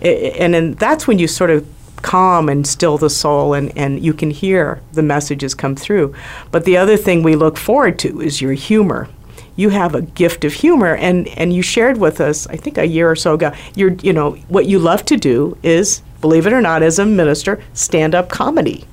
and 0.00 0.54
then 0.54 0.72
that's 0.74 1.06
when 1.06 1.18
you 1.18 1.28
sort 1.28 1.50
of 1.50 1.66
calm 2.04 2.48
and 2.48 2.66
still 2.66 2.98
the 2.98 3.10
soul 3.10 3.54
and, 3.54 3.76
and 3.76 4.04
you 4.04 4.14
can 4.14 4.30
hear 4.30 4.80
the 4.92 5.02
messages 5.02 5.54
come 5.54 5.74
through. 5.74 6.14
But 6.52 6.64
the 6.64 6.76
other 6.76 6.96
thing 6.96 7.22
we 7.22 7.34
look 7.34 7.56
forward 7.56 7.98
to 8.00 8.20
is 8.20 8.40
your 8.40 8.52
humor 8.52 9.08
you 9.56 9.68
have 9.68 9.94
a 9.94 10.02
gift 10.02 10.44
of 10.44 10.52
humor 10.52 10.96
and 10.96 11.28
and 11.28 11.52
you 11.52 11.62
shared 11.62 11.96
with 11.98 12.20
us 12.20 12.46
i 12.48 12.56
think 12.56 12.76
a 12.76 12.86
year 12.86 13.08
or 13.08 13.14
so 13.14 13.34
ago 13.34 13.52
you're 13.76 13.92
you 14.02 14.12
know 14.12 14.32
what 14.48 14.66
you 14.66 14.80
love 14.80 15.04
to 15.04 15.16
do 15.16 15.56
is 15.62 16.02
believe 16.20 16.44
it 16.44 16.52
or 16.52 16.60
not 16.60 16.82
as 16.82 16.98
a 16.98 17.06
minister 17.06 17.62
stand 17.72 18.14
up 18.14 18.28
comedy 18.28 18.84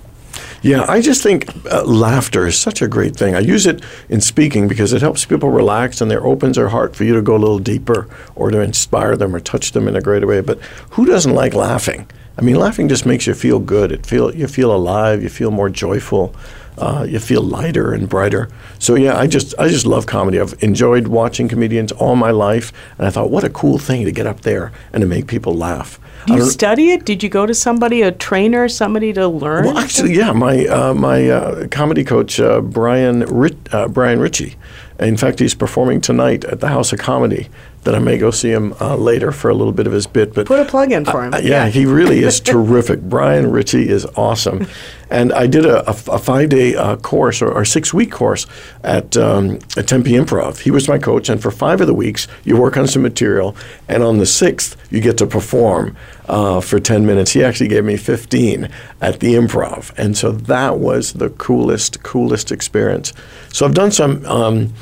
Yeah, 0.64 0.86
I 0.88 1.02
just 1.02 1.24
think 1.24 1.50
uh, 1.66 1.84
laughter 1.84 2.46
is 2.46 2.56
such 2.56 2.82
a 2.84 2.88
great 2.88 3.16
thing. 3.18 3.34
I 3.36 3.40
use 3.40 3.66
it 3.66 3.82
in 4.10 4.22
speaking 4.22 4.68
because 4.68 4.94
it 4.94 5.02
helps 5.02 5.26
people 5.26 5.50
relax 5.50 6.02
and 6.02 6.12
it 6.12 6.22
opens 6.22 6.56
their 6.56 6.70
heart 6.70 6.96
for 6.96 7.04
you 7.04 7.16
to 7.16 7.22
go 7.22 7.36
a 7.36 7.42
little 7.46 7.58
deeper 7.60 8.08
or 8.36 8.52
to 8.52 8.60
inspire 8.62 9.18
them 9.18 9.36
or 9.36 9.40
touch 9.40 9.72
them 9.72 9.88
in 9.88 9.96
a 9.96 10.02
greater 10.02 10.28
way. 10.28 10.42
But 10.42 10.60
who 10.92 11.06
doesn't 11.06 11.34
like 11.34 11.56
laughing? 11.56 12.06
I 12.38 12.42
mean, 12.42 12.56
laughing 12.56 12.88
just 12.88 13.06
makes 13.06 13.28
you 13.28 13.34
feel 13.34 13.60
good. 13.60 13.92
It 13.92 14.06
feel 14.06 14.34
you 14.36 14.48
feel 14.48 14.74
alive. 14.74 15.22
You 15.22 15.30
feel 15.30 15.52
more 15.52 15.70
joyful. 15.70 16.34
Uh, 16.78 17.06
you 17.08 17.20
feel 17.20 17.42
lighter 17.42 17.94
and 17.94 18.08
brighter. 18.08 18.48
So 18.80 18.96
yeah, 18.96 19.18
I 19.18 19.28
just 19.28 19.54
I 19.60 19.68
just 19.68 19.86
love 19.86 20.06
comedy. 20.06 20.40
I've 20.40 20.56
enjoyed 20.64 21.08
watching 21.08 21.50
comedians 21.50 21.92
all 21.92 22.16
my 22.16 22.32
life, 22.32 22.72
and 22.98 23.06
I 23.06 23.10
thought, 23.10 23.30
what 23.30 23.44
a 23.44 23.50
cool 23.50 23.78
thing 23.78 24.06
to 24.06 24.12
get 24.12 24.26
up 24.26 24.42
there 24.42 24.72
and 24.94 25.02
to 25.02 25.08
make 25.08 25.28
people 25.28 25.54
laugh. 25.54 26.00
do 26.28 26.36
you 26.36 26.46
study 26.46 26.92
it 26.92 27.04
did 27.04 27.24
you 27.24 27.30
go 27.30 27.48
to 27.48 27.54
somebody 27.54 28.04
a 28.04 28.12
trainer 28.12 28.70
somebody 28.70 29.12
to 29.12 29.28
learn 29.28 29.66
Well, 29.66 29.78
actually, 29.80 30.14
yeah, 30.16 30.32
my 30.32 30.66
uh, 30.68 30.94
my 30.94 31.30
uh, 31.30 31.68
comedy 31.68 32.04
coach 32.04 32.40
uh, 32.40 32.62
Brian 32.62 33.26
Rit- 33.26 33.74
uh, 33.74 33.88
Brian 33.88 34.20
Ritchie. 34.20 34.56
In 35.00 35.18
fact, 35.18 35.40
he's 35.40 35.56
performing 35.56 36.00
tonight 36.00 36.46
at 36.46 36.60
the 36.60 36.68
House 36.70 36.94
of 36.94 37.00
Comedy. 37.00 37.50
That 37.84 37.96
I 37.96 38.00
may 38.00 38.20
go 38.20 38.30
see 38.30 38.52
him 38.52 38.76
uh, 38.80 38.96
later 38.96 39.32
for 39.32 39.50
a 39.50 39.56
little 39.56 39.74
bit 39.74 39.88
of 39.88 39.94
his 39.94 40.06
bit. 40.06 40.36
But 40.36 40.46
put 40.46 40.60
a 40.60 40.66
plug 40.66 40.92
in 40.92 41.04
for 41.04 41.24
him 41.24 41.34
uh, 41.34 41.40
yeah, 41.40 41.68
he 41.68 41.86
really 41.86 42.20
is 42.20 42.40
terrific. 42.52 43.02
Brian 43.02 43.50
Ritchie 43.50 43.90
is 43.90 44.06
awesome. 44.16 44.68
And 45.10 45.34
I 45.34 45.46
did 45.46 45.66
a 45.66 45.94
five 45.94 46.50
day 46.50 46.74
uh, 46.74 46.96
course 46.96 47.42
or, 47.42 47.52
or 47.52 47.66
six 47.66 47.94
week 47.94 48.12
course 48.12 48.48
at, 48.82 49.18
um, 49.18 49.60
at 49.76 49.88
Tempe 49.88 50.12
Improv. 50.12 50.60
He 50.60 50.72
was 50.72 50.88
my 50.88 50.98
coach, 50.98 51.28
and 51.28 51.42
for 51.42 51.52
five 51.52 51.82
of 51.82 51.88
the 51.88 51.94
weeks, 51.94 52.30
you 52.46 52.56
work 52.56 52.78
on 52.78 52.88
some 52.88 53.02
material, 53.02 53.54
and 53.90 54.04
on 54.04 54.20
the 54.20 54.26
sixth, 54.26 54.78
you 54.90 55.02
get 55.02 55.18
to 55.18 55.28
perform 55.28 55.98
uh, 56.30 56.62
for 56.62 56.80
10 56.80 57.06
minutes. 57.06 57.32
He 57.32 57.44
actually 57.44 57.68
gave 57.68 57.84
me 57.84 57.98
15 57.98 58.70
at 59.02 59.20
the 59.20 59.34
improv. 59.34 59.92
And 59.98 60.16
so 60.18 60.32
that 60.32 60.78
was 60.80 61.12
the 61.14 61.30
coolest, 61.32 62.04
coolest 62.04 62.50
experience. 62.50 63.12
So 63.52 63.66
I've 63.66 63.74
done 63.74 63.92
some. 63.92 64.26
Um, 64.26 64.74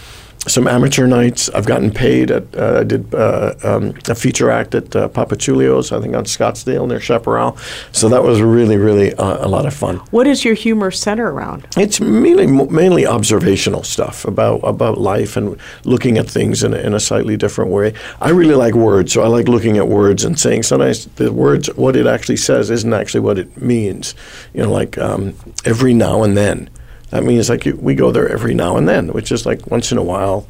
some 0.47 0.67
amateur 0.67 1.05
nights. 1.05 1.49
I've 1.49 1.65
gotten 1.65 1.91
paid. 1.91 2.31
At, 2.31 2.43
uh, 2.55 2.79
I 2.79 2.83
did 2.83 3.13
uh, 3.13 3.55
um, 3.63 3.93
a 4.07 4.15
feature 4.15 4.49
act 4.49 4.73
at 4.73 4.95
uh, 4.95 5.07
Papa 5.09 5.35
Chulio's, 5.35 5.91
I 5.91 5.99
think 5.99 6.15
on 6.15 6.25
Scottsdale 6.25 6.87
near 6.87 6.99
Chaparral. 6.99 7.57
So 7.91 8.09
that 8.09 8.23
was 8.23 8.41
really, 8.41 8.77
really 8.77 9.13
uh, 9.15 9.45
a 9.45 9.49
lot 9.49 9.65
of 9.65 9.73
fun. 9.73 9.97
what 10.11 10.27
is 10.27 10.45
your 10.45 10.53
humor 10.53 10.91
center 10.91 11.29
around 11.31 11.67
It's 11.77 11.99
mainly 11.99 12.47
mainly 12.47 13.05
observational 13.05 13.83
stuff 13.83 14.25
about 14.25 14.61
about 14.63 14.97
life 14.97 15.35
and 15.37 15.57
looking 15.83 16.17
at 16.17 16.27
things 16.27 16.63
in 16.63 16.73
a, 16.73 16.77
in 16.77 16.93
a 16.93 16.99
slightly 16.99 17.37
different 17.37 17.71
way. 17.71 17.93
I 18.21 18.29
really 18.29 18.55
like 18.55 18.73
words, 18.73 19.13
so 19.13 19.21
I 19.21 19.27
like 19.27 19.47
looking 19.47 19.77
at 19.77 19.87
words 19.87 20.23
and 20.23 20.39
saying 20.39 20.63
sometimes 20.63 21.05
the 21.15 21.31
words 21.33 21.67
what 21.75 21.95
it 21.95 22.07
actually 22.07 22.37
says 22.37 22.69
isn't 22.69 22.93
actually 22.93 23.21
what 23.21 23.37
it 23.37 23.61
means. 23.61 24.15
You 24.53 24.63
know, 24.63 24.71
like 24.71 24.97
um, 24.97 25.35
every 25.65 25.93
now 25.93 26.23
and 26.23 26.37
then. 26.37 26.69
That 27.09 27.23
means 27.23 27.49
like 27.49 27.65
you, 27.65 27.75
we 27.75 27.95
go 27.95 28.11
there 28.11 28.29
every 28.29 28.53
now 28.53 28.77
and 28.77 28.87
then, 28.87 29.09
which 29.09 29.31
is 29.31 29.45
like 29.45 29.67
once 29.67 29.91
in 29.91 29.97
a 29.97 30.03
while. 30.03 30.47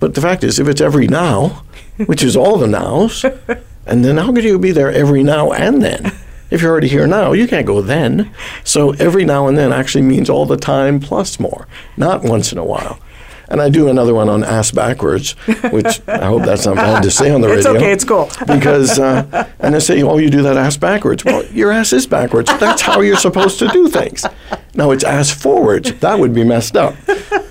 But 0.00 0.14
the 0.14 0.20
fact 0.20 0.44
is, 0.44 0.58
if 0.58 0.68
it's 0.68 0.80
every 0.80 1.06
now, 1.06 1.64
which 2.06 2.22
is 2.22 2.36
all 2.36 2.58
the 2.58 2.66
nows, 2.66 3.24
and 3.86 4.04
then 4.04 4.16
how 4.16 4.32
could 4.32 4.44
you 4.44 4.58
be 4.58 4.72
there 4.72 4.90
every 4.90 5.22
now 5.22 5.52
and 5.52 5.82
then? 5.82 6.12
If 6.50 6.60
you're 6.60 6.70
already 6.70 6.88
here 6.88 7.06
now, 7.06 7.32
you 7.32 7.48
can't 7.48 7.66
go 7.66 7.80
then. 7.80 8.30
So 8.62 8.90
every 8.92 9.24
now 9.24 9.48
and 9.48 9.56
then 9.56 9.72
actually 9.72 10.02
means 10.02 10.28
all 10.28 10.44
the 10.44 10.58
time 10.58 11.00
plus 11.00 11.40
more, 11.40 11.66
not 11.96 12.22
once 12.22 12.52
in 12.52 12.58
a 12.58 12.64
while. 12.64 12.98
And 13.52 13.60
I 13.60 13.68
do 13.68 13.88
another 13.88 14.14
one 14.14 14.30
on 14.30 14.42
ass 14.42 14.70
backwards, 14.70 15.32
which 15.70 16.00
I 16.08 16.26
hope 16.26 16.42
that's 16.42 16.64
not 16.64 16.76
bad 16.76 17.02
to 17.02 17.10
say 17.10 17.30
on 17.30 17.42
the 17.42 17.48
It's 17.52 17.66
radio. 17.66 17.72
It's 17.74 17.82
okay, 17.82 17.92
it's 17.92 18.04
cool. 18.04 18.30
because 18.56 18.98
uh, 18.98 19.48
and 19.60 19.74
they 19.74 19.80
say, 19.80 20.02
"Oh, 20.02 20.16
you 20.16 20.30
do 20.30 20.42
that 20.42 20.56
ass 20.56 20.78
backwards." 20.78 21.22
Well, 21.24 21.44
your 21.52 21.70
ass 21.70 21.92
is 21.92 22.06
backwards. 22.06 22.50
That's 22.58 22.80
how 22.80 23.00
you're 23.00 23.18
supposed 23.18 23.58
to 23.58 23.68
do 23.68 23.88
things. 23.88 24.24
No, 24.74 24.90
it's 24.90 25.04
ass 25.04 25.30
forwards. 25.30 25.92
That 26.00 26.18
would 26.18 26.34
be 26.34 26.44
messed 26.44 26.76
up. 26.76 26.94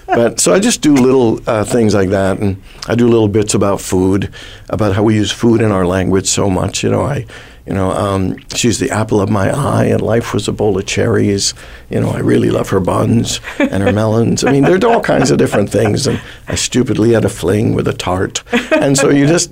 But 0.07 0.39
so 0.39 0.53
I 0.53 0.59
just 0.59 0.81
do 0.81 0.93
little 0.93 1.39
uh, 1.47 1.63
things 1.63 1.93
like 1.93 2.09
that, 2.09 2.39
and 2.39 2.61
I 2.87 2.95
do 2.95 3.07
little 3.07 3.29
bits 3.29 3.53
about 3.53 3.79
food, 3.79 4.33
about 4.69 4.95
how 4.95 5.03
we 5.03 5.15
use 5.15 5.31
food 5.31 5.61
in 5.61 5.71
our 5.71 5.85
language 5.85 6.27
so 6.27 6.49
much. 6.49 6.83
You 6.83 6.89
know, 6.89 7.03
I, 7.03 7.25
you 7.65 7.73
know, 7.73 7.91
um, 7.91 8.37
she's 8.55 8.79
the 8.79 8.89
apple 8.89 9.21
of 9.21 9.29
my 9.29 9.49
eye, 9.51 9.85
and 9.85 10.01
life 10.01 10.33
was 10.33 10.47
a 10.47 10.51
bowl 10.51 10.77
of 10.77 10.85
cherries. 10.85 11.53
You 11.89 12.01
know, 12.01 12.09
I 12.09 12.19
really 12.19 12.49
love 12.49 12.69
her 12.69 12.79
buns 12.79 13.39
and 13.59 13.83
her 13.83 13.93
melons. 13.93 14.43
I 14.43 14.51
mean, 14.51 14.63
there's 14.63 14.83
all 14.83 15.01
kinds 15.01 15.31
of 15.31 15.37
different 15.37 15.69
things, 15.69 16.07
and 16.07 16.19
I 16.47 16.55
stupidly 16.55 17.13
had 17.13 17.25
a 17.25 17.29
fling 17.29 17.75
with 17.75 17.87
a 17.87 17.93
tart, 17.93 18.43
and 18.71 18.97
so 18.97 19.09
you 19.09 19.27
just 19.27 19.51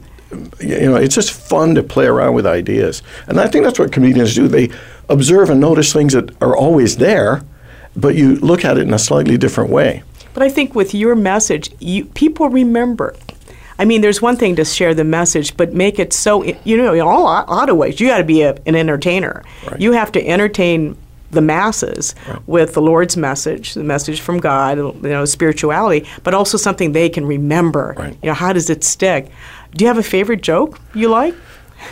you 0.60 0.82
know, 0.82 0.96
it's 0.96 1.16
just 1.16 1.32
fun 1.32 1.76
to 1.76 1.84
play 1.84 2.06
around 2.06 2.36
with 2.36 2.46
ideas. 2.46 3.02
And 3.28 3.40
I 3.40 3.48
think 3.48 3.66
that's 3.66 3.80
what 3.80 3.92
comedians 3.92 4.36
do. 4.36 4.48
They 4.48 4.70
observe 5.10 5.50
and 5.50 5.60
notice 5.60 5.92
things 5.92 6.14
that 6.14 6.40
are 6.42 6.56
always 6.56 6.98
there, 6.98 7.42
but 7.96 8.16
you 8.16 8.36
look 8.36 8.64
at 8.64 8.78
it 8.78 8.82
in 8.82 8.94
a 8.94 9.00
slightly 9.00 9.38
different 9.38 9.72
way. 9.72 10.04
But 10.34 10.44
I 10.44 10.50
think 10.50 10.76
with 10.76 10.94
your 10.94 11.16
message, 11.16 11.72
you, 11.80 12.06
people 12.06 12.50
remember. 12.50 13.16
I 13.80 13.86
mean, 13.86 14.02
there's 14.02 14.22
one 14.22 14.36
thing 14.36 14.58
to 14.58 14.66
share 14.66 14.94
the 14.94 15.06
message, 15.06 15.56
but 15.58 15.74
make 15.74 15.98
it 15.98 16.14
so, 16.14 16.44
you 16.44 16.78
know, 16.78 16.94
in 16.94 17.00
all 17.00 17.24
a 17.24 17.48
lot 17.50 17.70
of 17.70 17.78
ways, 17.78 18.00
you 18.00 18.08
got 18.08 18.18
to 18.18 18.24
be 18.26 18.42
a, 18.42 18.56
an 18.66 18.76
entertainer. 18.76 19.42
Right. 19.66 19.80
You 19.80 19.94
have 19.94 20.12
to 20.12 20.28
entertain 20.28 20.98
the 21.32 21.42
masses 21.42 22.14
with 22.48 22.74
the 22.74 22.82
Lord's 22.82 23.16
message, 23.16 23.76
the 23.76 23.84
message 23.84 24.20
from 24.20 24.40
God, 24.40 24.78
you 24.78 24.94
know, 25.02 25.26
spirituality, 25.26 26.08
but 26.24 26.34
also 26.34 26.58
something 26.58 26.92
they 26.92 27.08
can 27.08 27.26
remember. 27.26 27.96
Right. 27.98 28.18
You 28.22 28.28
know, 28.28 28.34
how 28.34 28.52
does 28.52 28.70
it 28.70 28.84
stick? 28.84 29.30
Do 29.76 29.84
you 29.86 29.88
have 29.88 29.98
a 29.98 30.04
favorite 30.04 30.42
joke 30.42 30.80
you 30.94 31.08
like? 31.08 31.36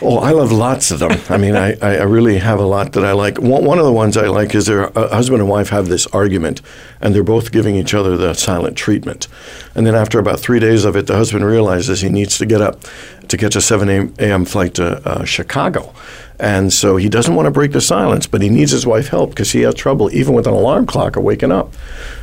Oh, 0.02 0.18
I 0.18 0.32
love 0.32 0.52
lots 0.52 0.92
of 0.92 1.00
them. 1.00 1.20
I 1.30 1.38
mean, 1.38 1.56
I, 1.56 1.76
I 1.82 2.04
really 2.04 2.38
have 2.38 2.60
a 2.60 2.66
lot 2.66 2.94
that 2.94 3.04
I 3.04 3.14
like. 3.14 3.40
One, 3.40 3.80
of 3.80 3.86
the 3.86 3.92
ones 3.92 4.16
I 4.16 4.28
like 4.28 4.54
is 4.54 4.68
their 4.68 4.86
a 4.86 5.08
husband 5.16 5.42
and 5.42 5.50
wife 5.50 5.70
have 5.70 5.88
this 5.88 6.06
argument, 6.08 6.62
and 7.02 7.16
they're 7.16 7.24
both 7.24 7.52
giving 7.52 7.76
each 7.76 7.94
other 7.94 8.16
the 8.16 8.34
silent 8.34 8.78
treatment. 8.78 9.28
And 9.76 9.88
then 9.88 9.96
after 9.96 10.20
about 10.20 10.40
three 10.40 10.60
days 10.60 10.86
of 10.86 10.96
it, 10.96 11.08
the 11.08 11.16
husband 11.16 11.46
realizes 11.46 12.02
he 12.02 12.10
needs 12.10 12.38
to 12.38 12.46
get 12.46 12.62
up 12.62 12.82
to 13.28 13.38
catch 13.38 13.56
a 13.56 13.62
7 13.62 13.90
a.m. 14.20 14.46
flight 14.46 14.76
to 14.76 15.02
uh, 15.08 15.26
Chicago. 15.26 15.94
And 16.40 16.72
so 16.72 16.98
he 16.98 17.10
doesn't 17.10 17.34
want 17.34 17.48
to 17.48 17.52
break 17.52 17.72
the 17.72 17.82
silence, 17.82 18.28
but 18.28 18.42
he 18.42 18.50
needs 18.50 18.72
his 18.72 18.86
wife 18.86 19.08
help 19.08 19.32
because 19.32 19.52
he 19.52 19.62
has 19.62 19.74
trouble, 19.74 20.14
even 20.14 20.36
with 20.36 20.46
an 20.46 20.54
alarm 20.54 20.86
clock, 20.86 21.16
of 21.16 21.24
waking 21.24 21.52
up. 21.52 21.74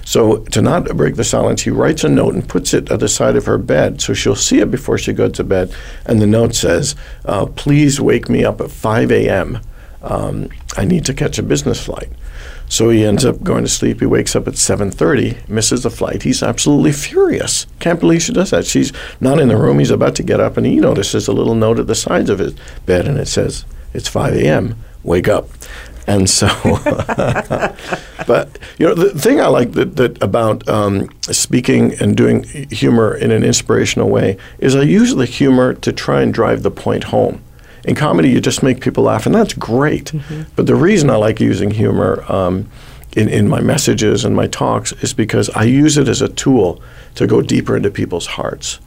So 0.05 0.39
to 0.39 0.63
not 0.63 0.85
break 0.97 1.17
the 1.17 1.25
silence, 1.25 1.63
he 1.63 1.71
writes 1.71 2.05
a 2.05 2.09
note 2.09 2.35
and 2.35 2.49
puts 2.49 2.73
it 2.75 2.91
at 2.93 3.01
the 3.01 3.09
side 3.09 3.35
of 3.35 3.47
her 3.47 3.59
bed 3.59 4.01
so 4.01 4.15
she'll 4.15 4.37
see 4.37 4.61
it 4.61 4.71
before 4.71 4.99
she 4.99 5.13
goes 5.13 5.33
to 5.33 5.45
bed. 5.45 5.75
And 6.07 6.21
the 6.21 6.27
note 6.27 6.55
says, 6.55 6.95
uh, 7.25 7.47
"Please 7.47 8.01
wake 8.01 8.29
me 8.29 8.45
up 8.45 8.61
at 8.61 8.71
5 8.71 9.11
a.m. 9.11 9.59
Um, 10.03 10.49
I 10.77 10.85
need 10.85 11.05
to 11.07 11.15
catch 11.15 11.39
a 11.39 11.43
business 11.43 11.85
flight." 11.85 12.11
So 12.69 12.91
he 12.91 13.05
ends 13.05 13.25
up 13.25 13.43
going 13.43 13.65
to 13.65 13.71
sleep. 13.71 14.01
He 14.01 14.07
wakes 14.07 14.35
up 14.37 14.47
at 14.47 14.55
7:30, 14.55 15.49
misses 15.49 15.83
the 15.83 15.91
flight. 15.91 16.23
He's 16.23 16.43
absolutely 16.43 16.93
furious. 16.93 17.67
Can't 17.79 18.01
believe 18.01 18.23
she 18.23 18.33
does 18.33 18.51
that. 18.51 18.67
She's 18.67 18.93
not 19.21 19.41
in 19.41 19.49
the 19.49 19.57
room. 19.57 19.79
He's 19.81 19.91
about 19.91 20.15
to 20.17 20.23
get 20.23 20.41
up, 20.41 20.57
and 20.57 20.67
he 20.67 20.77
notices 20.77 21.27
a 21.27 21.33
little 21.33 21.55
note 21.55 21.79
at 21.79 21.89
the 21.89 21.95
sides 21.95 22.31
of 22.31 22.39
his 22.39 22.55
bed, 22.87 23.07
and 23.07 23.19
it 23.19 23.29
says, 23.29 23.65
"It's 23.95 24.09
5 24.09 24.35
a.m. 24.35 24.77
Wake 25.03 25.29
up." 25.29 25.49
And 26.07 26.29
so, 26.29 26.49
but 28.27 28.59
you 28.79 28.87
know, 28.87 28.95
the 28.95 29.13
thing 29.17 29.41
I 29.41 29.47
like 29.47 29.73
that, 29.73 29.97
that 29.97 30.23
about 30.23 30.69
um, 30.69 31.09
speaking 31.23 31.95
and 31.95 32.15
doing 32.15 32.45
humor 32.71 33.15
in 33.15 33.31
an 33.31 33.43
inspirational 33.43 34.11
way 34.11 34.37
is 34.59 34.77
I 34.77 34.83
use 34.83 35.15
the 35.15 35.25
humor 35.25 35.73
to 35.73 35.93
try 35.93 36.21
and 36.21 36.35
drive 36.35 36.63
the 36.63 36.71
point 36.71 37.05
home. 37.05 37.43
In 37.85 37.95
comedy, 37.95 38.31
you 38.31 38.41
just 38.41 38.63
make 38.63 38.81
people 38.81 39.05
laugh, 39.05 39.27
and 39.27 39.35
that's 39.35 39.55
great. 39.55 40.07
Mm-hmm. 40.07 40.43
But 40.57 40.67
the 40.67 40.75
reason 40.75 41.11
I 41.11 41.17
like 41.17 41.41
using 41.41 41.71
humor 41.71 42.25
um, 42.31 42.71
in, 43.17 43.29
in 43.29 43.49
my 43.49 43.61
messages 43.61 44.25
and 44.25 44.35
my 44.37 44.47
talks 44.47 44.93
is 45.03 45.15
because 45.15 45.49
I 45.51 45.65
use 45.65 45.97
it 45.97 46.09
as 46.09 46.21
a 46.21 46.29
tool 46.29 46.83
to 47.15 47.27
go 47.27 47.41
deeper 47.41 47.77
into 47.77 47.91
people's 47.91 48.27
hearts 48.27 48.79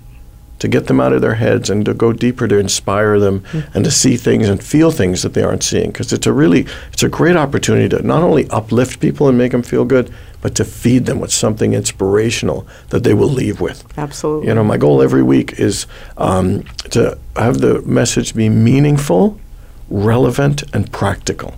to 0.59 0.67
get 0.67 0.87
them 0.87 0.99
out 0.99 1.13
of 1.13 1.21
their 1.21 1.35
heads 1.35 1.69
and 1.69 1.85
to 1.85 1.93
go 1.93 2.13
deeper 2.13 2.47
to 2.47 2.57
inspire 2.57 3.19
them 3.19 3.41
mm-hmm. 3.41 3.71
and 3.75 3.85
to 3.85 3.91
see 3.91 4.17
things 4.17 4.49
and 4.49 4.63
feel 4.63 4.91
things 4.91 5.21
that 5.21 5.33
they 5.33 5.43
aren't 5.43 5.63
seeing. 5.63 5.91
Because 5.91 6.11
it's 6.11 6.27
a 6.27 6.33
really 6.33 6.65
it's 6.91 7.03
a 7.03 7.09
great 7.09 7.35
opportunity 7.35 7.89
to 7.89 8.01
not 8.01 8.23
only 8.23 8.49
uplift 8.49 8.99
people 8.99 9.27
and 9.27 9.37
make 9.37 9.51
them 9.51 9.63
feel 9.63 9.85
good 9.85 10.11
but 10.39 10.55
to 10.55 10.63
feed 10.63 11.05
them 11.07 11.19
with 11.19 11.31
something 11.31 11.73
inspirational 11.73 12.67
that 12.89 13.03
they 13.03 13.13
will 13.13 13.29
leave 13.29 13.59
with. 13.59 13.83
Absolutely. 13.97 14.47
You 14.47 14.55
know 14.55 14.63
my 14.63 14.77
goal 14.77 15.01
every 15.01 15.23
week 15.23 15.59
is 15.59 15.87
um, 16.17 16.63
to 16.91 17.17
have 17.35 17.59
the 17.59 17.81
message 17.81 18.35
be 18.35 18.49
meaningful 18.49 19.39
relevant 19.89 20.63
and 20.73 20.91
practical 20.91 21.55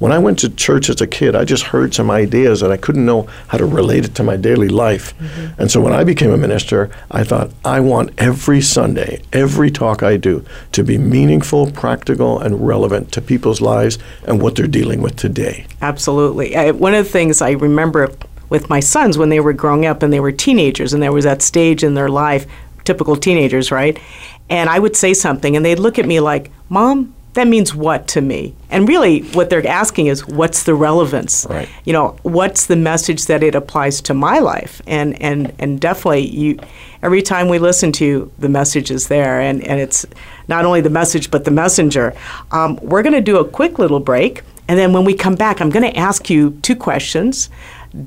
when 0.00 0.12
I 0.12 0.18
went 0.18 0.38
to 0.40 0.48
church 0.48 0.88
as 0.88 1.00
a 1.00 1.06
kid, 1.06 1.36
I 1.36 1.44
just 1.44 1.62
heard 1.62 1.94
some 1.94 2.10
ideas 2.10 2.62
and 2.62 2.72
I 2.72 2.78
couldn't 2.78 3.04
know 3.04 3.28
how 3.48 3.58
to 3.58 3.66
relate 3.66 4.06
it 4.06 4.14
to 4.16 4.22
my 4.22 4.36
daily 4.36 4.68
life. 4.68 5.16
Mm-hmm. 5.18 5.60
And 5.60 5.70
so 5.70 5.80
when 5.80 5.92
I 5.92 6.04
became 6.04 6.32
a 6.32 6.38
minister, 6.38 6.90
I 7.10 7.22
thought, 7.22 7.50
I 7.64 7.80
want 7.80 8.10
every 8.16 8.62
Sunday, 8.62 9.22
every 9.32 9.70
talk 9.70 10.02
I 10.02 10.16
do 10.16 10.44
to 10.72 10.82
be 10.82 10.96
meaningful, 10.96 11.70
practical, 11.70 12.40
and 12.40 12.66
relevant 12.66 13.12
to 13.12 13.20
people's 13.20 13.60
lives 13.60 13.98
and 14.24 14.40
what 14.40 14.56
they're 14.56 14.66
dealing 14.66 15.02
with 15.02 15.16
today. 15.16 15.66
Absolutely. 15.82 16.56
I, 16.56 16.70
one 16.70 16.94
of 16.94 17.04
the 17.04 17.10
things 17.10 17.42
I 17.42 17.50
remember 17.50 18.10
with 18.48 18.70
my 18.70 18.80
sons 18.80 19.18
when 19.18 19.28
they 19.28 19.40
were 19.40 19.52
growing 19.52 19.84
up 19.84 20.02
and 20.02 20.10
they 20.10 20.20
were 20.20 20.32
teenagers, 20.32 20.94
and 20.94 21.02
there 21.02 21.12
was 21.12 21.24
that 21.24 21.42
stage 21.42 21.84
in 21.84 21.92
their 21.94 22.08
life, 22.08 22.46
typical 22.84 23.16
teenagers, 23.16 23.70
right? 23.70 24.00
And 24.48 24.70
I 24.70 24.78
would 24.78 24.96
say 24.96 25.12
something, 25.12 25.56
and 25.56 25.64
they'd 25.64 25.78
look 25.78 25.98
at 25.98 26.06
me 26.06 26.20
like, 26.20 26.50
Mom, 26.70 27.14
that 27.34 27.46
means 27.46 27.74
what 27.74 28.08
to 28.08 28.20
me? 28.20 28.54
And 28.70 28.88
really, 28.88 29.20
what 29.20 29.50
they're 29.50 29.66
asking 29.66 30.08
is, 30.08 30.26
what's 30.26 30.64
the 30.64 30.74
relevance? 30.74 31.46
Right. 31.48 31.68
You 31.84 31.92
know, 31.92 32.16
what's 32.22 32.66
the 32.66 32.76
message 32.76 33.26
that 33.26 33.42
it 33.42 33.54
applies 33.54 34.00
to 34.02 34.14
my 34.14 34.40
life? 34.40 34.82
And 34.86 35.20
and 35.22 35.52
and 35.58 35.80
definitely, 35.80 36.26
you 36.26 36.58
every 37.02 37.22
time 37.22 37.48
we 37.48 37.58
listen 37.58 37.92
to 37.92 38.30
the 38.38 38.48
message 38.48 38.90
is 38.90 39.08
there, 39.08 39.40
and 39.40 39.62
and 39.64 39.80
it's 39.80 40.04
not 40.48 40.64
only 40.64 40.80
the 40.80 40.90
message 40.90 41.30
but 41.30 41.44
the 41.44 41.52
messenger. 41.52 42.14
Um, 42.50 42.76
we're 42.82 43.02
going 43.02 43.14
to 43.14 43.20
do 43.20 43.38
a 43.38 43.48
quick 43.48 43.78
little 43.78 44.00
break, 44.00 44.42
and 44.66 44.76
then 44.78 44.92
when 44.92 45.04
we 45.04 45.14
come 45.14 45.36
back, 45.36 45.60
I'm 45.60 45.70
going 45.70 45.88
to 45.90 45.96
ask 45.96 46.28
you 46.30 46.58
two 46.62 46.74
questions. 46.74 47.48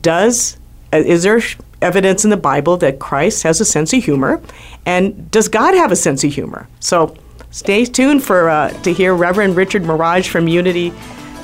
Does 0.01 0.57
uh, 0.91 0.97
is 0.97 1.23
there 1.23 1.39
evidence 1.81 2.25
in 2.25 2.29
the 2.29 2.37
Bible 2.37 2.75
that 2.77 2.99
Christ 2.99 3.43
has 3.43 3.61
a 3.61 3.65
sense 3.65 3.93
of 3.93 4.03
humor, 4.03 4.41
and 4.85 5.31
does 5.31 5.47
God 5.47 5.75
have 5.75 5.93
a 5.93 5.95
sense 5.95 6.25
of 6.25 6.33
humor? 6.33 6.67
So 6.81 7.15
Stay 7.53 7.85
tuned 7.85 8.23
for 8.23 8.49
uh, 8.49 8.71
to 8.81 8.91
hear 8.91 9.13
Reverend 9.13 9.55
Richard 9.55 9.83
Maraj 9.83 10.27
from 10.27 10.47
Unity 10.47 10.89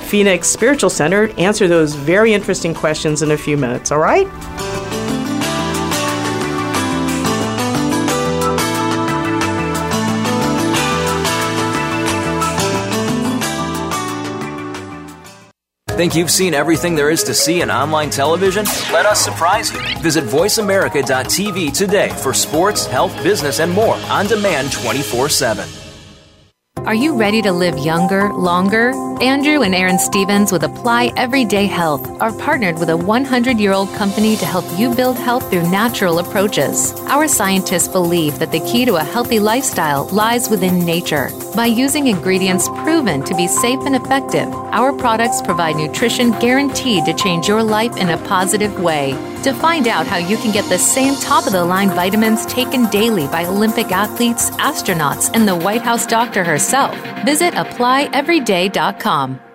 Phoenix 0.08 0.48
Spiritual 0.48 0.90
Center 0.90 1.28
answer 1.38 1.68
those 1.68 1.94
very 1.94 2.34
interesting 2.34 2.74
questions 2.74 3.22
in 3.22 3.30
a 3.30 3.38
few 3.38 3.56
minutes. 3.56 3.92
All 3.92 4.00
right. 4.00 4.26
Think 15.90 16.16
you've 16.16 16.30
seen 16.30 16.54
everything 16.54 16.96
there 16.96 17.10
is 17.10 17.22
to 17.24 17.34
see 17.34 17.60
in 17.60 17.70
online 17.70 18.10
television? 18.10 18.64
Let 18.90 19.06
us 19.06 19.20
surprise 19.20 19.70
you. 19.70 19.78
Visit 20.00 20.24
VoiceAmerica.tv 20.24 21.72
today 21.72 22.08
for 22.08 22.34
sports, 22.34 22.86
health, 22.86 23.14
business, 23.22 23.60
and 23.60 23.70
more 23.70 23.96
on 24.08 24.26
demand 24.26 24.72
24 24.72 25.28
7. 25.28 25.79
Are 26.90 27.02
you 27.04 27.14
ready 27.14 27.40
to 27.42 27.52
live 27.52 27.78
younger, 27.78 28.32
longer? 28.32 28.90
Andrew 29.22 29.62
and 29.62 29.76
Aaron 29.76 29.96
Stevens 29.96 30.50
with 30.50 30.64
Apply 30.64 31.12
Everyday 31.16 31.66
Health 31.66 32.20
are 32.20 32.32
partnered 32.32 32.80
with 32.80 32.88
a 32.88 32.96
100 32.96 33.60
year 33.60 33.70
old 33.70 33.94
company 33.94 34.34
to 34.34 34.44
help 34.44 34.64
you 34.76 34.92
build 34.92 35.16
health 35.16 35.48
through 35.50 35.70
natural 35.70 36.18
approaches. 36.18 36.92
Our 37.02 37.28
scientists 37.28 37.86
believe 37.86 38.40
that 38.40 38.50
the 38.50 38.58
key 38.58 38.84
to 38.86 38.96
a 38.96 39.04
healthy 39.04 39.38
lifestyle 39.38 40.08
lies 40.08 40.50
within 40.50 40.80
nature. 40.80 41.30
By 41.54 41.66
using 41.66 42.08
ingredients 42.08 42.68
proven 42.90 43.22
to 43.22 43.36
be 43.36 43.46
safe 43.46 43.78
and 43.86 43.94
effective, 43.94 44.48
our 44.72 44.92
products 44.92 45.40
provide 45.40 45.76
nutrition 45.76 46.32
guaranteed 46.40 47.04
to 47.04 47.14
change 47.14 47.46
your 47.46 47.62
life 47.62 47.96
in 47.96 48.08
a 48.08 48.18
positive 48.26 48.80
way. 48.80 49.12
To 49.44 49.54
find 49.54 49.86
out 49.86 50.08
how 50.08 50.16
you 50.16 50.36
can 50.38 50.52
get 50.52 50.68
the 50.68 50.76
same 50.76 51.14
top 51.20 51.46
of 51.46 51.52
the 51.52 51.64
line 51.64 51.90
vitamins 51.90 52.44
taken 52.46 52.90
daily 52.90 53.28
by 53.28 53.44
Olympic 53.44 53.92
athletes, 53.92 54.50
astronauts, 54.58 55.30
and 55.34 55.46
the 55.46 55.54
White 55.54 55.82
House 55.82 56.04
doctor 56.04 56.42
herself, 56.42 56.92
visit 57.24 57.54
applyeveryday.com. 57.54 59.49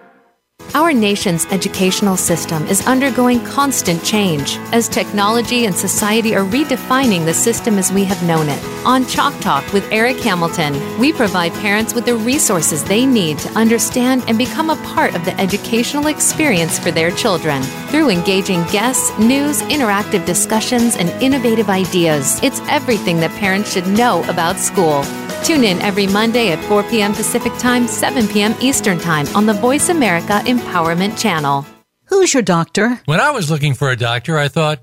Our 0.76 0.92
nation's 0.92 1.46
educational 1.54 2.18
system 2.18 2.68
is 2.68 2.86
undergoing 2.86 3.42
constant 3.46 4.04
change 4.04 4.58
as 4.74 4.90
technology 4.90 5.68
and 5.68 5.74
society 5.74 6.36
are 6.36 6.44
redefining 6.44 7.24
the 7.24 7.34
system 7.34 7.78
as 7.78 7.94
we 7.94 8.04
have 8.04 8.22
known 8.24 8.50
it. 8.50 8.62
On 8.86 9.06
Chalk 9.06 9.40
Talk 9.40 9.72
with 9.72 9.90
Eric 9.90 10.18
Hamilton, 10.18 10.74
we 11.00 11.14
provide 11.14 11.54
parents 11.54 11.94
with 11.94 12.04
the 12.04 12.18
resources 12.18 12.84
they 12.84 13.06
need 13.06 13.40
to 13.40 13.50
understand 13.52 14.26
and 14.28 14.38
become 14.38 14.70
a 14.70 14.84
part 14.94 15.16
of 15.16 15.24
the 15.24 15.40
educational 15.40 16.08
experience 16.08 16.78
for 16.78 16.92
their 16.92 17.12
children. 17.12 17.64
Through 17.88 18.10
engaging 18.10 18.62
guests, 18.66 19.18
news, 19.18 19.62
interactive 19.62 20.26
discussions, 20.26 20.98
and 20.98 21.08
innovative 21.24 21.70
ideas, 21.70 22.38
it's 22.44 22.60
everything 22.68 23.22
that 23.22 23.32
parents 23.40 23.72
should 23.72 23.88
know 23.88 24.26
about 24.26 24.58
school. 24.58 25.06
Tune 25.44 25.64
in 25.64 25.82
every 25.82 26.08
Monday 26.08 26.52
at 26.52 26.64
4 26.66 26.84
p.m. 26.84 27.14
Pacific 27.14 27.54
Time, 27.58 27.88
7 27.88 28.28
p.m. 28.28 28.56
Eastern 28.62 29.00
Time 29.00 29.28
on 29.36 29.46
the 29.46 29.54
Voice 29.54 29.90
America 29.90 30.42
Empowerment 30.46 31.20
Channel. 31.20 31.66
Who's 32.06 32.34
your 32.34 32.44
doctor? 32.44 33.02
When 33.06 33.20
I 33.20 33.32
was 33.32 33.50
looking 33.50 33.74
for 33.74 33.90
a 33.90 33.98
doctor, 33.98 34.38
I 34.38 34.48
thought, 34.48 34.80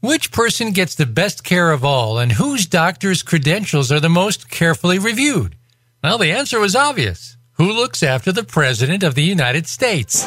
which 0.00 0.30
person 0.30 0.72
gets 0.72 0.94
the 0.94 1.06
best 1.06 1.42
care 1.42 1.70
of 1.70 1.84
all 1.84 2.18
and 2.18 2.32
whose 2.32 2.66
doctor's 2.66 3.22
credentials 3.22 3.90
are 3.90 4.00
the 4.00 4.08
most 4.08 4.50
carefully 4.50 4.98
reviewed? 4.98 5.56
Well, 6.02 6.18
the 6.18 6.32
answer 6.32 6.60
was 6.60 6.76
obvious. 6.76 7.36
Who 7.52 7.72
looks 7.72 8.02
after 8.02 8.32
the 8.32 8.44
President 8.44 9.02
of 9.02 9.14
the 9.14 9.24
United 9.24 9.66
States? 9.66 10.26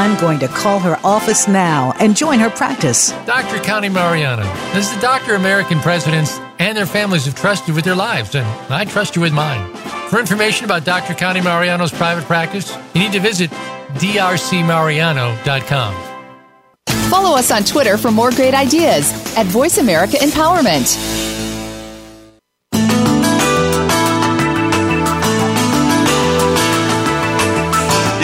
I'm 0.00 0.18
going 0.18 0.38
to 0.38 0.48
call 0.48 0.78
her 0.78 0.98
office 1.04 1.46
now 1.46 1.92
and 2.00 2.16
join 2.16 2.38
her 2.38 2.48
practice. 2.48 3.10
Dr. 3.26 3.62
Connie 3.62 3.90
Mariano 3.90 4.50
is 4.74 4.90
the 4.90 4.98
doctor 4.98 5.34
American 5.34 5.78
presidents 5.80 6.40
and 6.58 6.74
their 6.74 6.86
families 6.86 7.26
have 7.26 7.34
trusted 7.34 7.74
with 7.74 7.84
their 7.84 7.94
lives, 7.94 8.34
and 8.34 8.46
I 8.72 8.86
trust 8.86 9.14
you 9.14 9.20
with 9.20 9.34
mine. 9.34 9.70
For 10.08 10.18
information 10.18 10.64
about 10.64 10.86
Dr. 10.86 11.12
Connie 11.12 11.42
Mariano's 11.42 11.92
private 11.92 12.24
practice, 12.24 12.74
you 12.94 13.02
need 13.02 13.12
to 13.12 13.20
visit 13.20 13.50
drcmariano.com. 13.50 15.94
Follow 17.10 17.36
us 17.36 17.50
on 17.50 17.62
Twitter 17.62 17.98
for 17.98 18.10
more 18.10 18.30
great 18.30 18.54
ideas 18.54 19.12
at 19.36 19.44
Voice 19.44 19.76
America 19.76 20.16
Empowerment. 20.16 21.29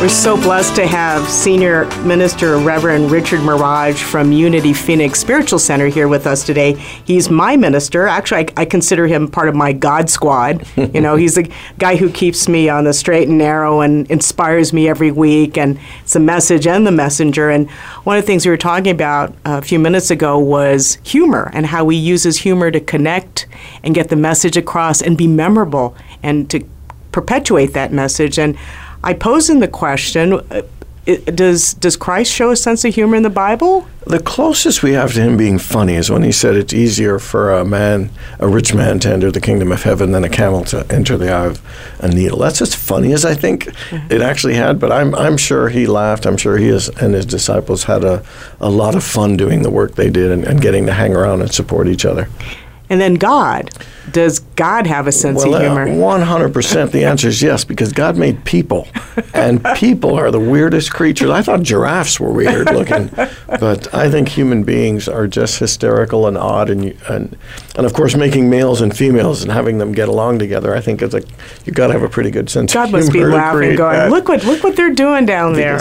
We're 0.00 0.08
so 0.08 0.36
blessed 0.36 0.76
to 0.76 0.86
have 0.86 1.28
Senior 1.28 1.86
Minister 2.04 2.56
Reverend 2.58 3.10
Richard 3.10 3.40
Maraj 3.40 4.00
from 4.00 4.30
Unity 4.30 4.72
Phoenix 4.72 5.18
Spiritual 5.18 5.58
Center 5.58 5.88
here 5.88 6.06
with 6.06 6.24
us 6.24 6.46
today. 6.46 6.74
He's 7.04 7.28
my 7.30 7.56
minister. 7.56 8.06
Actually, 8.06 8.42
I, 8.56 8.62
I 8.62 8.64
consider 8.64 9.08
him 9.08 9.26
part 9.26 9.48
of 9.48 9.56
my 9.56 9.72
God 9.72 10.08
squad. 10.08 10.64
you 10.76 11.00
know, 11.00 11.16
he's 11.16 11.34
the 11.34 11.52
guy 11.78 11.96
who 11.96 12.12
keeps 12.12 12.48
me 12.48 12.68
on 12.68 12.84
the 12.84 12.92
straight 12.92 13.26
and 13.26 13.38
narrow 13.38 13.80
and 13.80 14.08
inspires 14.08 14.72
me 14.72 14.88
every 14.88 15.10
week, 15.10 15.58
and 15.58 15.80
it's 16.02 16.12
the 16.12 16.20
message 16.20 16.68
and 16.68 16.86
the 16.86 16.92
messenger. 16.92 17.50
And 17.50 17.68
one 18.04 18.16
of 18.16 18.22
the 18.22 18.26
things 18.28 18.46
we 18.46 18.52
were 18.52 18.56
talking 18.56 18.92
about 18.92 19.34
a 19.44 19.60
few 19.62 19.80
minutes 19.80 20.12
ago 20.12 20.38
was 20.38 20.98
humor 21.02 21.50
and 21.52 21.66
how 21.66 21.88
he 21.88 21.98
uses 21.98 22.38
humor 22.38 22.70
to 22.70 22.78
connect 22.78 23.48
and 23.82 23.96
get 23.96 24.10
the 24.10 24.16
message 24.16 24.56
across 24.56 25.02
and 25.02 25.18
be 25.18 25.26
memorable 25.26 25.96
and 26.22 26.48
to 26.50 26.64
perpetuate 27.10 27.72
that 27.72 27.92
message. 27.92 28.38
And 28.38 28.56
I 29.08 29.14
pose 29.14 29.48
in 29.48 29.60
the 29.60 29.68
question 29.68 30.34
uh, 30.34 30.60
does 31.34 31.72
does 31.72 31.96
Christ 31.96 32.30
show 32.30 32.50
a 32.50 32.56
sense 32.56 32.84
of 32.84 32.94
humor 32.94 33.16
in 33.16 33.22
the 33.22 33.30
Bible? 33.30 33.86
The 34.06 34.20
closest 34.20 34.82
we 34.82 34.92
have 34.92 35.14
to 35.14 35.22
him 35.22 35.38
being 35.38 35.58
funny 35.58 35.94
is 35.94 36.10
when 36.10 36.22
he 36.22 36.30
said 36.30 36.56
it's 36.56 36.74
easier 36.74 37.18
for 37.18 37.50
a 37.50 37.64
man, 37.64 38.10
a 38.38 38.46
rich 38.46 38.74
man, 38.74 38.98
to 39.00 39.10
enter 39.10 39.30
the 39.30 39.40
kingdom 39.40 39.72
of 39.72 39.82
heaven 39.82 40.12
than 40.12 40.24
a 40.24 40.28
camel 40.28 40.62
to 40.66 40.86
enter 40.90 41.16
the 41.16 41.32
eye 41.32 41.46
of 41.46 41.62
a 42.00 42.08
needle. 42.08 42.36
That's 42.36 42.60
as 42.60 42.74
funny 42.74 43.14
as 43.14 43.24
I 43.24 43.32
think 43.32 43.64
mm-hmm. 43.64 44.12
it 44.12 44.20
actually 44.20 44.56
had. 44.56 44.78
But 44.78 44.92
I'm 44.92 45.14
I'm 45.14 45.38
sure 45.38 45.70
he 45.70 45.86
laughed. 45.86 46.26
I'm 46.26 46.36
sure 46.36 46.58
he 46.58 46.68
is, 46.68 46.90
and 46.90 47.14
his 47.14 47.24
disciples 47.24 47.84
had 47.84 48.04
a, 48.04 48.22
a 48.60 48.68
lot 48.68 48.94
of 48.94 49.02
fun 49.02 49.38
doing 49.38 49.62
the 49.62 49.70
work 49.70 49.94
they 49.94 50.10
did 50.10 50.30
and, 50.30 50.44
and 50.44 50.60
getting 50.60 50.84
to 50.84 50.92
hang 50.92 51.16
around 51.16 51.40
and 51.40 51.50
support 51.50 51.88
each 51.88 52.04
other. 52.04 52.28
And 52.90 53.00
then 53.00 53.14
God. 53.14 53.70
Does 54.10 54.38
God 54.38 54.86
have 54.86 55.06
a 55.06 55.12
sense 55.12 55.44
well, 55.44 55.54
of 55.54 55.60
humor? 55.60 55.88
Uh, 55.88 55.94
one 55.94 56.22
hundred 56.22 56.54
percent. 56.54 56.92
The 56.92 57.04
answer 57.04 57.28
is 57.28 57.42
yes, 57.42 57.64
because 57.64 57.92
God 57.92 58.16
made 58.16 58.44
people, 58.44 58.88
and 59.34 59.62
people 59.76 60.14
are 60.14 60.30
the 60.30 60.40
weirdest 60.40 60.92
creatures. 60.92 61.28
I 61.28 61.42
thought 61.42 61.62
giraffes 61.62 62.18
were 62.18 62.32
weird 62.32 62.72
looking, 62.72 63.08
but 63.60 63.92
I 63.94 64.10
think 64.10 64.28
human 64.28 64.64
beings 64.64 65.08
are 65.08 65.26
just 65.26 65.58
hysterical 65.58 66.26
and 66.26 66.38
odd, 66.38 66.70
and 66.70 66.96
and 67.10 67.36
and 67.76 67.86
of 67.86 67.92
course, 67.92 68.16
making 68.16 68.48
males 68.48 68.80
and 68.80 68.96
females 68.96 69.42
and 69.42 69.52
having 69.52 69.76
them 69.76 69.92
get 69.92 70.08
along 70.08 70.38
together. 70.38 70.74
I 70.74 70.80
think 70.80 71.02
it's 71.02 71.12
like 71.12 71.26
you've 71.66 71.76
got 71.76 71.88
to 71.88 71.92
have 71.92 72.02
a 72.02 72.08
pretty 72.08 72.30
good 72.30 72.48
sense. 72.48 72.74
Of 72.74 72.88
humor. 72.88 72.98
God 72.98 72.98
must 72.98 73.12
be 73.12 73.24
laughing, 73.24 73.76
going, 73.76 73.96
that. 73.96 74.10
"Look 74.10 74.28
what 74.28 74.44
look 74.44 74.64
what 74.64 74.76
they're 74.76 74.94
doing 74.94 75.26
down 75.26 75.52
there." 75.52 75.80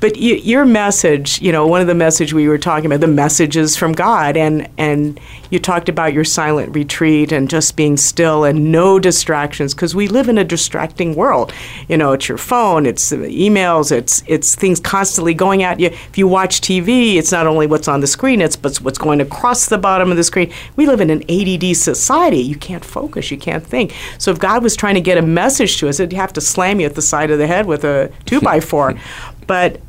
But 0.00 0.16
your 0.16 0.64
message, 0.64 1.40
you 1.42 1.52
know, 1.52 1.66
one 1.66 1.80
of 1.80 1.86
the 1.86 1.94
message 1.94 2.32
we 2.32 2.48
were 2.48 2.58
talking 2.58 2.86
about, 2.86 3.00
the 3.00 3.06
messages 3.06 3.76
from 3.76 3.92
God, 3.92 4.36
and 4.36 4.68
and 4.78 5.18
you 5.50 5.58
talked 5.58 5.88
about 5.88 6.12
your 6.12 6.24
silent 6.24 6.74
retreat 6.74 7.32
and 7.32 7.48
just 7.48 7.76
being 7.76 7.96
still 7.96 8.44
and 8.44 8.70
no 8.70 8.98
distractions 8.98 9.74
because 9.74 9.94
we 9.94 10.08
live 10.08 10.28
in 10.28 10.38
a 10.38 10.44
distracting 10.44 11.14
world. 11.14 11.52
You 11.88 11.96
know, 11.96 12.12
it's 12.12 12.28
your 12.28 12.38
phone, 12.38 12.86
it's 12.86 13.10
emails, 13.12 13.90
it's 13.90 14.22
it's 14.26 14.54
things 14.54 14.80
constantly 14.80 15.34
going 15.34 15.62
at 15.62 15.80
you. 15.80 15.88
If 15.88 16.18
you 16.18 16.28
watch 16.28 16.60
TV, 16.60 17.16
it's 17.16 17.32
not 17.32 17.46
only 17.46 17.66
what's 17.66 17.88
on 17.88 18.00
the 18.00 18.06
screen, 18.06 18.40
it's 18.40 18.56
but 18.56 18.76
what's 18.78 18.98
going 18.98 19.20
across 19.20 19.66
the 19.66 19.78
bottom 19.78 20.10
of 20.10 20.16
the 20.16 20.24
screen. 20.24 20.52
We 20.76 20.86
live 20.86 21.00
in 21.00 21.10
an 21.10 21.22
ADD 21.30 21.76
society. 21.76 22.38
You 22.38 22.56
can't 22.56 22.84
focus, 22.84 23.30
you 23.30 23.38
can't 23.38 23.64
think. 23.64 23.94
So 24.18 24.30
if 24.30 24.38
God 24.38 24.62
was 24.62 24.76
trying 24.76 24.94
to 24.94 25.00
get 25.00 25.18
a 25.18 25.22
message 25.22 25.78
to 25.78 25.88
us, 25.88 26.00
it'd 26.00 26.12
have 26.12 26.32
to 26.34 26.40
slam 26.40 26.80
you 26.80 26.86
at 26.86 26.94
the 26.94 27.02
side 27.02 27.30
of 27.30 27.38
the 27.38 27.46
head 27.46 27.66
with 27.66 27.84
a 27.84 28.12
two 28.26 28.40
by 28.40 28.60
four. 28.60 28.94
But 29.48 29.80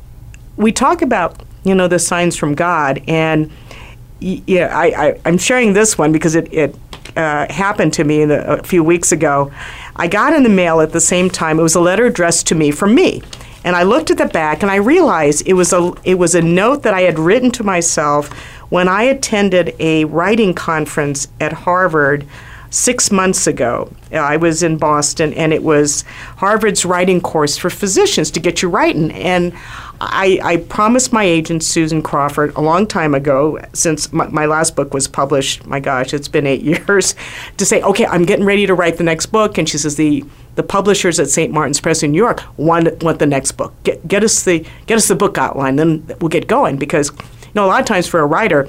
we 0.56 0.72
talk 0.72 1.02
about 1.02 1.40
you 1.62 1.76
know 1.76 1.86
the 1.86 2.00
signs 2.00 2.36
from 2.36 2.56
God, 2.56 3.00
and 3.06 3.52
yeah, 4.18 4.76
I, 4.76 4.86
I 4.86 5.20
am 5.28 5.38
sharing 5.38 5.74
this 5.74 5.96
one 5.96 6.10
because 6.10 6.34
it 6.34 6.52
it 6.52 6.74
uh, 7.16 7.46
happened 7.52 7.92
to 7.94 8.04
me 8.04 8.24
the, 8.24 8.60
a 8.60 8.62
few 8.64 8.82
weeks 8.82 9.12
ago. 9.12 9.52
I 9.94 10.08
got 10.08 10.32
in 10.32 10.42
the 10.42 10.48
mail 10.48 10.80
at 10.80 10.92
the 10.92 11.00
same 11.00 11.30
time. 11.30 11.60
It 11.60 11.62
was 11.62 11.74
a 11.74 11.80
letter 11.80 12.06
addressed 12.06 12.46
to 12.48 12.54
me 12.54 12.70
from 12.70 12.94
me, 12.94 13.22
and 13.62 13.76
I 13.76 13.82
looked 13.82 14.10
at 14.10 14.18
the 14.18 14.26
back 14.26 14.62
and 14.62 14.70
I 14.70 14.76
realized 14.76 15.46
it 15.46 15.54
was 15.54 15.72
a 15.72 15.92
it 16.04 16.16
was 16.16 16.34
a 16.34 16.42
note 16.42 16.82
that 16.82 16.94
I 16.94 17.02
had 17.02 17.18
written 17.18 17.50
to 17.52 17.62
myself 17.62 18.32
when 18.70 18.88
I 18.88 19.02
attended 19.02 19.74
a 19.78 20.04
writing 20.06 20.54
conference 20.54 21.28
at 21.40 21.52
Harvard 21.52 22.26
six 22.70 23.10
months 23.10 23.46
ago. 23.46 23.92
I 24.12 24.36
was 24.36 24.62
in 24.62 24.76
Boston, 24.76 25.34
and 25.34 25.52
it 25.52 25.62
was 25.62 26.02
Harvard's 26.36 26.84
writing 26.84 27.20
course 27.20 27.56
for 27.56 27.70
physicians 27.70 28.30
to 28.32 28.40
get 28.40 28.62
you 28.62 28.68
writing. 28.68 29.10
And 29.12 29.52
I, 30.00 30.40
I 30.42 30.56
promised 30.56 31.12
my 31.12 31.24
agent, 31.24 31.62
Susan 31.62 32.00
Crawford, 32.00 32.54
a 32.56 32.60
long 32.60 32.86
time 32.86 33.14
ago, 33.14 33.58
since 33.74 34.12
my, 34.12 34.26
my, 34.28 34.46
last 34.46 34.74
book 34.74 34.94
was 34.94 35.06
published, 35.06 35.66
my 35.66 35.78
gosh, 35.78 36.14
it's 36.14 36.28
been 36.28 36.46
eight 36.46 36.62
years, 36.88 37.14
to 37.58 37.66
say, 37.66 37.82
okay, 37.82 38.06
I'm 38.06 38.24
getting 38.24 38.46
ready 38.46 38.66
to 38.66 38.74
write 38.74 38.96
the 38.96 39.04
next 39.04 39.26
book. 39.26 39.58
And 39.58 39.68
she 39.68 39.76
says, 39.76 39.96
the, 39.96 40.24
the 40.54 40.62
publishers 40.62 41.20
at 41.20 41.28
St. 41.28 41.52
Martin's 41.52 41.80
Press 41.80 42.02
in 42.02 42.12
New 42.12 42.18
York 42.18 42.42
want, 42.56 43.02
want 43.02 43.18
the 43.18 43.26
next 43.26 43.52
book. 43.52 43.74
Get, 43.84 44.06
get, 44.08 44.24
us 44.24 44.42
the, 44.44 44.64
get 44.86 44.96
us 44.96 45.08
the 45.08 45.16
book 45.16 45.36
outline, 45.36 45.76
then 45.76 46.06
we'll 46.20 46.30
get 46.30 46.46
going. 46.46 46.78
Because, 46.78 47.10
you 47.10 47.52
know, 47.54 47.66
a 47.66 47.68
lot 47.68 47.80
of 47.80 47.86
times 47.86 48.06
for 48.06 48.20
a 48.20 48.26
writer, 48.26 48.68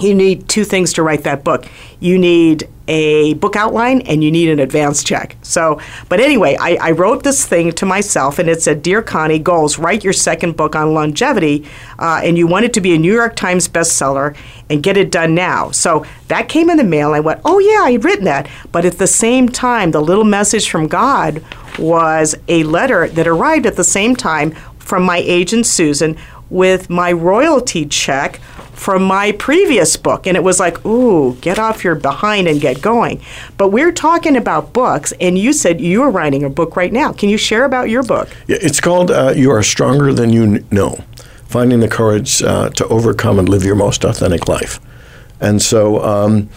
you 0.00 0.14
need 0.14 0.48
two 0.48 0.64
things 0.64 0.92
to 0.94 1.02
write 1.02 1.24
that 1.24 1.44
book. 1.44 1.66
You 2.00 2.18
need 2.18 2.68
a 2.88 3.34
book 3.34 3.54
outline 3.54 4.00
and 4.02 4.24
you 4.24 4.30
need 4.30 4.48
an 4.48 4.58
advance 4.58 5.04
check. 5.04 5.36
So, 5.42 5.80
but 6.08 6.18
anyway, 6.18 6.56
I, 6.60 6.76
I, 6.80 6.90
wrote 6.90 7.22
this 7.22 7.46
thing 7.46 7.70
to 7.72 7.86
myself 7.86 8.40
and 8.40 8.48
it 8.48 8.60
said, 8.60 8.82
Dear 8.82 9.02
Connie, 9.02 9.38
goals, 9.38 9.78
write 9.78 10.02
your 10.02 10.12
second 10.12 10.56
book 10.56 10.74
on 10.74 10.92
longevity 10.92 11.64
uh, 11.98 12.20
and 12.24 12.36
you 12.36 12.48
want 12.48 12.64
it 12.64 12.72
to 12.74 12.80
be 12.80 12.94
a 12.94 12.98
New 12.98 13.14
York 13.14 13.36
Times 13.36 13.68
bestseller 13.68 14.36
and 14.68 14.82
get 14.82 14.96
it 14.96 15.12
done 15.12 15.34
now. 15.34 15.70
So 15.70 16.04
that 16.26 16.48
came 16.48 16.68
in 16.70 16.76
the 16.76 16.84
mail. 16.84 17.12
I 17.12 17.20
went, 17.20 17.40
Oh, 17.44 17.60
yeah, 17.60 17.82
I 17.82 17.92
had 17.92 18.04
written 18.04 18.24
that. 18.24 18.48
But 18.72 18.84
at 18.84 18.98
the 18.98 19.06
same 19.06 19.48
time, 19.48 19.92
the 19.92 20.02
little 20.02 20.24
message 20.24 20.68
from 20.68 20.88
God 20.88 21.44
was 21.78 22.34
a 22.48 22.64
letter 22.64 23.08
that 23.08 23.28
arrived 23.28 23.66
at 23.66 23.76
the 23.76 23.84
same 23.84 24.16
time 24.16 24.50
from 24.78 25.04
my 25.04 25.18
agent, 25.18 25.66
Susan, 25.66 26.16
with 26.50 26.90
my 26.90 27.12
royalty 27.12 27.86
check 27.86 28.40
from 28.72 29.02
my 29.02 29.32
previous 29.32 29.96
book. 29.96 30.26
And 30.26 30.36
it 30.36 30.42
was 30.42 30.58
like, 30.58 30.84
ooh, 30.84 31.36
get 31.36 31.58
off 31.58 31.84
your 31.84 31.94
behind 31.94 32.48
and 32.48 32.60
get 32.60 32.82
going. 32.82 33.20
But 33.56 33.68
we're 33.68 33.92
talking 33.92 34.36
about 34.36 34.72
books, 34.72 35.12
and 35.20 35.38
you 35.38 35.52
said 35.52 35.80
you 35.80 36.02
are 36.02 36.10
writing 36.10 36.42
a 36.42 36.50
book 36.50 36.76
right 36.76 36.92
now. 36.92 37.12
Can 37.12 37.28
you 37.28 37.36
share 37.36 37.64
about 37.64 37.90
your 37.90 38.02
book? 38.02 38.28
Yeah, 38.46 38.58
it's 38.60 38.80
called 38.80 39.10
uh, 39.10 39.32
You 39.36 39.50
Are 39.50 39.62
Stronger 39.62 40.12
Than 40.12 40.30
You 40.30 40.64
Know 40.70 41.04
Finding 41.46 41.80
the 41.80 41.88
Courage 41.88 42.42
uh, 42.42 42.70
to 42.70 42.86
Overcome 42.88 43.38
and 43.38 43.48
Live 43.48 43.62
Your 43.62 43.76
Most 43.76 44.04
Authentic 44.04 44.48
Life. 44.48 44.80
And 45.40 45.60
so, 45.60 46.02
um, 46.02 46.48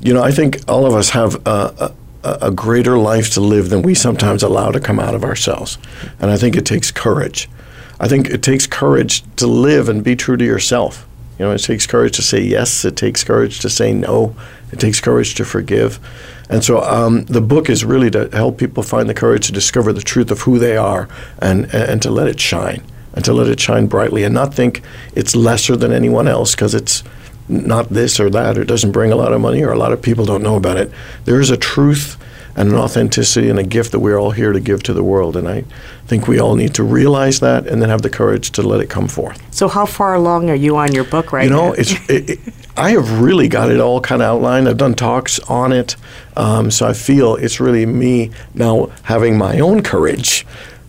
you 0.00 0.14
know, 0.14 0.22
I 0.22 0.30
think 0.30 0.60
all 0.68 0.86
of 0.86 0.94
us 0.94 1.10
have 1.10 1.34
a, 1.46 1.94
a, 2.22 2.38
a 2.42 2.50
greater 2.50 2.98
life 2.98 3.30
to 3.30 3.40
live 3.40 3.70
than 3.70 3.82
we 3.82 3.94
sometimes 3.94 4.42
allow 4.42 4.70
to 4.70 4.80
come 4.80 5.00
out 5.00 5.14
of 5.14 5.24
ourselves. 5.24 5.78
And 6.20 6.30
I 6.30 6.36
think 6.36 6.56
it 6.56 6.66
takes 6.66 6.90
courage. 6.90 7.48
I 7.98 8.08
think 8.08 8.28
it 8.28 8.42
takes 8.42 8.66
courage 8.66 9.24
to 9.36 9.46
live 9.46 9.88
and 9.88 10.04
be 10.04 10.16
true 10.16 10.36
to 10.36 10.44
yourself. 10.44 11.08
You 11.38 11.44
know, 11.44 11.52
it 11.52 11.58
takes 11.58 11.86
courage 11.86 12.16
to 12.16 12.22
say 12.22 12.40
yes. 12.40 12.84
It 12.84 12.96
takes 12.96 13.22
courage 13.22 13.60
to 13.60 13.70
say 13.70 13.92
no. 13.92 14.34
It 14.72 14.80
takes 14.80 15.00
courage 15.00 15.34
to 15.34 15.44
forgive. 15.44 15.98
And 16.48 16.64
so 16.64 16.80
um, 16.82 17.24
the 17.24 17.40
book 17.40 17.68
is 17.68 17.84
really 17.84 18.10
to 18.10 18.28
help 18.32 18.58
people 18.58 18.82
find 18.82 19.08
the 19.08 19.14
courage 19.14 19.46
to 19.46 19.52
discover 19.52 19.92
the 19.92 20.00
truth 20.00 20.30
of 20.30 20.42
who 20.42 20.58
they 20.58 20.76
are 20.76 21.08
and, 21.40 21.72
and 21.74 22.00
to 22.02 22.10
let 22.10 22.28
it 22.28 22.40
shine 22.40 22.82
and 23.12 23.24
to 23.24 23.32
let 23.32 23.48
it 23.48 23.58
shine 23.60 23.86
brightly 23.86 24.22
and 24.22 24.34
not 24.34 24.54
think 24.54 24.82
it's 25.14 25.34
lesser 25.34 25.76
than 25.76 25.92
anyone 25.92 26.28
else 26.28 26.54
because 26.54 26.74
it's 26.74 27.02
not 27.48 27.88
this 27.90 28.18
or 28.18 28.30
that 28.30 28.58
or 28.58 28.64
doesn't 28.64 28.92
bring 28.92 29.12
a 29.12 29.16
lot 29.16 29.32
of 29.32 29.40
money 29.40 29.62
or 29.62 29.72
a 29.72 29.78
lot 29.78 29.92
of 29.92 30.02
people 30.02 30.24
don't 30.24 30.42
know 30.42 30.56
about 30.56 30.76
it. 30.76 30.90
There 31.24 31.40
is 31.40 31.50
a 31.50 31.56
truth 31.56 32.16
and 32.56 32.70
an 32.70 32.74
authenticity 32.74 33.50
and 33.50 33.58
a 33.58 33.62
gift 33.62 33.92
that 33.92 34.00
we're 34.00 34.18
all 34.18 34.30
here 34.30 34.52
to 34.52 34.60
give 34.60 34.82
to 34.84 34.94
the 34.94 35.02
world. 35.02 35.36
And 35.36 35.46
I 35.46 35.64
think 36.06 36.26
we 36.26 36.40
all 36.40 36.56
need 36.56 36.74
to 36.74 36.82
realize 36.82 37.40
that 37.40 37.66
and 37.66 37.82
then 37.82 37.90
have 37.90 38.02
the 38.02 38.10
courage 38.10 38.50
to 38.52 38.62
let 38.62 38.80
it 38.80 38.88
come 38.88 39.08
forth. 39.08 39.40
So, 39.54 39.68
how 39.68 39.86
far 39.86 40.14
along 40.14 40.50
are 40.50 40.54
you 40.54 40.76
on 40.76 40.92
your 40.92 41.04
book 41.04 41.32
right 41.32 41.48
now? 41.48 41.56
you 41.56 41.62
know, 41.62 41.68
now? 41.68 41.72
it's 41.74 41.92
it, 42.10 42.30
it, 42.30 42.54
I 42.76 42.90
have 42.90 43.20
really 43.20 43.48
got 43.48 43.70
it 43.70 43.80
all 43.80 44.00
kind 44.00 44.22
of 44.22 44.26
outlined. 44.26 44.68
I've 44.68 44.76
done 44.76 44.94
talks 44.94 45.38
on 45.40 45.72
it, 45.72 45.96
um, 46.36 46.70
so 46.70 46.86
I 46.86 46.92
feel 46.92 47.36
it's 47.36 47.60
really 47.60 47.86
me 47.86 48.30
now 48.54 48.90
having 49.02 49.38
my 49.38 49.60
own 49.60 49.82
courage 49.82 50.46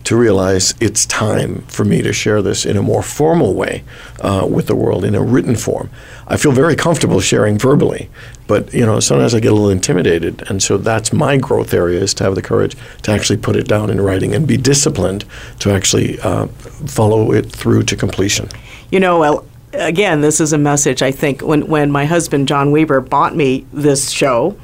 to 0.08 0.16
realize 0.16 0.74
it's 0.80 1.04
time 1.04 1.60
for 1.66 1.84
me 1.84 2.00
to 2.00 2.14
share 2.14 2.40
this 2.40 2.64
in 2.64 2.78
a 2.78 2.82
more 2.82 3.02
formal 3.02 3.52
way 3.52 3.84
uh, 4.20 4.48
with 4.50 4.66
the 4.66 4.74
world 4.74 5.04
in 5.04 5.14
a 5.14 5.22
written 5.22 5.54
form. 5.54 5.90
I 6.26 6.38
feel 6.38 6.50
very 6.50 6.74
comfortable 6.74 7.20
sharing 7.20 7.58
verbally, 7.58 8.08
but 8.46 8.72
you 8.72 8.86
know 8.86 9.00
sometimes 9.00 9.34
I 9.34 9.40
get 9.40 9.52
a 9.52 9.54
little 9.54 9.68
intimidated, 9.68 10.44
and 10.48 10.62
so 10.62 10.78
that's 10.78 11.12
my 11.12 11.36
growth 11.36 11.74
area 11.74 12.00
is 12.00 12.14
to 12.14 12.24
have 12.24 12.36
the 12.36 12.40
courage 12.40 12.74
to 13.02 13.10
actually 13.12 13.36
put 13.36 13.54
it 13.54 13.68
down 13.68 13.90
in 13.90 14.00
writing 14.00 14.34
and 14.34 14.48
be 14.48 14.56
disciplined 14.56 15.26
to 15.58 15.70
actually 15.72 16.18
uh, 16.20 16.46
follow 16.46 17.32
it 17.32 17.52
through 17.52 17.82
to 17.82 17.94
completion. 17.94 18.48
You 18.90 19.00
know, 19.00 19.18
well, 19.18 19.44
again, 19.74 20.22
this 20.22 20.40
is 20.40 20.54
a 20.54 20.58
message 20.58 21.02
I 21.02 21.12
think 21.12 21.42
when 21.42 21.66
when 21.66 21.92
my 21.92 22.06
husband 22.06 22.48
John 22.48 22.70
Weber 22.70 23.02
bought 23.02 23.36
me 23.36 23.66
this 23.74 24.08
show 24.08 24.56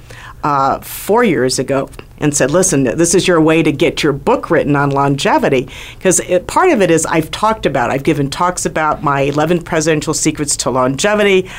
uh, 0.44 0.78
four 0.80 1.24
years 1.24 1.58
ago 1.58 1.90
and 2.18 2.36
said, 2.36 2.50
"Listen, 2.50 2.84
this 2.84 3.14
is 3.14 3.26
your 3.26 3.40
way 3.40 3.62
to 3.62 3.72
get 3.72 4.02
your 4.02 4.12
book 4.12 4.50
written 4.50 4.76
on 4.76 4.90
longevity." 4.90 5.68
Because 5.96 6.20
part 6.46 6.70
of 6.70 6.80
it 6.80 6.90
is 6.90 7.04
I've 7.06 7.30
talked 7.32 7.66
about. 7.66 7.90
I've 7.90 8.04
given 8.04 8.30
talks 8.30 8.64
about 8.66 9.02
my 9.02 9.22
11 9.22 9.62
presidential 9.62 10.14
secrets 10.14 10.56
to 10.58 10.70
longevity. 10.70 11.50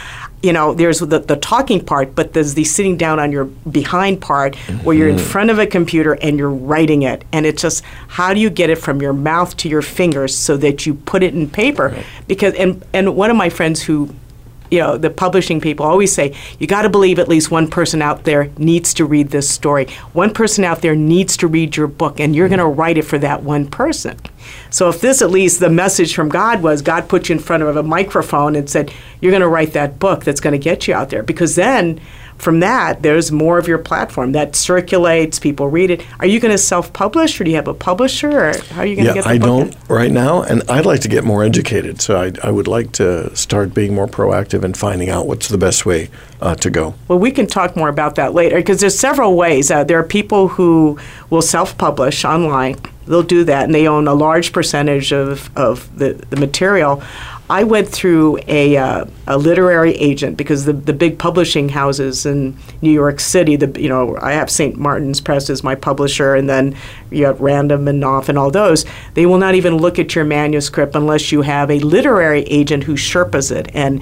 You 0.43 0.53
know, 0.53 0.75
there's 0.75 0.99
the, 0.99 1.17
the 1.19 1.37
talking 1.37 1.83
part, 1.83 2.13
but 2.13 2.33
there's 2.33 2.53
the 2.53 2.63
sitting 2.63 2.97
down 2.97 3.19
on 3.19 3.31
your 3.31 3.45
behind 3.45 4.21
part 4.21 4.55
where 4.83 4.95
you're 4.95 5.09
in 5.09 5.15
Mm-hmm. 5.15 5.25
front 5.25 5.49
of 5.49 5.57
a 5.57 5.65
computer 5.65 6.13
and 6.21 6.37
you're 6.37 6.51
writing 6.51 7.01
it. 7.01 7.23
And 7.33 7.47
it's 7.47 7.61
just 7.63 7.83
how 8.07 8.31
do 8.33 8.39
you 8.39 8.51
get 8.51 8.69
it 8.69 8.75
from 8.77 9.01
your 9.01 9.13
mouth 9.13 9.57
to 9.57 9.69
your 9.69 9.81
fingers 9.81 10.37
so 10.37 10.55
that 10.57 10.85
you 10.85 10.93
put 10.93 11.23
it 11.23 11.33
in 11.33 11.49
paper? 11.49 11.97
Because 12.27 12.53
and 12.53 12.83
and 12.93 13.15
one 13.15 13.31
of 13.31 13.37
my 13.37 13.49
friends 13.49 13.81
who 13.81 14.13
you 14.71 14.79
know, 14.79 14.97
the 14.97 15.09
publishing 15.09 15.61
people 15.61 15.85
always 15.85 16.11
say, 16.11 16.35
you 16.59 16.67
got 16.67 16.83
to 16.83 16.89
believe 16.89 17.19
at 17.19 17.27
least 17.27 17.51
one 17.51 17.67
person 17.67 18.01
out 18.01 18.23
there 18.23 18.49
needs 18.57 18.93
to 18.95 19.05
read 19.05 19.29
this 19.29 19.49
story. 19.49 19.87
One 20.13 20.33
person 20.33 20.63
out 20.63 20.81
there 20.81 20.95
needs 20.95 21.37
to 21.37 21.47
read 21.47 21.75
your 21.75 21.87
book, 21.87 22.19
and 22.19 22.35
you're 22.35 22.47
mm-hmm. 22.47 22.57
going 22.57 22.69
to 22.71 22.75
write 22.77 22.97
it 22.97 23.03
for 23.03 23.17
that 23.19 23.43
one 23.43 23.67
person. 23.67 24.19
So, 24.69 24.89
if 24.89 25.01
this, 25.01 25.21
at 25.21 25.31
least 25.31 25.59
the 25.59 25.69
message 25.69 26.13
from 26.13 26.29
God 26.29 26.61
was, 26.61 26.81
God 26.81 27.09
put 27.09 27.29
you 27.29 27.35
in 27.35 27.41
front 27.41 27.63
of 27.63 27.75
a 27.75 27.83
microphone 27.83 28.55
and 28.55 28.69
said, 28.69 28.91
you're 29.21 29.31
going 29.31 29.41
to 29.41 29.47
write 29.47 29.73
that 29.73 29.99
book 29.99 30.23
that's 30.23 30.41
going 30.41 30.53
to 30.53 30.59
get 30.59 30.87
you 30.87 30.93
out 30.93 31.09
there. 31.09 31.23
Because 31.23 31.55
then, 31.55 31.99
from 32.37 32.59
that, 32.59 33.01
there's 33.01 33.31
more 33.31 33.57
of 33.57 33.67
your 33.67 33.77
platform 33.77 34.33
that 34.33 34.55
circulates, 34.55 35.39
people 35.39 35.67
read 35.67 35.89
it. 35.89 36.05
Are 36.19 36.25
you 36.25 36.39
going 36.39 36.51
to 36.51 36.57
self 36.57 36.91
publish, 36.93 37.39
or 37.39 37.43
do 37.43 37.49
you 37.49 37.55
have 37.55 37.67
a 37.67 37.73
publisher, 37.73 38.49
or 38.49 38.57
how 38.71 38.81
are 38.81 38.85
you 38.85 38.95
going 38.95 39.07
to 39.07 39.11
Yeah, 39.11 39.13
get 39.15 39.23
the 39.23 39.29
I 39.29 39.37
don't 39.37 39.75
right 39.87 40.11
now, 40.11 40.43
and 40.43 40.61
I'd 40.69 40.85
like 40.85 41.01
to 41.01 41.07
get 41.07 41.23
more 41.23 41.43
educated. 41.43 42.01
So 42.01 42.21
I, 42.21 42.31
I 42.43 42.51
would 42.51 42.67
like 42.67 42.91
to 42.93 43.35
start 43.35 43.73
being 43.73 43.95
more 43.95 44.07
proactive 44.07 44.63
and 44.63 44.75
finding 44.77 45.09
out 45.09 45.27
what's 45.27 45.47
the 45.47 45.57
best 45.57 45.85
way 45.85 46.09
uh, 46.41 46.55
to 46.55 46.69
go. 46.69 46.93
Well, 47.07 47.19
we 47.19 47.31
can 47.31 47.47
talk 47.47 47.75
more 47.75 47.89
about 47.89 48.15
that 48.15 48.33
later 48.33 48.57
because 48.57 48.81
there's 48.81 48.97
several 48.97 49.35
ways. 49.35 49.71
Uh, 49.71 49.83
there 49.83 49.97
are 49.99 50.03
people 50.03 50.49
who 50.49 50.99
will 51.29 51.41
self-publish 51.41 52.25
online. 52.25 52.77
They'll 53.07 53.23
do 53.23 53.43
that, 53.45 53.65
and 53.65 53.73
they 53.73 53.87
own 53.87 54.07
a 54.07 54.13
large 54.13 54.51
percentage 54.51 55.13
of, 55.13 55.55
of 55.55 55.95
the, 55.97 56.13
the 56.29 56.37
material. 56.37 57.03
I 57.49 57.63
went 57.63 57.89
through 57.89 58.39
a, 58.47 58.75
uh, 58.75 59.05
a 59.27 59.37
literary 59.37 59.93
agent 59.93 60.35
because 60.35 60.65
the, 60.65 60.73
the 60.73 60.93
big 60.93 61.19
publishing 61.19 61.69
houses 61.69 62.25
in 62.25 62.57
New 62.81 62.91
York 62.91 63.19
City, 63.19 63.55
the 63.55 63.79
you 63.79 63.87
know 63.87 64.17
I 64.19 64.31
have 64.31 64.49
St. 64.49 64.77
Martin's 64.77 65.21
Press 65.21 65.49
as 65.49 65.63
my 65.63 65.75
publisher, 65.75 66.33
and 66.33 66.49
then 66.49 66.75
you 67.11 67.25
have 67.25 67.39
Random 67.41 67.87
and 67.87 67.99
Knopf 67.99 68.29
and 68.29 68.37
all 68.37 68.49
those. 68.49 68.85
They 69.13 69.27
will 69.27 69.37
not 69.37 69.53
even 69.53 69.77
look 69.77 69.99
at 69.99 70.15
your 70.15 70.25
manuscript 70.25 70.95
unless 70.95 71.31
you 71.31 71.43
have 71.43 71.69
a 71.69 71.79
literary 71.79 72.41
agent 72.43 72.83
who 72.83 72.95
sherpas 72.95 73.51
it 73.51 73.69
and 73.75 74.01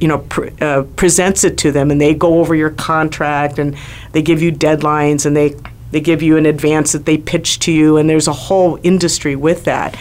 you 0.00 0.08
know, 0.08 0.18
pre- 0.18 0.50
uh, 0.60 0.82
presents 0.96 1.44
it 1.44 1.56
to 1.58 1.70
them, 1.70 1.92
and 1.92 2.00
they 2.00 2.12
go 2.12 2.40
over 2.40 2.54
your 2.54 2.70
contract, 2.70 3.60
and 3.60 3.76
they 4.10 4.22
give 4.22 4.42
you 4.42 4.50
deadlines, 4.50 5.24
and 5.24 5.36
they 5.36 5.54
they 5.90 6.00
give 6.00 6.20
you 6.20 6.36
an 6.36 6.46
advance 6.46 6.92
that 6.92 7.06
they 7.06 7.16
pitch 7.16 7.60
to 7.60 7.72
you, 7.72 7.96
and 7.96 8.10
there's 8.10 8.28
a 8.28 8.32
whole 8.32 8.78
industry 8.82 9.36
with 9.36 9.64
that, 9.64 9.96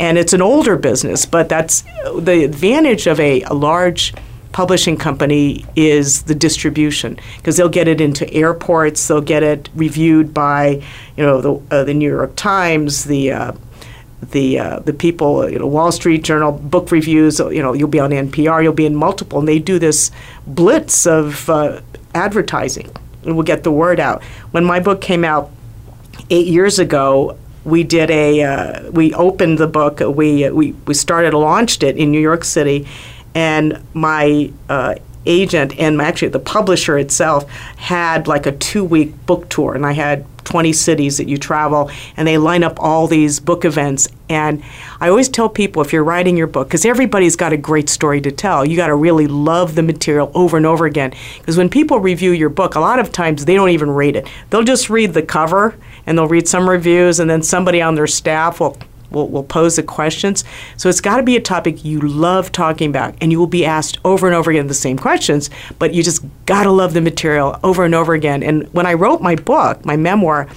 and 0.00 0.16
it's 0.16 0.32
an 0.32 0.40
older 0.40 0.76
business, 0.76 1.26
but 1.26 1.50
that's 1.50 1.84
the 2.16 2.42
advantage 2.42 3.06
of 3.06 3.20
a, 3.20 3.42
a 3.42 3.52
large 3.52 4.14
publishing 4.50 4.96
company 4.96 5.64
is 5.76 6.22
the 6.22 6.34
distribution 6.34 7.20
because 7.36 7.58
they'll 7.58 7.68
get 7.68 7.86
it 7.86 8.00
into 8.00 8.28
airports, 8.32 9.06
they'll 9.06 9.20
get 9.20 9.42
it 9.42 9.68
reviewed 9.74 10.32
by, 10.32 10.82
you 11.18 11.22
know, 11.22 11.40
the 11.42 11.76
uh, 11.76 11.84
the 11.84 11.92
New 11.92 12.10
York 12.10 12.34
Times, 12.34 13.04
the 13.04 13.30
uh, 13.30 13.52
the 14.22 14.58
uh, 14.58 14.78
the 14.80 14.94
people, 14.94 15.48
you 15.50 15.58
know, 15.58 15.66
Wall 15.66 15.92
Street 15.92 16.24
Journal, 16.24 16.50
book 16.50 16.90
reviews. 16.90 17.38
You 17.38 17.62
know, 17.62 17.74
you'll 17.74 17.88
be 17.88 18.00
on 18.00 18.10
NPR, 18.10 18.62
you'll 18.62 18.72
be 18.72 18.86
in 18.86 18.96
multiple, 18.96 19.38
and 19.38 19.46
they 19.46 19.58
do 19.58 19.78
this 19.78 20.10
blitz 20.46 21.06
of 21.06 21.50
uh, 21.50 21.82
advertising, 22.14 22.90
and 23.24 23.36
we'll 23.36 23.44
get 23.44 23.64
the 23.64 23.72
word 23.72 24.00
out. 24.00 24.24
When 24.52 24.64
my 24.64 24.80
book 24.80 25.02
came 25.02 25.26
out 25.26 25.50
eight 26.30 26.46
years 26.46 26.78
ago, 26.78 27.36
we 27.64 27.84
did 27.84 28.10
a 28.10 28.42
uh, 28.42 28.90
we 28.90 29.12
opened 29.14 29.58
the 29.58 29.66
book. 29.66 30.00
We 30.00 30.48
we 30.50 30.72
we 30.72 30.94
started 30.94 31.34
launched 31.34 31.82
it 31.82 31.96
in 31.96 32.10
New 32.10 32.20
York 32.20 32.44
City, 32.44 32.86
and 33.34 33.82
my 33.94 34.50
uh, 34.68 34.94
agent 35.26 35.78
and 35.78 36.00
actually 36.00 36.28
the 36.28 36.38
publisher 36.38 36.98
itself 36.98 37.48
had 37.76 38.26
like 38.26 38.46
a 38.46 38.52
two 38.52 38.84
week 38.84 39.26
book 39.26 39.48
tour, 39.48 39.74
and 39.74 39.84
I 39.84 39.92
had 39.92 40.24
20 40.44 40.72
cities 40.72 41.18
that 41.18 41.28
you 41.28 41.36
travel, 41.36 41.90
and 42.16 42.26
they 42.26 42.36
line 42.36 42.64
up 42.64 42.80
all 42.80 43.06
these 43.06 43.38
book 43.38 43.64
events. 43.64 44.08
And 44.28 44.62
I 45.00 45.08
always 45.08 45.28
tell 45.28 45.48
people 45.48 45.80
if 45.82 45.92
you're 45.92 46.02
writing 46.02 46.36
your 46.36 46.48
book, 46.48 46.68
because 46.68 46.84
everybody's 46.84 47.36
got 47.36 47.52
a 47.52 47.56
great 47.56 47.88
story 47.88 48.20
to 48.22 48.32
tell, 48.32 48.64
you 48.64 48.76
got 48.76 48.88
to 48.88 48.94
really 48.94 49.26
love 49.26 49.74
the 49.76 49.82
material 49.82 50.30
over 50.34 50.56
and 50.56 50.66
over 50.66 50.86
again. 50.86 51.12
Because 51.38 51.56
when 51.56 51.68
people 51.68 52.00
review 52.00 52.32
your 52.32 52.48
book, 52.48 52.74
a 52.74 52.80
lot 52.80 52.98
of 52.98 53.12
times 53.12 53.44
they 53.44 53.54
don't 53.54 53.70
even 53.70 53.90
read 53.90 54.16
it. 54.16 54.26
They'll 54.50 54.64
just 54.64 54.90
read 54.90 55.14
the 55.14 55.22
cover 55.22 55.76
and 56.10 56.18
they'll 56.18 56.26
read 56.26 56.48
some 56.48 56.68
reviews, 56.68 57.20
and 57.20 57.30
then 57.30 57.40
somebody 57.40 57.80
on 57.80 57.94
their 57.94 58.08
staff 58.08 58.58
will 58.58 58.76
will, 59.10 59.28
will 59.28 59.44
pose 59.44 59.76
the 59.76 59.82
questions. 59.82 60.44
So 60.76 60.88
it's 60.88 61.00
got 61.00 61.18
to 61.18 61.22
be 61.22 61.36
a 61.36 61.40
topic 61.40 61.84
you 61.84 62.00
love 62.00 62.52
talking 62.52 62.90
about, 62.90 63.14
and 63.20 63.30
you 63.30 63.38
will 63.38 63.46
be 63.46 63.64
asked 63.64 63.98
over 64.04 64.26
and 64.26 64.34
over 64.34 64.50
again 64.50 64.66
the 64.66 64.74
same 64.74 64.98
questions, 64.98 65.50
but 65.78 65.94
you 65.94 66.02
just 66.02 66.24
got 66.46 66.64
to 66.64 66.70
love 66.70 66.94
the 66.94 67.00
material 67.00 67.58
over 67.62 67.84
and 67.84 67.94
over 67.94 68.12
again. 68.12 68.42
And 68.42 68.72
when 68.72 68.86
I 68.86 68.94
wrote 68.94 69.20
my 69.20 69.36
book, 69.36 69.84
my 69.84 69.96
memoir, 69.96 70.48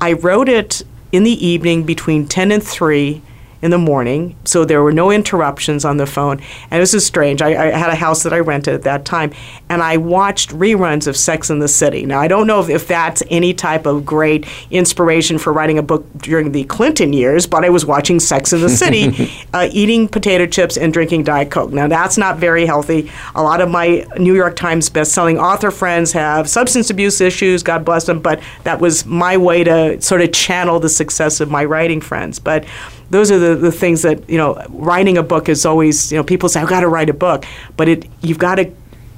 I 0.00 0.14
wrote 0.14 0.48
it 0.48 0.82
in 1.12 1.22
the 1.22 1.46
evening 1.46 1.84
between 1.84 2.26
10 2.26 2.50
and 2.50 2.62
3 2.62 3.22
in 3.62 3.70
the 3.70 3.78
morning, 3.78 4.36
so 4.44 4.64
there 4.64 4.82
were 4.82 4.92
no 4.92 5.10
interruptions 5.10 5.84
on 5.84 5.96
the 5.96 6.06
phone. 6.06 6.40
And 6.70 6.82
this 6.82 6.94
is 6.94 7.06
strange. 7.06 7.40
I, 7.40 7.48
I, 7.48 7.70
had 7.70 7.90
a 7.90 7.94
house 7.94 8.22
that 8.22 8.32
I 8.32 8.38
rented 8.38 8.74
at 8.74 8.82
that 8.82 9.04
time, 9.04 9.32
and 9.68 9.82
I 9.82 9.96
watched 9.96 10.50
reruns 10.50 11.06
of 11.06 11.16
Sex 11.16 11.50
in 11.50 11.58
the 11.58 11.68
City. 11.68 12.04
Now, 12.04 12.20
I 12.20 12.28
don't 12.28 12.46
know 12.46 12.60
if, 12.60 12.68
if 12.68 12.86
that's 12.86 13.22
any 13.30 13.54
type 13.54 13.86
of 13.86 14.04
great 14.04 14.46
inspiration 14.70 15.38
for 15.38 15.52
writing 15.52 15.78
a 15.78 15.82
book 15.82 16.06
during 16.18 16.52
the 16.52 16.64
Clinton 16.64 17.12
years, 17.12 17.46
but 17.46 17.64
I 17.64 17.70
was 17.70 17.86
watching 17.86 18.20
Sex 18.20 18.52
in 18.52 18.60
the 18.60 18.68
City, 18.68 19.30
uh, 19.52 19.68
eating 19.72 20.08
potato 20.08 20.46
chips 20.46 20.76
and 20.76 20.92
drinking 20.92 21.24
Diet 21.24 21.50
Coke. 21.50 21.72
Now, 21.72 21.88
that's 21.88 22.18
not 22.18 22.38
very 22.38 22.66
healthy. 22.66 23.10
A 23.34 23.42
lot 23.42 23.60
of 23.60 23.70
my 23.70 24.06
New 24.18 24.34
York 24.34 24.56
Times 24.56 24.90
best-selling 24.90 25.38
author 25.38 25.70
friends 25.70 26.12
have 26.12 26.48
substance 26.48 26.90
abuse 26.90 27.20
issues, 27.20 27.62
God 27.62 27.84
bless 27.84 28.04
them, 28.04 28.20
but 28.20 28.42
that 28.64 28.80
was 28.80 29.06
my 29.06 29.36
way 29.36 29.64
to 29.64 30.00
sort 30.00 30.20
of 30.20 30.32
channel 30.32 30.80
the 30.80 30.88
success 30.88 31.40
of 31.40 31.50
my 31.50 31.64
writing 31.64 32.00
friends. 32.00 32.38
But 32.38 32.64
those 33.14 33.30
are 33.30 33.38
the, 33.38 33.54
the 33.54 33.72
things 33.72 34.02
that 34.02 34.28
you 34.28 34.36
know 34.38 34.60
writing 34.70 35.16
a 35.16 35.22
book 35.22 35.48
is 35.48 35.64
always 35.64 36.10
you 36.10 36.18
know 36.18 36.24
people 36.24 36.48
say 36.48 36.60
i've 36.60 36.68
got 36.68 36.80
to 36.80 36.88
write 36.88 37.08
a 37.08 37.14
book 37.14 37.44
but 37.76 37.88
it 37.88 38.06
you've 38.22 38.38
got 38.38 38.56
to 38.56 38.70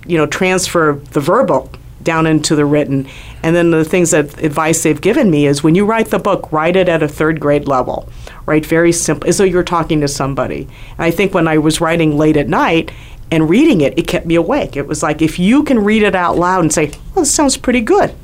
you 0.07 0.17
know 0.17 0.27
transfer 0.27 1.01
the 1.13 1.21
verbal 1.21 1.71
down 2.07 2.27
into 2.27 2.57
the 2.57 2.65
written. 2.65 3.07
And 3.43 3.55
then 3.55 3.71
the 3.73 3.85
things 3.85 4.13
that 4.13 4.43
advice 4.43 4.83
they've 4.83 5.01
given 5.01 5.31
me 5.31 5.47
is 5.47 5.63
when 5.63 5.75
you 5.75 5.85
write 5.85 6.07
the 6.07 6.19
book 6.19 6.51
write 6.53 6.77
it 6.77 6.89
at 6.89 7.03
a 7.03 7.09
third 7.09 7.39
grade 7.39 7.69
level. 7.69 8.09
Write 8.47 8.65
very 8.65 8.93
simple 8.93 9.29
as 9.29 9.37
though 9.37 9.45
you're 9.45 9.65
talking 9.65 10.01
to 10.01 10.09
somebody. 10.09 10.69
And 10.93 11.01
i 11.01 11.11
think 11.11 11.35
when 11.35 11.49
i 11.49 11.59
was 11.59 11.81
writing 11.81 12.17
late 12.17 12.39
at 12.39 12.49
night 12.49 12.93
and 13.31 13.51
reading 13.51 13.81
it 13.83 13.99
it 13.99 14.07
kept 14.07 14.25
me 14.25 14.37
awake. 14.37 14.77
It 14.77 14.87
was 14.87 15.03
like 15.03 15.21
if 15.21 15.39
you 15.39 15.65
can 15.65 15.81
read 15.81 16.03
it 16.03 16.15
out 16.15 16.39
loud 16.39 16.61
and 16.61 16.73
say 16.73 16.93
well 17.15 17.25
this 17.25 17.35
sounds 17.35 17.57
pretty 17.57 17.81
good 17.81 18.15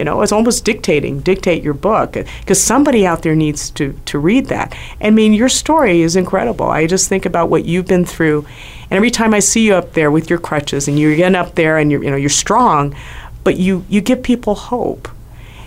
you 0.00 0.04
know, 0.04 0.22
it's 0.22 0.32
almost 0.32 0.64
dictating, 0.64 1.20
dictate 1.20 1.62
your 1.62 1.74
book, 1.74 2.14
because 2.14 2.58
somebody 2.58 3.06
out 3.06 3.22
there 3.22 3.34
needs 3.34 3.68
to, 3.72 3.92
to 4.06 4.18
read 4.18 4.46
that. 4.46 4.74
I 4.98 5.10
mean, 5.10 5.34
your 5.34 5.50
story 5.50 6.00
is 6.00 6.16
incredible. 6.16 6.70
I 6.70 6.86
just 6.86 7.06
think 7.06 7.26
about 7.26 7.50
what 7.50 7.66
you've 7.66 7.86
been 7.86 8.06
through, 8.06 8.46
and 8.84 8.92
every 8.92 9.10
time 9.10 9.34
I 9.34 9.40
see 9.40 9.66
you 9.66 9.74
up 9.74 9.92
there 9.92 10.10
with 10.10 10.30
your 10.30 10.38
crutches, 10.38 10.88
and 10.88 10.98
you're 10.98 11.14
getting 11.14 11.36
up 11.36 11.54
there, 11.54 11.76
and 11.76 11.92
you're, 11.92 12.02
you 12.02 12.10
know, 12.10 12.16
you're 12.16 12.30
strong, 12.30 12.96
but 13.44 13.58
you, 13.58 13.84
you 13.90 14.00
give 14.00 14.22
people 14.22 14.54
hope. 14.54 15.06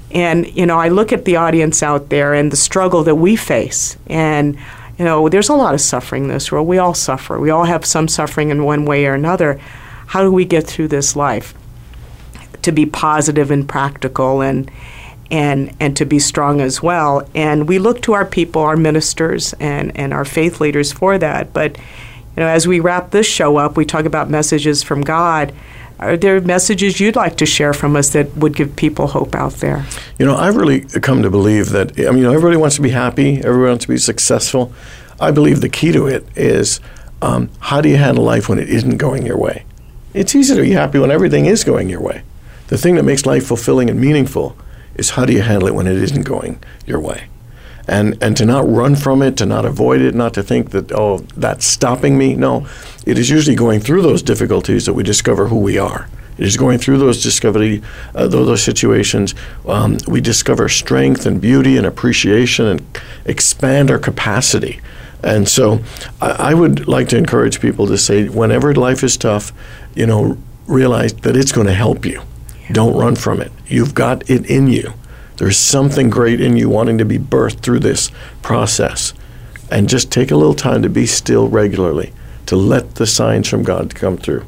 And, 0.09 0.47
you 0.57 0.65
know, 0.65 0.79
I 0.79 0.89
look 0.89 1.13
at 1.13 1.25
the 1.25 1.35
audience 1.35 1.83
out 1.83 2.09
there 2.09 2.33
and 2.33 2.51
the 2.51 2.57
struggle 2.57 3.03
that 3.03 3.13
we 3.13 3.35
face, 3.35 3.97
and, 4.07 4.57
you 4.97 5.05
know, 5.05 5.29
there's 5.29 5.49
a 5.49 5.53
lot 5.53 5.75
of 5.75 5.81
suffering 5.81 6.23
in 6.23 6.29
this 6.29 6.51
world. 6.51 6.67
We 6.67 6.79
all 6.79 6.95
suffer. 6.95 7.39
We 7.39 7.51
all 7.51 7.65
have 7.65 7.85
some 7.85 8.07
suffering 8.07 8.49
in 8.49 8.63
one 8.63 8.85
way 8.85 9.05
or 9.05 9.13
another. 9.13 9.59
How 10.07 10.23
do 10.23 10.31
we 10.31 10.43
get 10.43 10.65
through 10.65 10.87
this 10.87 11.15
life? 11.15 11.53
To 12.63 12.71
be 12.71 12.85
positive 12.85 13.51
and 13.51 13.67
practical 13.67 14.41
and 14.41 14.69
and 15.31 15.73
and 15.79 15.97
to 15.97 16.05
be 16.05 16.19
strong 16.19 16.61
as 16.61 16.81
well. 16.81 17.27
And 17.33 17.67
we 17.67 17.79
look 17.79 18.01
to 18.03 18.13
our 18.13 18.25
people, 18.25 18.61
our 18.61 18.77
ministers, 18.77 19.53
and 19.53 19.95
and 19.97 20.13
our 20.13 20.25
faith 20.25 20.61
leaders 20.61 20.91
for 20.91 21.17
that. 21.17 21.53
But 21.53 21.77
you 22.35 22.41
know, 22.41 22.47
as 22.47 22.67
we 22.67 22.79
wrap 22.79 23.11
this 23.11 23.27
show 23.27 23.57
up, 23.57 23.77
we 23.77 23.85
talk 23.85 24.05
about 24.05 24.29
messages 24.29 24.83
from 24.83 25.01
God. 25.01 25.53
Are 25.99 26.17
there 26.17 26.41
messages 26.41 26.99
you'd 26.99 27.15
like 27.15 27.37
to 27.37 27.45
share 27.45 27.73
from 27.73 27.95
us 27.95 28.09
that 28.09 28.35
would 28.35 28.55
give 28.55 28.75
people 28.75 29.07
hope 29.07 29.35
out 29.35 29.53
there? 29.53 29.85
You 30.17 30.25
know, 30.25 30.35
I've 30.35 30.55
really 30.55 30.81
come 30.81 31.21
to 31.21 31.29
believe 31.29 31.69
that, 31.69 31.97
I 31.99 32.11
mean, 32.11 32.25
everybody 32.25 32.57
wants 32.57 32.75
to 32.75 32.81
be 32.81 32.89
happy, 32.89 33.37
everyone 33.37 33.69
wants 33.69 33.85
to 33.85 33.89
be 33.89 33.97
successful. 33.97 34.73
I 35.21 35.31
believe 35.31 35.61
the 35.61 35.69
key 35.69 35.91
to 35.91 36.07
it 36.07 36.25
is 36.35 36.81
um, 37.21 37.49
how 37.59 37.79
do 37.79 37.87
you 37.87 37.97
handle 37.97 38.23
life 38.23 38.49
when 38.49 38.59
it 38.59 38.69
isn't 38.69 38.97
going 38.97 39.25
your 39.25 39.37
way? 39.37 39.63
It's 40.13 40.35
easy 40.35 40.55
to 40.55 40.61
be 40.61 40.71
happy 40.71 40.99
when 40.99 41.11
everything 41.11 41.45
is 41.45 41.63
going 41.63 41.87
your 41.87 42.01
way. 42.01 42.23
The 42.73 42.79
thing 42.79 42.95
that 42.95 43.03
makes 43.03 43.27
life 43.27 43.45
fulfilling 43.45 43.91
and 43.91 44.01
meaningful 44.01 44.57
is 44.95 45.11
how 45.11 45.25
do 45.25 45.33
you 45.33 45.43
handle 45.43 45.67
it 45.67 45.75
when 45.75 45.85
it 45.85 45.95
isn't 45.95 46.23
going 46.23 46.59
your 46.87 46.99
way? 46.99 47.25
And, 47.87 48.17
and 48.19 48.35
to 48.37 48.45
not 48.45 48.67
run 48.67 48.95
from 48.95 49.21
it, 49.21 49.37
to 49.37 49.45
not 49.45 49.63
avoid 49.63 50.01
it, 50.01 50.15
not 50.15 50.33
to 50.33 50.41
think 50.41 50.71
that, 50.71 50.91
oh, 50.91 51.19
that's 51.37 51.67
stopping 51.67 52.17
me. 52.17 52.33
No, 52.33 52.67
it 53.05 53.19
is 53.19 53.29
usually 53.29 53.55
going 53.55 53.79
through 53.79 54.01
those 54.01 54.23
difficulties 54.23 54.87
that 54.87 54.95
we 54.95 55.03
discover 55.03 55.49
who 55.49 55.59
we 55.59 55.77
are. 55.77 56.09
It 56.39 56.47
is 56.47 56.57
going 56.57 56.79
through 56.79 56.97
those 56.97 57.21
discovery, 57.21 57.83
uh, 58.15 58.25
those 58.27 58.63
situations. 58.63 59.35
Um, 59.67 59.99
we 60.07 60.19
discover 60.19 60.67
strength 60.67 61.27
and 61.27 61.39
beauty 61.39 61.77
and 61.77 61.85
appreciation 61.85 62.65
and 62.65 62.99
expand 63.25 63.91
our 63.91 63.99
capacity. 63.99 64.81
And 65.21 65.47
so, 65.47 65.83
I, 66.19 66.31
I 66.49 66.53
would 66.55 66.87
like 66.87 67.07
to 67.09 67.19
encourage 67.19 67.61
people 67.61 67.85
to 67.85 67.99
say, 67.99 68.29
whenever 68.29 68.73
life 68.73 69.03
is 69.03 69.15
tough, 69.15 69.51
you 69.93 70.07
know, 70.07 70.39
realize 70.65 71.13
that 71.13 71.37
it's 71.37 71.51
going 71.51 71.67
to 71.67 71.73
help 71.75 72.03
you. 72.03 72.23
Don't 72.71 72.95
run 72.95 73.15
from 73.15 73.41
it. 73.41 73.51
You've 73.67 73.93
got 73.93 74.29
it 74.29 74.49
in 74.49 74.67
you. 74.67 74.93
There's 75.37 75.57
something 75.57 76.09
great 76.09 76.39
in 76.39 76.55
you 76.55 76.69
wanting 76.69 76.97
to 76.99 77.05
be 77.05 77.17
birthed 77.17 77.59
through 77.59 77.79
this 77.79 78.11
process. 78.41 79.13
And 79.71 79.89
just 79.89 80.11
take 80.11 80.31
a 80.31 80.35
little 80.35 80.53
time 80.53 80.83
to 80.83 80.89
be 80.89 81.05
still 81.05 81.47
regularly, 81.47 82.13
to 82.45 82.55
let 82.55 82.95
the 82.95 83.07
signs 83.07 83.47
from 83.47 83.63
God 83.63 83.95
come 83.95 84.17
through. 84.17 84.45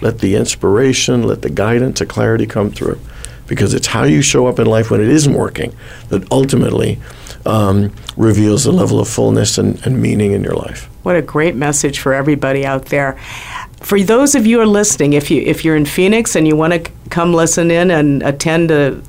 Let 0.00 0.20
the 0.20 0.36
inspiration, 0.36 1.24
let 1.24 1.42
the 1.42 1.50
guidance, 1.50 1.98
the 1.98 2.06
clarity 2.06 2.46
come 2.46 2.70
through. 2.70 3.00
Because 3.48 3.74
it's 3.74 3.88
how 3.88 4.04
you 4.04 4.22
show 4.22 4.46
up 4.46 4.58
in 4.58 4.66
life 4.66 4.90
when 4.90 5.00
it 5.00 5.08
isn't 5.08 5.34
working 5.34 5.74
that 6.10 6.30
ultimately 6.30 7.00
um, 7.46 7.94
reveals 8.16 8.64
the 8.64 8.72
level 8.72 9.00
of 9.00 9.08
fullness 9.08 9.58
and, 9.58 9.84
and 9.86 10.00
meaning 10.00 10.32
in 10.32 10.44
your 10.44 10.54
life. 10.54 10.84
What 11.02 11.16
a 11.16 11.22
great 11.22 11.56
message 11.56 11.98
for 11.98 12.12
everybody 12.12 12.64
out 12.64 12.86
there 12.86 13.18
for 13.80 14.00
those 14.00 14.34
of 14.34 14.46
you 14.46 14.56
who 14.56 14.62
are 14.62 14.66
listening, 14.66 15.12
if 15.12 15.30
you 15.30 15.40
if 15.42 15.64
you're 15.64 15.76
in 15.76 15.86
Phoenix 15.86 16.34
and 16.34 16.46
you 16.46 16.56
want 16.56 16.72
to 16.72 16.90
come 17.10 17.32
listen 17.32 17.70
in 17.70 17.90
and 17.90 18.22
attend 18.22 18.70
a 18.70 19.02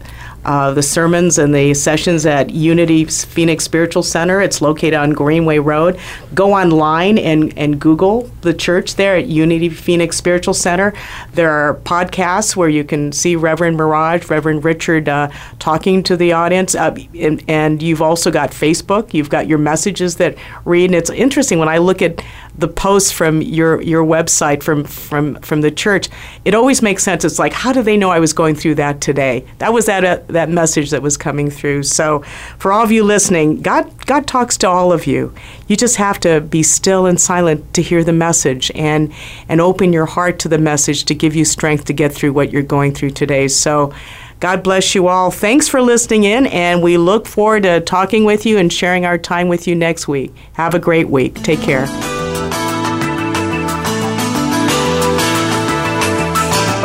uh, 0.45 0.71
the 0.71 0.81
sermons 0.81 1.37
and 1.37 1.53
the 1.53 1.73
sessions 1.73 2.25
at 2.25 2.49
Unity 2.49 3.05
Phoenix 3.05 3.63
Spiritual 3.63 4.03
Center. 4.03 4.41
It's 4.41 4.61
located 4.61 4.93
on 4.93 5.11
Greenway 5.11 5.59
Road. 5.59 5.99
Go 6.33 6.53
online 6.53 7.17
and, 7.17 7.55
and 7.57 7.79
Google 7.79 8.31
the 8.41 8.53
church 8.53 8.95
there 8.95 9.17
at 9.17 9.27
Unity 9.27 9.69
Phoenix 9.69 10.15
Spiritual 10.15 10.53
Center. 10.53 10.93
There 11.33 11.51
are 11.51 11.75
podcasts 11.75 12.55
where 12.55 12.69
you 12.69 12.83
can 12.83 13.11
see 13.11 13.35
Reverend 13.35 13.77
Maraj, 13.77 14.29
Reverend 14.29 14.63
Richard 14.63 15.09
uh, 15.09 15.29
talking 15.59 16.03
to 16.03 16.15
the 16.15 16.31
audience. 16.31 16.73
Uh, 16.73 16.95
and, 17.19 17.43
and 17.49 17.83
you've 17.83 18.01
also 18.01 18.31
got 18.31 18.51
Facebook. 18.51 19.13
You've 19.13 19.29
got 19.29 19.47
your 19.47 19.57
messages 19.57 20.15
that 20.17 20.37
read. 20.63 20.85
And 20.85 20.95
it's 20.95 21.09
interesting 21.09 21.59
when 21.59 21.69
I 21.69 21.79
look 21.79 22.01
at 22.01 22.23
the 22.59 22.67
posts 22.67 23.11
from 23.11 23.41
your 23.41 23.81
your 23.81 24.03
website 24.03 24.61
from 24.63 24.83
from 24.83 25.35
from 25.35 25.61
the 25.61 25.71
church, 25.71 26.09
it 26.45 26.53
always 26.53 26.81
makes 26.81 27.03
sense. 27.03 27.23
It's 27.23 27.39
like, 27.39 27.53
how 27.53 27.71
do 27.71 27.81
they 27.81 27.97
know 27.97 28.09
I 28.09 28.19
was 28.19 28.33
going 28.33 28.55
through 28.55 28.75
that 28.75 29.01
today? 29.01 29.45
That 29.59 29.73
was 29.73 29.85
that 29.85 30.03
uh, 30.03 30.19
that 30.27 30.49
message 30.49 30.91
that 30.91 31.01
was 31.01 31.17
coming 31.17 31.49
through. 31.49 31.83
So, 31.83 32.19
for 32.57 32.71
all 32.71 32.83
of 32.83 32.91
you 32.91 33.03
listening, 33.03 33.61
God 33.61 34.05
God 34.05 34.27
talks 34.27 34.57
to 34.57 34.67
all 34.67 34.91
of 34.91 35.07
you. 35.07 35.33
You 35.67 35.75
just 35.75 35.95
have 35.95 36.19
to 36.21 36.41
be 36.41 36.63
still 36.63 37.05
and 37.05 37.19
silent 37.19 37.73
to 37.73 37.81
hear 37.81 38.03
the 38.03 38.13
message 38.13 38.71
and 38.75 39.13
and 39.47 39.61
open 39.61 39.93
your 39.93 40.05
heart 40.05 40.39
to 40.39 40.49
the 40.49 40.57
message 40.57 41.05
to 41.05 41.15
give 41.15 41.35
you 41.35 41.45
strength 41.45 41.85
to 41.85 41.93
get 41.93 42.13
through 42.13 42.33
what 42.33 42.51
you're 42.51 42.63
going 42.63 42.93
through 42.93 43.11
today. 43.11 43.47
So. 43.47 43.93
God 44.39 44.63
bless 44.63 44.95
you 44.95 45.09
all. 45.09 45.31
Thanks 45.31 45.67
for 45.67 45.81
listening 45.81 46.23
in, 46.23 46.45
and 46.47 46.81
we 46.81 46.97
look 46.97 47.27
forward 47.27 47.63
to 47.63 47.81
talking 47.81 48.23
with 48.23 48.45
you 48.45 48.57
and 48.57 48.71
sharing 48.71 49.05
our 49.05 49.17
time 49.17 49.49
with 49.49 49.67
you 49.67 49.75
next 49.75 50.07
week. 50.07 50.33
Have 50.53 50.73
a 50.73 50.79
great 50.79 51.09
week. 51.09 51.35
Take 51.43 51.59
care. 51.59 52.18